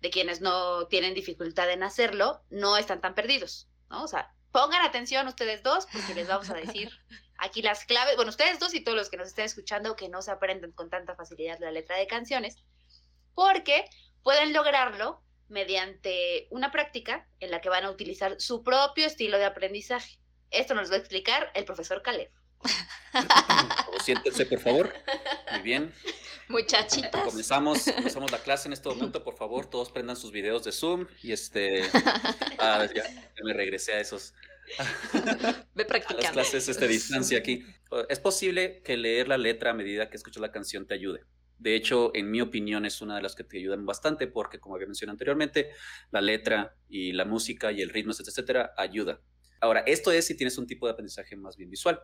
de 0.00 0.10
quienes 0.10 0.40
no 0.40 0.86
tienen 0.86 1.14
dificultad 1.14 1.70
en 1.70 1.82
hacerlo, 1.82 2.42
no 2.50 2.76
están 2.76 3.00
tan 3.00 3.14
perdidos, 3.14 3.68
¿no? 3.90 4.04
O 4.04 4.08
sea, 4.08 4.34
pongan 4.52 4.82
atención 4.82 5.26
ustedes 5.26 5.62
dos 5.62 5.86
porque 5.92 6.14
les 6.14 6.28
vamos 6.28 6.50
a 6.50 6.54
decir 6.54 6.90
aquí 7.38 7.62
las 7.62 7.84
claves, 7.84 8.16
bueno, 8.16 8.30
ustedes 8.30 8.58
dos 8.58 8.74
y 8.74 8.80
todos 8.80 8.96
los 8.96 9.10
que 9.10 9.16
nos 9.16 9.28
estén 9.28 9.46
escuchando 9.46 9.96
que 9.96 10.08
no 10.08 10.22
se 10.22 10.30
aprenden 10.30 10.72
con 10.72 10.90
tanta 10.90 11.14
facilidad 11.14 11.58
la 11.60 11.70
letra 11.70 11.96
de 11.96 12.06
canciones, 12.06 12.56
porque 13.34 13.84
pueden 14.22 14.52
lograrlo 14.52 15.22
mediante 15.48 16.46
una 16.50 16.70
práctica 16.70 17.26
en 17.40 17.50
la 17.50 17.60
que 17.60 17.68
van 17.68 17.84
a 17.84 17.90
utilizar 17.90 18.40
su 18.40 18.62
propio 18.62 19.06
estilo 19.06 19.38
de 19.38 19.46
aprendizaje. 19.46 20.18
Esto 20.50 20.74
nos 20.74 20.90
va 20.90 20.96
a 20.96 20.98
explicar 20.98 21.50
el 21.54 21.64
profesor 21.64 22.02
Caleb. 22.02 22.30
Siéntense, 24.04 24.46
por 24.46 24.60
favor. 24.60 24.92
Muy 25.52 25.62
bien. 25.62 25.92
Muchachitas. 26.48 27.24
Comenzamos, 27.24 27.84
comenzamos 27.94 28.32
la 28.32 28.38
clase 28.38 28.68
en 28.68 28.72
este 28.72 28.88
momento, 28.88 29.22
por 29.22 29.36
favor, 29.36 29.66
todos 29.66 29.92
prendan 29.92 30.16
sus 30.16 30.32
videos 30.32 30.64
de 30.64 30.72
Zoom 30.72 31.06
y 31.22 31.30
este, 31.32 31.84
ah, 32.58 32.88
ya, 32.92 33.04
me 33.44 33.52
regresé 33.52 33.92
a 33.92 34.00
esos, 34.00 34.34
Ve 35.74 35.84
practicando. 35.84 36.20
a 36.20 36.22
las 36.22 36.32
clases 36.32 36.68
este, 36.68 36.88
distancia 36.88 37.38
aquí. 37.38 37.64
Es 38.08 38.20
posible 38.20 38.82
que 38.84 38.96
leer 38.96 39.28
la 39.28 39.38
letra 39.38 39.70
a 39.70 39.74
medida 39.74 40.10
que 40.10 40.16
escuchas 40.16 40.40
la 40.40 40.52
canción 40.52 40.86
te 40.86 40.94
ayude. 40.94 41.24
De 41.58 41.74
hecho, 41.74 42.10
en 42.14 42.30
mi 42.30 42.40
opinión, 42.40 42.86
es 42.86 43.02
una 43.02 43.16
de 43.16 43.22
las 43.22 43.34
que 43.34 43.44
te 43.44 43.58
ayudan 43.58 43.84
bastante 43.84 44.26
porque, 44.26 44.58
como 44.58 44.76
había 44.76 44.86
mencionado 44.86 45.14
anteriormente, 45.14 45.70
la 46.10 46.20
letra 46.20 46.74
y 46.88 47.12
la 47.12 47.26
música 47.26 47.70
y 47.70 47.82
el 47.82 47.90
ritmo, 47.90 48.12
etcétera, 48.12 48.30
etcétera, 48.32 48.74
ayuda. 48.78 49.20
Ahora, 49.60 49.80
esto 49.80 50.10
es 50.10 50.26
si 50.26 50.36
tienes 50.36 50.56
un 50.56 50.66
tipo 50.66 50.86
de 50.86 50.92
aprendizaje 50.92 51.36
más 51.36 51.56
bien 51.56 51.68
visual. 51.68 52.00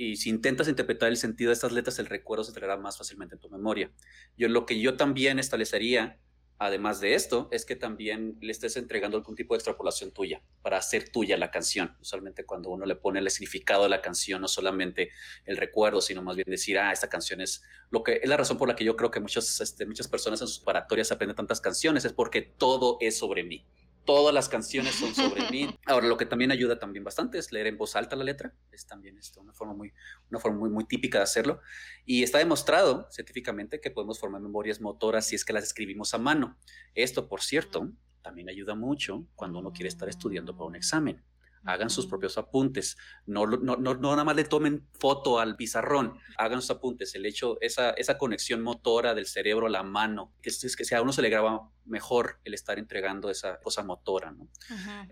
Y 0.00 0.14
si 0.14 0.30
intentas 0.30 0.68
interpretar 0.68 1.08
el 1.08 1.16
sentido 1.16 1.48
de 1.48 1.54
estas 1.54 1.72
letras, 1.72 1.98
el 1.98 2.06
recuerdo 2.06 2.44
se 2.44 2.52
traerá 2.52 2.76
más 2.76 2.96
fácilmente 2.96 3.34
en 3.34 3.40
tu 3.40 3.50
memoria. 3.50 3.90
Yo 4.36 4.46
lo 4.46 4.64
que 4.64 4.78
yo 4.78 4.96
también 4.96 5.40
establecería 5.40 6.20
además 6.58 7.00
de 7.00 7.14
esto, 7.14 7.48
es 7.52 7.64
que 7.64 7.76
también 7.76 8.36
le 8.40 8.50
estés 8.50 8.76
entregando 8.76 9.16
algún 9.16 9.36
tipo 9.36 9.54
de 9.54 9.58
extrapolación 9.58 10.12
tuya 10.12 10.42
para 10.62 10.76
hacer 10.76 11.08
tuya 11.08 11.36
la 11.36 11.50
canción. 11.50 11.96
Usualmente 12.00 12.44
cuando 12.44 12.70
uno 12.70 12.84
le 12.84 12.96
pone 12.96 13.20
el 13.20 13.30
significado 13.30 13.84
de 13.84 13.88
la 13.88 14.00
canción, 14.00 14.40
no 14.40 14.48
solamente 14.48 15.10
el 15.44 15.56
recuerdo, 15.56 16.00
sino 16.00 16.22
más 16.22 16.36
bien 16.36 16.46
decir, 16.48 16.78
ah, 16.78 16.92
esta 16.92 17.08
canción 17.08 17.40
es 17.40 17.62
lo 17.90 18.02
que 18.02 18.20
es 18.22 18.28
la 18.28 18.36
razón 18.36 18.58
por 18.58 18.68
la 18.68 18.74
que 18.74 18.84
yo 18.84 18.96
creo 18.96 19.10
que 19.10 19.20
muchos, 19.20 19.60
este, 19.60 19.86
muchas 19.86 20.08
personas 20.08 20.40
en 20.40 20.48
sus 20.48 20.58
paratorias 20.58 21.12
aprenden 21.12 21.36
tantas 21.36 21.60
canciones, 21.60 22.04
es 22.04 22.12
porque 22.12 22.42
todo 22.42 22.98
es 23.00 23.16
sobre 23.16 23.44
mí 23.44 23.64
todas 24.08 24.32
las 24.34 24.48
canciones 24.48 24.94
son 24.94 25.14
sobre 25.14 25.50
mí. 25.50 25.68
Ahora, 25.86 26.08
lo 26.08 26.16
que 26.16 26.24
también 26.24 26.50
ayuda 26.50 26.78
también 26.78 27.04
bastante 27.04 27.36
es 27.36 27.52
leer 27.52 27.66
en 27.66 27.76
voz 27.76 27.94
alta 27.94 28.16
la 28.16 28.24
letra. 28.24 28.54
Es 28.72 28.86
también 28.86 29.18
esto, 29.18 29.42
una 29.42 29.52
forma, 29.52 29.74
muy, 29.74 29.92
una 30.30 30.40
forma 30.40 30.60
muy, 30.60 30.70
muy 30.70 30.86
típica 30.86 31.18
de 31.18 31.24
hacerlo. 31.24 31.60
Y 32.06 32.22
está 32.22 32.38
demostrado 32.38 33.06
científicamente 33.10 33.82
que 33.82 33.90
podemos 33.90 34.18
formar 34.18 34.40
memorias 34.40 34.80
motoras 34.80 35.26
si 35.26 35.34
es 35.34 35.44
que 35.44 35.52
las 35.52 35.64
escribimos 35.64 36.14
a 36.14 36.18
mano. 36.18 36.56
Esto, 36.94 37.28
por 37.28 37.42
cierto, 37.42 37.92
también 38.22 38.48
ayuda 38.48 38.74
mucho 38.74 39.26
cuando 39.34 39.58
uno 39.58 39.74
quiere 39.74 39.88
estar 39.90 40.08
estudiando 40.08 40.56
para 40.56 40.68
un 40.68 40.76
examen 40.76 41.22
hagan 41.64 41.90
sus 41.90 42.06
propios 42.06 42.38
apuntes, 42.38 42.96
no, 43.26 43.46
no, 43.46 43.76
no, 43.76 43.94
no, 43.94 44.10
nada 44.10 44.24
más 44.24 44.36
le 44.36 44.44
tomen 44.44 44.86
foto 44.98 45.38
al 45.38 45.56
pizarrón, 45.56 46.18
hagan 46.36 46.60
sus 46.60 46.70
apuntes, 46.70 47.14
el 47.14 47.26
hecho, 47.26 47.58
esa, 47.60 47.90
esa 47.90 48.18
conexión 48.18 48.62
motora 48.62 49.14
del 49.14 49.26
cerebro 49.26 49.66
a 49.66 49.70
la 49.70 49.82
mano, 49.82 50.32
que 50.42 50.50
es, 50.50 50.76
que 50.76 50.94
a 50.94 51.02
uno 51.02 51.12
se 51.12 51.22
le 51.22 51.30
graba 51.30 51.70
mejor 51.84 52.40
el 52.44 52.54
estar 52.54 52.78
entregando 52.78 53.30
esa 53.30 53.58
cosa 53.60 53.82
motora. 53.82 54.32
¿no? 54.32 54.48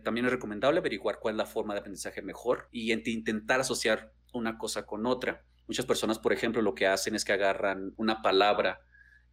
También 0.02 0.26
es 0.26 0.32
recomendable 0.32 0.78
averiguar 0.80 1.18
cuál 1.18 1.34
es 1.34 1.38
la 1.38 1.46
forma 1.46 1.74
de 1.74 1.80
aprendizaje 1.80 2.22
mejor 2.22 2.68
y 2.70 2.92
intentar 2.92 3.60
asociar 3.60 4.12
una 4.32 4.58
cosa 4.58 4.86
con 4.86 5.06
otra. 5.06 5.44
Muchas 5.66 5.86
personas, 5.86 6.18
por 6.18 6.32
ejemplo, 6.32 6.62
lo 6.62 6.74
que 6.74 6.86
hacen 6.86 7.14
es 7.14 7.24
que 7.24 7.32
agarran 7.32 7.92
una 7.96 8.22
palabra 8.22 8.80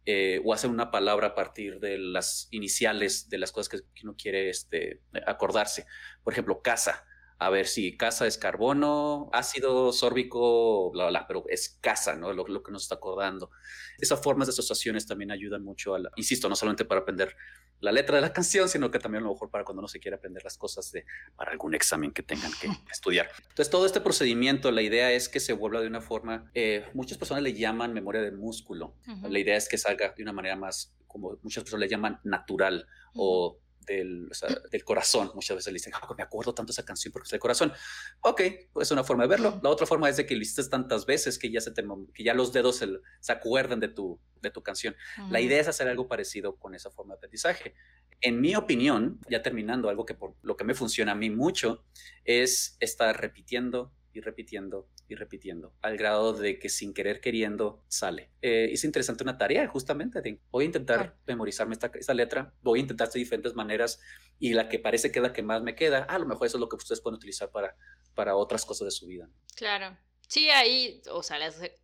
eh, 0.06 0.40
o 0.44 0.52
hacen 0.52 0.70
una 0.70 0.90
palabra 0.90 1.28
a 1.28 1.34
partir 1.34 1.80
de 1.80 1.98
las 1.98 2.48
iniciales 2.50 3.28
de 3.30 3.38
las 3.38 3.52
cosas 3.52 3.68
que, 3.68 4.02
uno 4.02 4.16
quiere 4.16 4.50
este, 4.50 5.00
acordarse. 5.26 5.86
Por 6.22 6.32
ejemplo, 6.32 6.60
casa. 6.60 7.06
A 7.38 7.50
ver 7.50 7.66
si 7.66 7.96
casa 7.96 8.26
es 8.26 8.38
carbono, 8.38 9.28
ácido 9.32 9.92
sórbico, 9.92 10.90
bla, 10.92 11.08
bla, 11.08 11.26
pero 11.26 11.44
es 11.48 11.78
casa, 11.80 12.14
¿no? 12.14 12.32
Lo, 12.32 12.46
lo, 12.46 12.62
que 12.62 12.72
nos 12.72 12.82
está 12.82 12.96
acordando. 12.96 13.50
Esas 13.98 14.22
formas 14.22 14.48
de 14.48 14.52
asociaciones 14.52 15.06
también 15.06 15.30
ayudan 15.30 15.62
mucho 15.62 15.94
a 15.94 15.98
la, 15.98 16.10
insisto, 16.16 16.48
no 16.48 16.56
solamente 16.56 16.84
para 16.84 17.00
aprender 17.00 17.36
la 17.80 17.92
letra 17.92 18.16
de 18.16 18.22
la 18.22 18.32
canción, 18.32 18.68
sino 18.68 18.90
que 18.90 18.98
también 18.98 19.22
a 19.22 19.26
lo 19.26 19.32
mejor 19.32 19.50
para 19.50 19.64
cuando 19.64 19.80
uno 19.80 19.88
se 19.88 20.00
quiere 20.00 20.16
aprender 20.16 20.42
las 20.44 20.56
cosas 20.56 20.90
de, 20.92 21.04
para 21.36 21.52
algún 21.52 21.74
examen 21.74 22.12
que 22.12 22.22
tengan 22.22 22.52
que 22.60 22.68
estudiar. 22.90 23.28
Entonces, 23.38 23.70
todo 23.70 23.86
este 23.86 24.00
procedimiento, 24.00 24.70
la 24.70 24.82
idea 24.82 25.12
es 25.12 25.28
que 25.28 25.40
se 25.40 25.52
vuelva 25.52 25.80
de 25.80 25.86
una 25.86 26.00
forma, 26.00 26.50
eh, 26.54 26.86
muchas 26.94 27.18
personas 27.18 27.42
le 27.42 27.52
llaman 27.52 27.92
memoria 27.92 28.22
de 28.22 28.32
músculo. 28.32 28.94
La 29.22 29.38
idea 29.38 29.56
es 29.56 29.68
que 29.68 29.78
salga 29.78 30.14
de 30.16 30.22
una 30.22 30.32
manera 30.32 30.56
más, 30.56 30.94
como 31.06 31.38
muchas 31.42 31.64
personas 31.64 31.82
le 31.82 31.88
llaman 31.88 32.20
natural 32.24 32.86
o 33.14 33.58
del, 33.84 34.30
del 34.70 34.84
corazón. 34.84 35.30
Muchas 35.34 35.56
veces 35.56 35.72
le 35.72 35.76
dicen, 35.76 35.92
oh, 36.08 36.14
me 36.14 36.22
acuerdo 36.22 36.54
tanto 36.54 36.72
esa 36.72 36.84
canción 36.84 37.12
porque 37.12 37.26
es 37.26 37.30
del 37.30 37.40
corazón. 37.40 37.72
Ok, 38.20 38.42
pues 38.72 38.88
es 38.88 38.92
una 38.92 39.04
forma 39.04 39.24
de 39.24 39.28
verlo. 39.28 39.60
La 39.62 39.70
otra 39.70 39.86
forma 39.86 40.08
es 40.08 40.16
de 40.16 40.26
que 40.26 40.34
lo 40.34 40.42
hiciste 40.42 40.64
tantas 40.68 41.06
veces 41.06 41.38
que 41.38 41.50
ya, 41.50 41.60
se 41.60 41.70
te, 41.70 41.84
que 42.12 42.24
ya 42.24 42.34
los 42.34 42.52
dedos 42.52 42.76
se, 42.76 42.88
se 43.20 43.32
acuerdan 43.32 43.80
de 43.80 43.88
tu, 43.88 44.18
de 44.40 44.50
tu 44.50 44.62
canción. 44.62 44.94
La 45.30 45.40
idea 45.40 45.60
es 45.60 45.68
hacer 45.68 45.88
algo 45.88 46.08
parecido 46.08 46.56
con 46.56 46.74
esa 46.74 46.90
forma 46.90 47.14
de 47.14 47.18
aprendizaje. 47.18 47.74
En 48.20 48.40
mi 48.40 48.54
opinión, 48.56 49.20
ya 49.28 49.42
terminando, 49.42 49.88
algo 49.88 50.06
que 50.06 50.14
por 50.14 50.34
lo 50.42 50.56
que 50.56 50.64
me 50.64 50.74
funciona 50.74 51.12
a 51.12 51.14
mí 51.14 51.30
mucho 51.30 51.84
es 52.24 52.76
estar 52.80 53.20
repitiendo 53.20 53.92
y 54.14 54.20
repitiendo 54.20 54.88
y 55.08 55.16
repitiendo, 55.16 55.74
al 55.82 55.96
grado 55.98 56.32
de 56.32 56.58
que 56.58 56.68
sin 56.68 56.94
querer 56.94 57.20
queriendo 57.20 57.84
sale. 57.88 58.30
Eh, 58.40 58.68
es 58.72 58.84
interesante 58.84 59.24
una 59.24 59.36
tarea, 59.36 59.66
justamente, 59.68 60.22
de, 60.22 60.40
voy 60.50 60.64
a 60.64 60.66
intentar 60.66 61.16
memorizarme 61.26 61.74
esta, 61.74 61.90
esta, 61.94 62.14
letra, 62.14 62.54
voy 62.62 62.78
a 62.78 62.82
intentar 62.82 63.10
de 63.10 63.18
diferentes 63.18 63.54
maneras 63.54 64.00
y 64.38 64.54
la 64.54 64.68
que 64.68 64.78
parece 64.78 65.10
que 65.10 65.18
es 65.18 65.22
la 65.22 65.32
que 65.32 65.42
más 65.42 65.62
me 65.62 65.74
queda, 65.74 66.04
a 66.04 66.18
lo 66.18 66.26
mejor 66.26 66.46
eso 66.46 66.56
es 66.56 66.60
lo 66.60 66.68
que 66.68 66.76
ustedes 66.76 67.00
pueden 67.00 67.16
utilizar 67.16 67.50
para, 67.50 67.76
para 68.14 68.36
otras 68.36 68.64
cosas 68.64 68.86
de 68.86 68.92
su 68.92 69.06
vida. 69.06 69.28
Claro. 69.56 69.96
Sí, 70.28 70.50
ahí, 70.50 71.00
o 71.10 71.22
sea, 71.22 71.38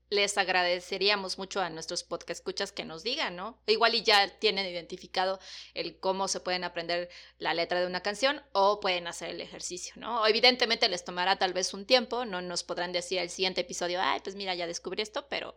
les, 0.09 0.39
agradeceríamos 0.39 1.39
mucho 1.39 1.61
a 1.61 1.71
nuestros 1.71 2.03
podcast 2.03 2.41
escuchas 2.41 2.73
que 2.73 2.85
nos 2.85 3.03
digan, 3.03 3.37
¿no? 3.37 3.61
Igual 3.67 3.95
y 3.95 4.03
ya 4.03 4.29
tienen 4.39 4.67
identificado 4.67 5.39
el 5.75 5.99
cómo 6.01 6.27
se 6.27 6.41
pueden 6.41 6.65
aprender 6.65 7.11
la 7.39 7.55
letra 7.55 7.81
de 7.81 7.87
una 7.87 8.03
canción 8.03 8.43
o 8.53 8.81
pueden 8.81 9.07
hacer 9.07 9.31
el 9.31 9.41
ejercicio, 9.41 9.95
¿no? 9.97 10.27
Evidentemente 10.27 10.89
les 10.89 11.05
tomará 11.05 11.37
tal 11.37 11.53
vez 11.53 11.75
un 11.75 11.87
tiempo, 11.87 12.25
no 12.25 12.43
nos 12.43 12.65
podrán 12.65 12.93
decir 12.93 13.19
el 13.19 13.31
siguiente 13.31 13.61
episodio, 13.61 14.01
ay, 14.03 14.21
pues 14.25 14.35
mira, 14.37 14.55
ya 14.55 14.67
descubrí 14.67 15.03
esto, 15.03 15.27
pero 15.29 15.55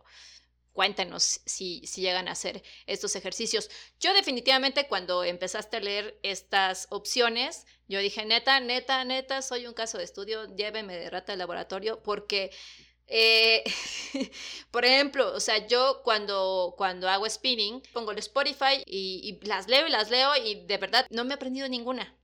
cuéntenos 0.74 1.40
si, 1.46 1.86
si 1.86 2.02
llegan 2.02 2.28
a 2.28 2.32
hacer 2.32 2.62
estos 2.86 3.16
ejercicios. 3.16 3.70
Yo 4.00 4.12
definitivamente 4.12 4.86
cuando 4.88 5.24
empezaste 5.24 5.78
a 5.78 5.80
leer 5.80 6.18
estas 6.22 6.88
opciones, 6.90 7.66
yo 7.88 8.00
dije, 8.00 8.26
neta, 8.26 8.60
neta, 8.60 9.04
neta, 9.04 9.40
soy 9.40 9.66
un 9.66 9.72
caso 9.72 9.96
de 9.96 10.04
estudio, 10.04 10.54
lléveme 10.54 10.96
de 10.96 11.08
rata 11.08 11.32
al 11.32 11.38
laboratorio 11.38 12.02
porque... 12.02 12.50
Eh, 13.06 13.62
por 14.70 14.86
ejemplo, 14.86 15.34
o 15.34 15.40
sea, 15.40 15.66
yo 15.66 16.00
cuando, 16.02 16.74
cuando 16.78 17.06
hago 17.08 17.28
spinning, 17.28 17.82
pongo 17.92 18.12
el 18.12 18.18
Spotify 18.18 18.82
y, 18.86 19.38
y 19.42 19.46
las 19.46 19.68
leo 19.68 19.86
y 19.86 19.90
las 19.90 20.10
leo 20.10 20.34
y 20.36 20.64
de 20.64 20.78
verdad 20.78 21.06
no 21.10 21.24
me 21.24 21.32
he 21.32 21.34
aprendido 21.34 21.68
ninguna. 21.68 22.16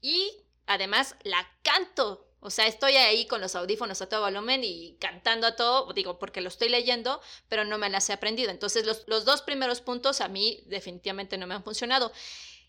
Y 0.00 0.32
además 0.66 1.14
la 1.22 1.48
canto 1.62 2.25
o 2.40 2.50
sea, 2.50 2.66
estoy 2.66 2.96
ahí 2.96 3.26
con 3.26 3.40
los 3.40 3.54
audífonos 3.56 4.00
a 4.02 4.08
todo 4.08 4.20
volumen 4.22 4.62
y 4.62 4.96
cantando 5.00 5.46
a 5.46 5.56
todo, 5.56 5.92
digo, 5.92 6.18
porque 6.18 6.40
lo 6.40 6.48
estoy 6.48 6.68
leyendo, 6.68 7.20
pero 7.48 7.64
no 7.64 7.78
me 7.78 7.90
las 7.90 8.08
he 8.08 8.12
aprendido. 8.12 8.50
Entonces, 8.50 8.86
los, 8.86 9.04
los 9.06 9.24
dos 9.24 9.42
primeros 9.42 9.80
puntos 9.80 10.20
a 10.20 10.28
mí 10.28 10.62
definitivamente 10.66 11.38
no 11.38 11.46
me 11.46 11.54
han 11.54 11.64
funcionado. 11.64 12.12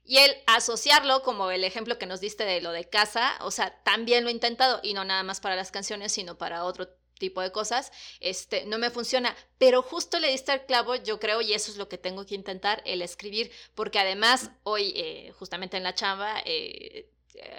Y 0.04 0.18
el 0.20 0.36
asociarlo, 0.48 1.22
como 1.22 1.52
el 1.52 1.66
ejemplo 1.66 2.00
que 2.00 2.06
nos 2.06 2.22
diste 2.22 2.46
de 2.46 2.62
lo 2.62 2.72
de 2.72 2.90
casa, 2.90 3.38
o 3.42 3.52
sea, 3.52 3.84
también 3.84 4.24
lo 4.24 4.30
he 4.30 4.34
intentado, 4.34 4.80
y 4.82 4.94
no 4.94 5.04
nada 5.04 5.22
más 5.24 5.42
para 5.42 5.58
las 5.58 5.70
canciones, 5.70 6.14
sino 6.14 6.38
para 6.38 6.64
otro 6.64 6.88
tipo 7.20 7.42
de 7.42 7.52
cosas, 7.52 7.92
este, 8.22 8.66
no 8.66 8.78
me 8.78 8.90
funciona. 8.90 9.36
Pero 9.58 9.82
justo 9.82 10.20
le 10.20 10.32
diste 10.32 10.54
al 10.54 10.66
clavo, 10.66 10.96
yo 10.96 11.20
creo, 11.20 11.42
y 11.42 11.54
eso 11.54 11.72
es 11.72 11.78
lo 11.78 11.90
que 11.90 11.98
tengo 11.98 12.26
que 12.26 12.36
intentar, 12.36 12.82
el 12.86 13.02
escribir, 13.02 13.52
porque 13.76 14.00
además 14.00 14.50
hoy, 14.64 14.94
eh, 14.96 15.34
justamente 15.38 15.76
en 15.78 15.84
la 15.84 15.94
chamba, 15.94 16.42
eh, 16.46 17.10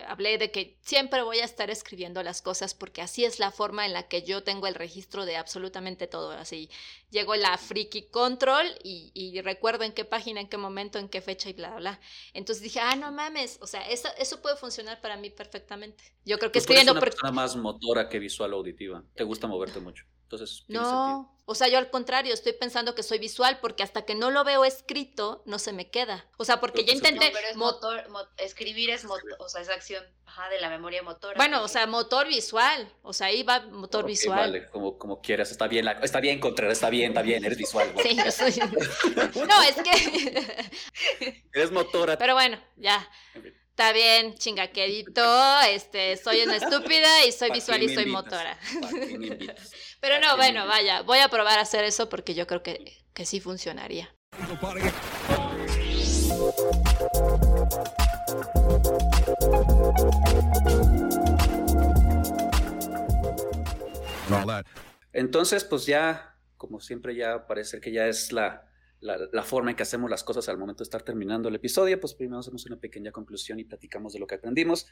hablé 0.07 0.39
de 0.39 0.51
que 0.51 0.77
siempre 0.83 1.23
voy 1.23 1.39
a 1.39 1.45
estar 1.45 1.71
escribiendo 1.71 2.23
las 2.23 2.43
cosas 2.43 2.75
porque 2.75 3.03
así 3.03 3.25
es 3.25 3.39
la 3.39 3.51
forma 3.51 3.87
en 3.87 3.93
la 3.93 4.09
que 4.09 4.23
yo 4.23 4.43
tengo 4.43 4.67
el 4.67 4.75
registro 4.75 5.25
de 5.25 5.37
absolutamente 5.37 6.07
todo. 6.07 6.33
Así 6.33 6.71
llego 7.11 7.37
la 7.37 7.57
friki 7.57 8.09
control 8.09 8.67
y, 8.83 9.41
recuerdo 9.43 9.85
en 9.85 9.93
qué 9.93 10.05
página, 10.05 10.41
en 10.41 10.49
qué 10.49 10.57
momento, 10.57 10.99
en 10.99 11.09
qué 11.09 11.21
fecha 11.21 11.49
y 11.49 11.53
bla, 11.53 11.77
bla, 11.77 12.01
Entonces 12.35 12.63
dije, 12.63 12.81
ah, 12.81 12.97
no 12.97 13.13
mames, 13.13 13.59
o 13.61 13.67
sea, 13.67 13.89
eso, 13.89 14.09
eso 14.19 14.41
puede 14.43 14.57
funcionar 14.57 15.01
para 15.01 15.17
mí 15.17 15.31
perfectamente. 15.31 16.03
Yo 16.25 16.39
creo 16.39 16.53
que 16.53 16.59
escribiendo... 16.59 16.93
Eres 16.93 17.03
una 17.03 17.11
persona 17.11 17.33
más 17.33 17.57
motora 17.57 18.09
que 18.09 18.19
visual 18.19 18.53
auditiva. 18.53 19.05
Te 19.15 19.25
gusta 19.25 19.47
moverte 19.47 19.81
mucho. 19.81 20.05
Entonces, 20.29 20.65
no, 20.69 21.35
o 21.47 21.55
sea, 21.55 21.69
yo 21.69 21.79
al 21.79 21.89
contrario, 21.89 22.35
estoy 22.35 22.53
pensando 22.53 22.95
que 22.95 23.03
soy 23.03 23.19
visual 23.19 23.61
porque 23.63 23.83
hasta 23.83 24.03
que 24.03 24.15
no 24.15 24.31
lo 24.31 24.45
veo 24.45 24.67
escrito, 24.67 25.43
no 25.47 25.59
se 25.59 25.73
me 25.73 25.89
queda. 25.89 26.27
O 26.37 26.45
sea, 26.45 26.61
porque 26.61 26.85
ya 26.85 26.93
intenté... 26.93 27.31
pero 27.33 27.49
es 27.49 27.57
motor, 27.57 28.05
escribir 28.37 28.91
es, 28.91 29.05
motor, 29.05 29.37
o 29.39 29.49
sea, 29.49 29.63
es 29.63 29.71
acción 29.71 30.05
de 30.51 30.61
la 30.61 30.69
memoria 30.69 31.03
motora. 31.03 31.35
Bueno, 31.37 31.65
o 31.65 31.69
sea, 31.69 31.87
motor 31.87 32.29
visual. 32.29 32.93
O 33.03 33.15
sea, 33.15 33.29
ahí 33.29 33.43
va 33.43 33.61
motor 33.61 34.05
visual. 34.05 34.39
Vale, 34.39 34.69
como, 34.69 34.99
como 34.99 35.23
quieras, 35.23 35.51
está 35.51 35.67
bien, 35.67 35.89
está 36.03 36.21
bien, 36.21 36.39
Contreras, 36.39 36.77
está 36.77 36.91
bien, 36.91 37.13
está 37.13 37.23
bien, 37.23 37.43
eres 37.43 37.57
visual. 37.57 37.91
Sí, 38.03 38.15
yo 38.15 38.31
soy... 38.31 38.53
no, 39.49 39.63
es 39.63 39.77
que... 39.83 41.43
eres 41.55 41.73
motora. 41.73 42.19
Pero 42.19 42.35
bueno, 42.35 42.59
ya. 42.77 43.09
Está 43.79 43.93
bien, 43.93 44.35
chingaquedito, 44.35 45.61
este, 45.69 46.17
soy 46.17 46.43
una 46.43 46.57
estúpida 46.57 47.25
y 47.25 47.31
soy 47.31 47.53
visual 47.53 47.81
y 47.81 47.95
soy 47.95 48.07
motora. 48.07 48.59
Pero 50.01 50.19
no, 50.21 50.37
bueno, 50.37 50.67
vaya, 50.67 51.03
voy 51.03 51.21
a 51.21 51.29
probar 51.29 51.61
a 51.61 51.63
hacer 51.63 51.85
eso 51.85 52.09
porque 52.09 52.35
yo 52.35 52.49
creo 52.49 52.61
que, 52.65 52.97
que 53.15 53.25
sí 53.25 53.39
funcionaría. 53.39 54.13
Entonces, 65.13 65.63
pues 65.63 65.87
ya, 65.87 66.37
como 66.57 66.81
siempre, 66.81 67.15
ya 67.15 67.47
parece 67.47 67.81
que 67.81 67.93
ya 67.93 68.09
es 68.09 68.33
la, 68.33 68.68
la, 69.01 69.43
forma 69.43 69.71
en 69.71 69.77
que 69.77 69.83
hacemos 69.83 70.11
las 70.11 70.25
cosas 70.25 70.49
al 70.49 70.59
momento 70.59 70.79
de 70.79 70.85
estar 70.85 71.03
terminando 71.03 71.49
el 71.49 71.55
episodio, 71.55 72.01
pues 72.01 72.15
primero 72.15 72.41
hacemos 72.41 72.67
una 72.67 72.77
pequeña 72.77 73.13
conclusión 73.13 73.61
y 73.61 73.65
platicamos 73.65 74.13
de 74.13 74.19
lo 74.19 74.27
que 74.27 74.37
aprendimos. 74.37 74.87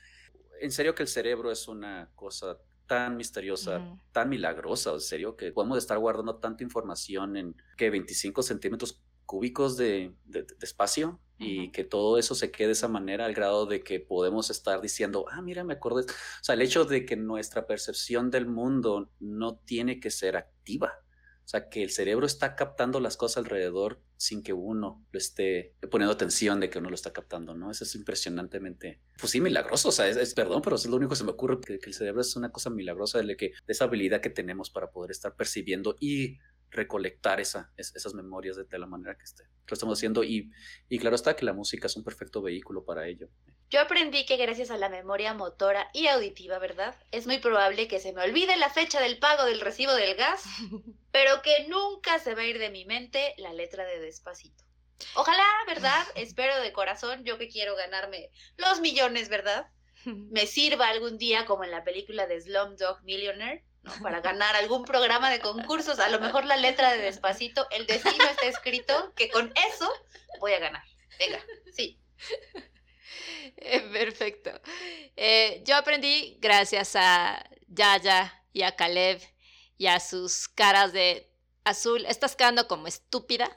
En 0.60 0.70
serio 0.70 0.94
que 0.94 1.02
el 1.02 1.08
cerebro 1.08 1.50
es 1.50 1.68
una 1.68 2.10
cosa 2.14 2.58
tan 2.86 3.16
misteriosa, 3.16 3.98
tan 4.12 4.28
milagrosa, 4.28 4.92
en 4.92 5.00
serio, 5.00 5.36
que 5.36 5.50
podemos 5.50 5.78
estar 5.78 5.98
guardando 5.98 6.36
tanta 6.36 6.62
información 6.62 7.36
en 7.36 7.56
que 7.76 7.90
25 7.90 8.42
centímetros 8.42 9.02
cúbicos 9.24 9.76
de, 9.76 10.14
espacio 10.62 11.20
y 11.38 11.70
que 11.72 11.84
todo 11.84 12.16
eso 12.16 12.34
se 12.34 12.50
quede 12.50 12.68
de 12.68 12.72
esa 12.72 12.88
manera 12.88 13.26
al 13.26 13.34
grado 13.34 13.66
de 13.66 13.82
que 13.82 14.00
podemos 14.00 14.48
estar 14.50 14.80
diciendo, 14.80 15.26
ah, 15.30 15.42
mira, 15.42 15.64
me 15.64 15.74
acordé. 15.74 16.02
O 16.04 16.44
sea, 16.44 16.54
el 16.54 16.62
hecho 16.62 16.84
de 16.84 17.04
que 17.04 17.16
nuestra 17.16 17.66
percepción 17.66 18.30
del 18.30 18.46
mundo 18.46 19.10
no 19.18 19.56
tiene 19.56 20.00
que 20.00 20.10
ser 20.10 20.36
activa. 20.36 20.94
O 21.46 21.48
sea, 21.48 21.68
que 21.68 21.84
el 21.84 21.90
cerebro 21.90 22.26
está 22.26 22.56
captando 22.56 22.98
las 22.98 23.16
cosas 23.16 23.36
alrededor 23.36 24.02
sin 24.16 24.42
que 24.42 24.52
uno 24.52 25.06
lo 25.12 25.16
esté 25.16 25.76
poniendo 25.92 26.12
atención 26.12 26.58
de 26.58 26.68
que 26.70 26.80
uno 26.80 26.88
lo 26.88 26.96
está 26.96 27.12
captando, 27.12 27.54
¿no? 27.54 27.70
Eso 27.70 27.84
es 27.84 27.94
impresionantemente, 27.94 29.00
pues 29.16 29.30
sí, 29.30 29.40
milagroso. 29.40 29.90
O 29.90 29.92
sea, 29.92 30.08
es, 30.08 30.34
perdón, 30.34 30.60
pero 30.60 30.74
es 30.74 30.86
lo 30.86 30.96
único 30.96 31.10
que 31.10 31.16
se 31.16 31.22
me 31.22 31.30
ocurre, 31.30 31.60
que, 31.60 31.78
el 31.80 31.94
cerebro 31.94 32.20
es 32.20 32.34
una 32.34 32.50
cosa 32.50 32.68
milagrosa 32.68 33.22
de, 33.22 33.36
que, 33.36 33.50
de 33.50 33.72
esa 33.72 33.84
habilidad 33.84 34.20
que 34.20 34.30
tenemos 34.30 34.70
para 34.70 34.90
poder 34.90 35.12
estar 35.12 35.36
percibiendo 35.36 35.96
y 36.00 36.36
recolectar 36.70 37.38
esa, 37.40 37.72
esas 37.76 38.12
memorias 38.12 38.56
de, 38.56 38.78
la 38.78 38.86
manera 38.86 39.16
que 39.16 39.22
esté. 39.22 39.44
Lo 39.68 39.74
estamos 39.74 39.96
haciendo 39.96 40.24
y, 40.24 40.50
y 40.88 40.98
claro 40.98 41.14
está 41.14 41.36
que 41.36 41.44
la 41.44 41.52
música 41.52 41.86
es 41.86 41.96
un 41.96 42.02
perfecto 42.02 42.42
vehículo 42.42 42.84
para 42.84 43.06
ello. 43.06 43.28
Yo 43.68 43.80
aprendí 43.80 44.24
que 44.26 44.36
gracias 44.36 44.70
a 44.70 44.78
la 44.78 44.88
memoria 44.88 45.34
motora 45.34 45.90
y 45.92 46.06
auditiva, 46.06 46.58
¿verdad? 46.58 46.94
Es 47.10 47.26
muy 47.26 47.38
probable 47.38 47.88
que 47.88 47.98
se 47.98 48.12
me 48.12 48.22
olvide 48.22 48.56
la 48.56 48.70
fecha 48.70 49.00
del 49.00 49.18
pago 49.18 49.44
del 49.44 49.60
recibo 49.60 49.92
del 49.92 50.14
gas, 50.14 50.44
pero 51.10 51.42
que 51.42 51.66
nunca 51.68 52.18
se 52.20 52.34
va 52.36 52.42
a 52.42 52.46
ir 52.46 52.58
de 52.58 52.70
mi 52.70 52.84
mente 52.84 53.34
la 53.38 53.52
letra 53.52 53.84
de 53.84 53.98
despacito. 53.98 54.62
Ojalá, 55.14 55.46
¿verdad? 55.66 56.06
Espero 56.14 56.60
de 56.60 56.72
corazón, 56.72 57.24
yo 57.24 57.38
que 57.38 57.48
quiero 57.48 57.74
ganarme 57.74 58.30
los 58.56 58.80
millones, 58.80 59.28
¿verdad? 59.28 59.68
Me 60.04 60.46
sirva 60.46 60.88
algún 60.88 61.18
día 61.18 61.44
como 61.44 61.64
en 61.64 61.72
la 61.72 61.82
película 61.82 62.28
de 62.28 62.40
Slumdog 62.40 63.02
Millionaire, 63.02 63.64
¿no? 63.82 63.92
Para 64.00 64.20
ganar 64.20 64.54
algún 64.54 64.84
programa 64.84 65.28
de 65.30 65.40
concursos, 65.40 65.98
a 65.98 66.08
lo 66.08 66.20
mejor 66.20 66.44
la 66.44 66.56
letra 66.56 66.92
de 66.92 67.02
despacito, 67.02 67.66
el 67.70 67.86
destino 67.86 68.24
está 68.24 68.46
escrito, 68.46 69.12
que 69.16 69.28
con 69.28 69.52
eso 69.68 69.92
voy 70.38 70.52
a 70.52 70.60
ganar. 70.60 70.84
Venga, 71.18 71.40
sí. 71.72 71.98
Perfecto. 73.92 74.50
Eh, 75.16 75.62
yo 75.64 75.76
aprendí 75.76 76.38
gracias 76.40 76.96
a 76.96 77.44
Yaya 77.68 78.32
y 78.52 78.62
a 78.62 78.76
Caleb 78.76 79.20
y 79.78 79.86
a 79.86 80.00
sus 80.00 80.48
caras 80.48 80.92
de 80.92 81.30
azul. 81.64 82.04
Estás 82.06 82.36
quedando 82.36 82.66
como 82.68 82.86
estúpida. 82.86 83.50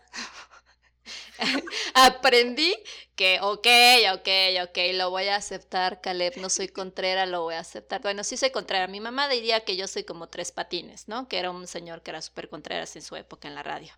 aprendí 1.94 2.76
que, 3.16 3.40
ok, 3.42 3.68
ok, 4.14 4.30
ok, 4.70 4.78
lo 4.94 5.10
voy 5.10 5.28
a 5.28 5.36
aceptar, 5.36 6.02
Caleb, 6.02 6.38
no 6.38 6.50
soy 6.50 6.70
contrera, 6.70 7.26
lo 7.26 7.44
voy 7.44 7.56
a 7.56 7.60
aceptar. 7.60 8.02
Bueno, 8.02 8.24
sí 8.24 8.38
soy 8.38 8.52
contrera. 8.52 8.88
Mi 8.88 9.00
mamá 9.00 9.28
diría 9.28 9.62
que 9.62 9.76
yo 9.76 9.88
soy 9.88 10.04
como 10.04 10.28
tres 10.28 10.52
patines, 10.52 11.08
¿no? 11.08 11.28
Que 11.28 11.38
era 11.40 11.52
un 11.52 11.68
señor 11.68 12.02
que 12.02 12.12
era 12.12 12.22
súper 12.22 12.50
contreras 12.50 12.96
en 12.96 13.02
su 13.02 13.16
época 13.16 13.48
en 13.48 13.56
la 13.56 13.64
radio. 13.64 13.92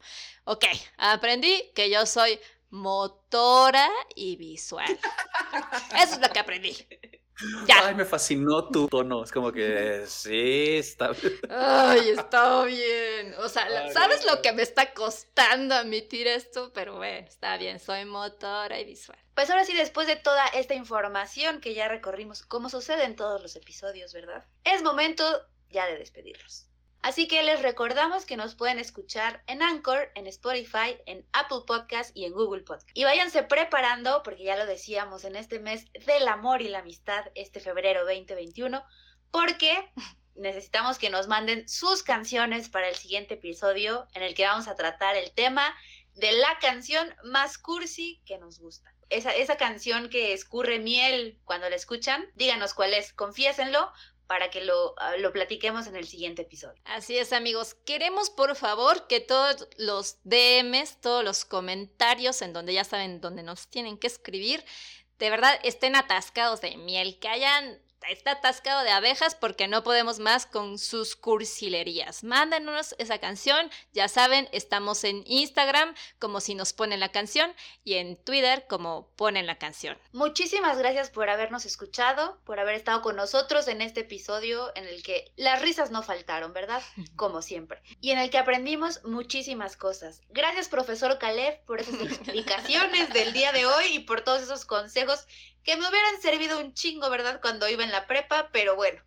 Ok, 0.45 0.65
aprendí 0.97 1.71
que 1.75 1.89
yo 1.89 2.05
soy 2.05 2.39
motora 2.71 3.87
y 4.15 4.35
visual. 4.37 4.99
Eso 5.95 6.15
es 6.15 6.19
lo 6.19 6.29
que 6.29 6.39
aprendí. 6.39 6.75
Ya. 7.67 7.87
Ay, 7.87 7.95
me 7.95 8.05
fascinó 8.05 8.69
tu 8.69 8.87
tono. 8.87 9.23
Es 9.23 9.31
como 9.31 9.51
que 9.51 10.03
sí, 10.07 10.77
está 10.77 11.09
bien. 11.09 11.39
Ay, 11.49 12.09
está 12.09 12.63
bien. 12.65 13.33
O 13.39 13.49
sea, 13.49 13.63
Ay, 13.63 13.91
¿sabes 13.91 14.25
lo 14.25 14.41
que 14.41 14.51
me 14.53 14.61
está 14.61 14.93
costando 14.93 15.75
admitir 15.75 16.27
esto? 16.27 16.71
Pero 16.73 16.97
bueno, 16.97 17.27
está 17.27 17.57
bien, 17.57 17.79
soy 17.79 18.05
motora 18.05 18.79
y 18.79 18.85
visual. 18.85 19.17
Pues 19.33 19.49
ahora 19.49 19.65
sí, 19.65 19.73
después 19.73 20.07
de 20.07 20.17
toda 20.17 20.45
esta 20.49 20.75
información 20.75 21.61
que 21.61 21.73
ya 21.73 21.87
recorrimos, 21.87 22.43
como 22.43 22.69
sucede 22.69 23.05
en 23.05 23.15
todos 23.15 23.41
los 23.41 23.55
episodios, 23.55 24.13
¿verdad? 24.13 24.45
Es 24.63 24.83
momento 24.83 25.23
ya 25.69 25.87
de 25.87 25.97
despedirlos. 25.97 26.67
Así 27.01 27.27
que 27.27 27.41
les 27.41 27.63
recordamos 27.63 28.25
que 28.25 28.37
nos 28.37 28.53
pueden 28.53 28.77
escuchar 28.77 29.43
en 29.47 29.63
Anchor, 29.63 30.11
en 30.13 30.27
Spotify, 30.27 30.97
en 31.07 31.25
Apple 31.33 31.61
Podcast 31.65 32.15
y 32.15 32.25
en 32.25 32.33
Google 32.33 32.61
Podcast. 32.61 32.87
Y 32.93 33.05
váyanse 33.05 33.41
preparando, 33.41 34.21
porque 34.21 34.43
ya 34.43 34.55
lo 34.55 34.67
decíamos 34.67 35.23
en 35.23 35.35
este 35.35 35.59
mes 35.59 35.87
del 36.05 36.27
amor 36.27 36.61
y 36.61 36.67
la 36.67 36.79
amistad, 36.79 37.25
este 37.33 37.59
febrero 37.59 38.01
2021, 38.01 38.83
porque 39.31 39.91
necesitamos 40.35 40.99
que 40.99 41.09
nos 41.09 41.27
manden 41.27 41.67
sus 41.67 42.03
canciones 42.03 42.69
para 42.69 42.87
el 42.87 42.95
siguiente 42.95 43.33
episodio 43.33 44.07
en 44.13 44.21
el 44.21 44.35
que 44.35 44.45
vamos 44.45 44.67
a 44.67 44.75
tratar 44.75 45.15
el 45.15 45.31
tema 45.31 45.75
de 46.13 46.33
la 46.33 46.59
canción 46.59 47.15
más 47.23 47.57
cursi 47.57 48.21
que 48.25 48.37
nos 48.37 48.59
gusta. 48.59 48.93
Esa, 49.09 49.35
esa 49.35 49.57
canción 49.57 50.09
que 50.09 50.33
escurre 50.33 50.77
miel 50.77 51.39
cuando 51.45 51.67
la 51.67 51.75
escuchan, 51.75 52.25
díganos 52.35 52.75
cuál 52.75 52.93
es, 52.93 53.11
confiésenlo 53.11 53.91
para 54.31 54.49
que 54.49 54.61
lo, 54.61 54.93
ah, 54.95 55.17
lo 55.17 55.33
platiquemos 55.33 55.87
en 55.87 55.97
el 55.97 56.07
siguiente 56.07 56.43
episodio. 56.43 56.81
Así 56.85 57.17
es, 57.17 57.33
amigos. 57.33 57.73
Queremos, 57.85 58.29
por 58.29 58.55
favor, 58.55 59.05
que 59.07 59.19
todos 59.19 59.67
los 59.77 60.19
DMs, 60.23 61.01
todos 61.01 61.21
los 61.21 61.43
comentarios 61.43 62.41
en 62.41 62.53
donde 62.53 62.73
ya 62.73 62.85
saben 62.85 63.19
dónde 63.19 63.43
nos 63.43 63.67
tienen 63.67 63.97
que 63.97 64.07
escribir, 64.07 64.63
de 65.19 65.29
verdad 65.29 65.59
estén 65.63 65.97
atascados 65.97 66.61
de 66.61 66.77
miel, 66.77 67.19
que 67.19 67.27
hayan 67.27 67.81
está 68.09 68.31
atascado 68.31 68.83
de 68.83 68.91
abejas 68.91 69.35
porque 69.35 69.67
no 69.67 69.83
podemos 69.83 70.19
más 70.19 70.45
con 70.45 70.77
sus 70.77 71.15
cursilerías. 71.15 72.23
Mándenos 72.23 72.95
esa 72.97 73.19
canción, 73.19 73.69
ya 73.93 74.07
saben, 74.07 74.49
estamos 74.51 75.03
en 75.03 75.23
Instagram 75.25 75.93
como 76.19 76.41
si 76.41 76.55
nos 76.55 76.73
ponen 76.73 76.99
la 76.99 77.11
canción 77.11 77.53
y 77.83 77.95
en 77.95 78.17
Twitter 78.17 78.65
como 78.67 79.07
ponen 79.15 79.45
la 79.45 79.57
canción. 79.57 79.97
Muchísimas 80.11 80.77
gracias 80.77 81.09
por 81.09 81.29
habernos 81.29 81.65
escuchado, 81.65 82.39
por 82.43 82.59
haber 82.59 82.75
estado 82.75 83.01
con 83.01 83.15
nosotros 83.15 83.67
en 83.67 83.81
este 83.81 84.01
episodio 84.01 84.71
en 84.75 84.85
el 84.85 85.03
que 85.03 85.31
las 85.35 85.61
risas 85.61 85.91
no 85.91 86.03
faltaron, 86.03 86.53
¿verdad? 86.53 86.81
Como 87.15 87.41
siempre. 87.41 87.81
Y 87.99 88.11
en 88.11 88.19
el 88.19 88.29
que 88.29 88.37
aprendimos 88.37 89.03
muchísimas 89.03 89.77
cosas. 89.77 90.21
Gracias, 90.29 90.69
profesor 90.69 91.17
Caleb, 91.19 91.63
por 91.65 91.79
esas 91.79 91.95
explicaciones 92.01 93.13
del 93.13 93.33
día 93.33 93.51
de 93.51 93.65
hoy 93.65 93.85
y 93.91 93.99
por 93.99 94.21
todos 94.21 94.41
esos 94.41 94.65
consejos 94.65 95.27
que 95.63 95.75
me 95.77 95.87
hubieran 95.87 96.21
servido 96.21 96.59
un 96.59 96.73
chingo, 96.73 97.09
¿verdad? 97.09 97.39
Cuando 97.41 97.69
iba 97.69 97.83
en 97.83 97.91
la 97.91 98.07
prepa, 98.07 98.49
pero 98.51 98.75
bueno. 98.75 99.01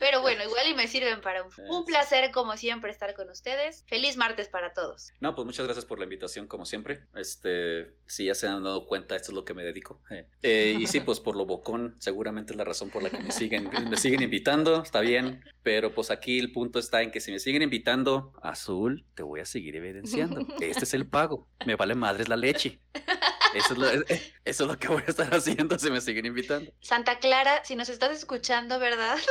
Pero 0.00 0.20
bueno, 0.20 0.42
igual 0.48 0.68
y 0.68 0.74
me 0.74 0.88
sirven 0.88 1.20
para 1.20 1.42
un, 1.42 1.50
un 1.68 1.84
placer 1.84 2.30
como 2.30 2.56
siempre 2.56 2.90
estar 2.90 3.14
con 3.14 3.28
ustedes. 3.30 3.84
Feliz 3.86 4.16
martes 4.16 4.48
para 4.48 4.72
todos. 4.72 5.12
No, 5.20 5.34
pues 5.34 5.46
muchas 5.46 5.66
gracias 5.66 5.84
por 5.84 5.98
la 5.98 6.04
invitación, 6.04 6.46
como 6.46 6.64
siempre. 6.64 7.06
Este, 7.14 7.94
si 8.06 8.26
ya 8.26 8.34
se 8.34 8.46
han 8.46 8.62
dado 8.62 8.86
cuenta, 8.86 9.16
esto 9.16 9.32
es 9.32 9.34
lo 9.34 9.44
que 9.44 9.54
me 9.54 9.64
dedico. 9.64 10.00
Eh, 10.10 10.26
eh, 10.42 10.76
y 10.78 10.86
sí, 10.86 11.00
pues 11.00 11.20
por 11.20 11.36
lo 11.36 11.46
bocón, 11.46 11.96
seguramente 11.98 12.52
es 12.52 12.56
la 12.56 12.64
razón 12.64 12.90
por 12.90 13.02
la 13.02 13.10
que 13.10 13.18
me 13.18 13.32
siguen, 13.32 13.70
me 13.90 13.96
siguen 13.96 14.22
invitando, 14.22 14.82
está 14.82 15.00
bien. 15.00 15.44
Pero 15.62 15.94
pues 15.94 16.10
aquí 16.10 16.38
el 16.38 16.52
punto 16.52 16.78
está 16.78 17.02
en 17.02 17.10
que 17.10 17.20
si 17.20 17.32
me 17.32 17.38
siguen 17.38 17.62
invitando, 17.62 18.32
Azul, 18.42 19.04
te 19.14 19.22
voy 19.22 19.40
a 19.40 19.46
seguir 19.46 19.76
evidenciando. 19.76 20.40
Este 20.60 20.84
es 20.84 20.94
el 20.94 21.06
pago. 21.06 21.46
Me 21.66 21.76
vale 21.76 21.94
madres 21.94 22.28
la 22.28 22.36
leche. 22.36 22.80
Eso 23.54 23.72
es, 23.74 23.78
lo, 23.78 23.88
eso 23.90 24.04
es 24.44 24.60
lo 24.60 24.78
que 24.78 24.88
voy 24.88 25.02
a 25.06 25.10
estar 25.10 25.32
haciendo 25.34 25.78
si 25.78 25.90
me 25.90 26.00
siguen 26.00 26.26
invitando. 26.26 26.70
Santa 26.80 27.18
Clara, 27.18 27.64
si 27.64 27.76
nos 27.76 27.88
estás 27.88 28.10
escuchando, 28.16 28.78
¿verdad? 28.78 29.16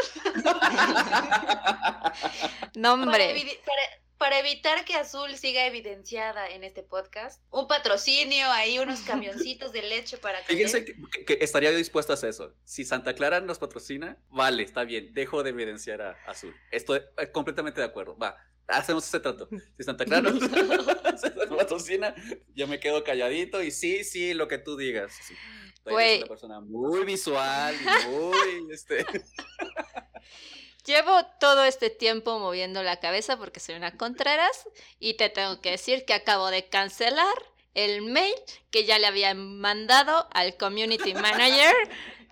No, 2.75 2.91
Para, 2.97 3.03
hombre. 3.03 3.59
para- 3.65 4.03
para 4.17 4.39
evitar 4.39 4.85
que 4.85 4.95
Azul 4.95 5.35
siga 5.35 5.65
evidenciada 5.65 6.47
en 6.47 6.63
este 6.63 6.81
podcast, 6.81 7.41
un 7.51 7.67
patrocinio, 7.67 8.49
ahí 8.51 8.79
unos 8.79 9.01
camioncitos 9.01 9.73
de 9.73 9.81
leche 9.81 10.17
para 10.17 10.39
que... 10.45 10.53
Fíjense 10.53 10.85
que, 10.85 10.95
que- 11.11 11.25
que 11.25 11.37
estaría 11.43 11.71
dispuesto 11.71 12.13
a 12.13 12.15
hacer 12.15 12.29
eso. 12.29 12.53
Si 12.63 12.85
Santa 12.85 13.15
Clara 13.15 13.41
nos 13.41 13.59
patrocina, 13.59 14.17
vale, 14.29 14.63
está 14.63 14.85
bien, 14.85 15.13
dejo 15.13 15.43
de 15.43 15.49
evidenciar 15.49 16.01
a 16.01 16.11
Azul. 16.25 16.55
Estoy 16.71 17.01
eh, 17.17 17.31
completamente 17.33 17.81
de 17.81 17.87
acuerdo. 17.87 18.17
Va, 18.17 18.37
hacemos 18.67 19.05
ese 19.05 19.19
trato. 19.19 19.47
Si 19.77 19.83
Santa 19.83 20.05
Clara 20.05 20.31
nos, 20.31 20.49
patrocina, 21.49 22.15
yo 22.55 22.67
me 22.67 22.79
quedo 22.79 23.03
calladito 23.03 23.61
y 23.61 23.71
sí, 23.71 24.03
sí, 24.03 24.33
lo 24.33 24.47
que 24.47 24.57
tú 24.57 24.77
digas. 24.77 25.13
Sí. 25.21 25.33
Güey. 25.85 26.19
una 26.19 26.27
persona 26.27 26.61
muy 26.61 27.03
visual 27.03 27.75
y 27.75 28.07
muy, 28.07 28.67
este... 28.73 29.05
Llevo 30.85 31.25
todo 31.39 31.63
este 31.63 31.89
tiempo 31.89 32.39
moviendo 32.39 32.83
la 32.83 32.99
cabeza 32.99 33.37
porque 33.37 33.61
soy 33.61 33.75
una 33.75 33.95
Contreras 33.95 34.67
y 34.99 35.13
te 35.15 35.29
tengo 35.29 35.61
que 35.61 35.71
decir 35.71 36.03
que 36.05 36.13
acabo 36.13 36.49
de 36.49 36.67
cancelar 36.67 37.33
el 37.73 38.01
mail 38.01 38.33
que 38.69 38.85
ya 38.85 38.99
le 38.99 39.07
había 39.07 39.33
mandado 39.33 40.27
al 40.33 40.57
community 40.57 41.13
manager 41.13 41.73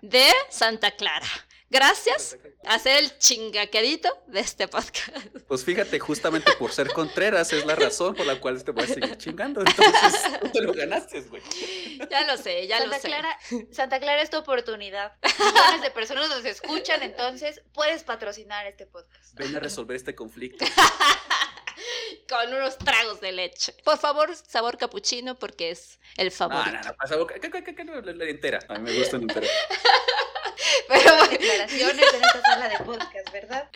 de 0.02 0.26
Santa 0.50 0.90
Clara. 0.92 1.26
Gracias 1.72 2.36
a 2.66 2.78
ser 2.78 3.02
el 3.02 3.16
chingaquedito 3.16 4.10
de 4.26 4.40
este 4.40 4.68
podcast. 4.68 5.08
Pues 5.48 5.64
fíjate, 5.64 5.98
justamente 5.98 6.52
por 6.58 6.70
ser 6.70 6.92
Contreras 6.92 7.50
es 7.54 7.64
la 7.64 7.74
razón 7.74 8.14
por 8.14 8.26
la 8.26 8.38
cual 8.38 8.62
te 8.62 8.72
voy 8.72 8.84
a 8.84 8.86
seguir 8.88 9.16
chingando. 9.16 9.60
Entonces, 9.66 10.38
tú 10.42 10.50
te 10.50 10.60
lo 10.60 10.74
ganaste, 10.74 11.22
güey. 11.22 11.40
Ya 12.10 12.26
lo 12.26 12.36
sé, 12.36 12.66
ya 12.66 12.78
Santa 12.78 12.96
lo 12.96 13.00
sé. 13.00 13.08
Clara, 13.08 13.38
Santa 13.70 14.00
Clara 14.00 14.20
es 14.20 14.28
tu 14.28 14.36
oportunidad. 14.36 15.14
Millones 15.22 15.80
de 15.80 15.90
personas 15.90 16.28
nos 16.28 16.44
escuchan, 16.44 17.02
entonces 17.02 17.62
puedes 17.72 18.04
patrocinar 18.04 18.66
este 18.66 18.84
podcast. 18.84 19.32
Ven 19.32 19.56
a 19.56 19.58
resolver 19.58 19.96
este 19.96 20.14
conflicto. 20.14 20.66
Con 22.28 22.52
unos 22.52 22.76
tragos 22.76 23.22
de 23.22 23.32
leche. 23.32 23.74
Por 23.82 23.96
favor, 23.96 24.36
sabor 24.36 24.76
capuchino 24.76 25.38
porque 25.38 25.70
es 25.70 25.98
el 26.18 26.30
favorito. 26.30 26.70
no, 26.70 26.82
no, 26.82 26.96
pasa 26.96 27.16
boca. 27.16 27.36
¿Qué, 27.40 27.50
qué, 27.50 27.64
qué, 27.64 27.74
qué, 27.74 27.84
no, 27.84 27.98
la, 27.98 28.12
la 28.12 28.24
entera. 28.26 28.58
A 28.68 28.74
mí 28.74 28.90
me 28.90 28.98
gusta 28.98 29.16
la 29.16 29.22
entera. 29.22 29.46
Pero 30.88 31.16
bueno, 31.16 31.30
Declaraciones 31.30 32.14
en 32.14 32.24
esta 32.24 32.42
sala 32.42 32.68
de 32.68 32.78
podcast, 32.78 33.32
¿verdad? 33.32 33.70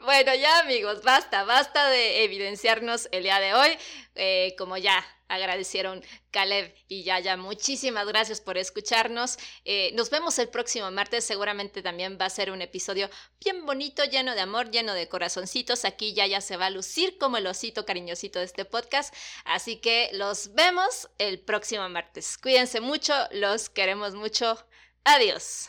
Bueno, 0.00 0.34
ya 0.34 0.60
amigos, 0.60 1.02
basta, 1.02 1.44
basta 1.44 1.88
de 1.88 2.24
evidenciarnos 2.24 3.08
el 3.12 3.24
día 3.24 3.40
de 3.40 3.54
hoy. 3.54 3.78
Eh, 4.14 4.54
como 4.56 4.76
ya 4.76 5.04
agradecieron 5.28 6.02
Caleb 6.30 6.72
y 6.88 7.02
Yaya, 7.02 7.36
muchísimas 7.36 8.06
gracias 8.06 8.40
por 8.40 8.56
escucharnos. 8.56 9.38
Eh, 9.64 9.90
nos 9.94 10.10
vemos 10.10 10.38
el 10.38 10.48
próximo 10.48 10.90
martes, 10.90 11.24
seguramente 11.24 11.82
también 11.82 12.16
va 12.20 12.26
a 12.26 12.30
ser 12.30 12.50
un 12.50 12.62
episodio 12.62 13.10
bien 13.44 13.66
bonito, 13.66 14.04
lleno 14.04 14.34
de 14.34 14.40
amor, 14.40 14.70
lleno 14.70 14.94
de 14.94 15.08
corazoncitos. 15.08 15.84
Aquí 15.84 16.14
Yaya 16.14 16.40
se 16.40 16.56
va 16.56 16.66
a 16.66 16.70
lucir 16.70 17.18
como 17.18 17.36
el 17.36 17.46
osito 17.46 17.84
cariñosito 17.84 18.38
de 18.38 18.46
este 18.46 18.64
podcast. 18.64 19.14
Así 19.44 19.76
que 19.76 20.10
los 20.12 20.54
vemos 20.54 21.08
el 21.18 21.40
próximo 21.40 21.88
martes. 21.88 22.38
Cuídense 22.38 22.80
mucho, 22.80 23.12
los 23.32 23.68
queremos 23.68 24.14
mucho. 24.14 24.64
Adiós. 25.04 25.68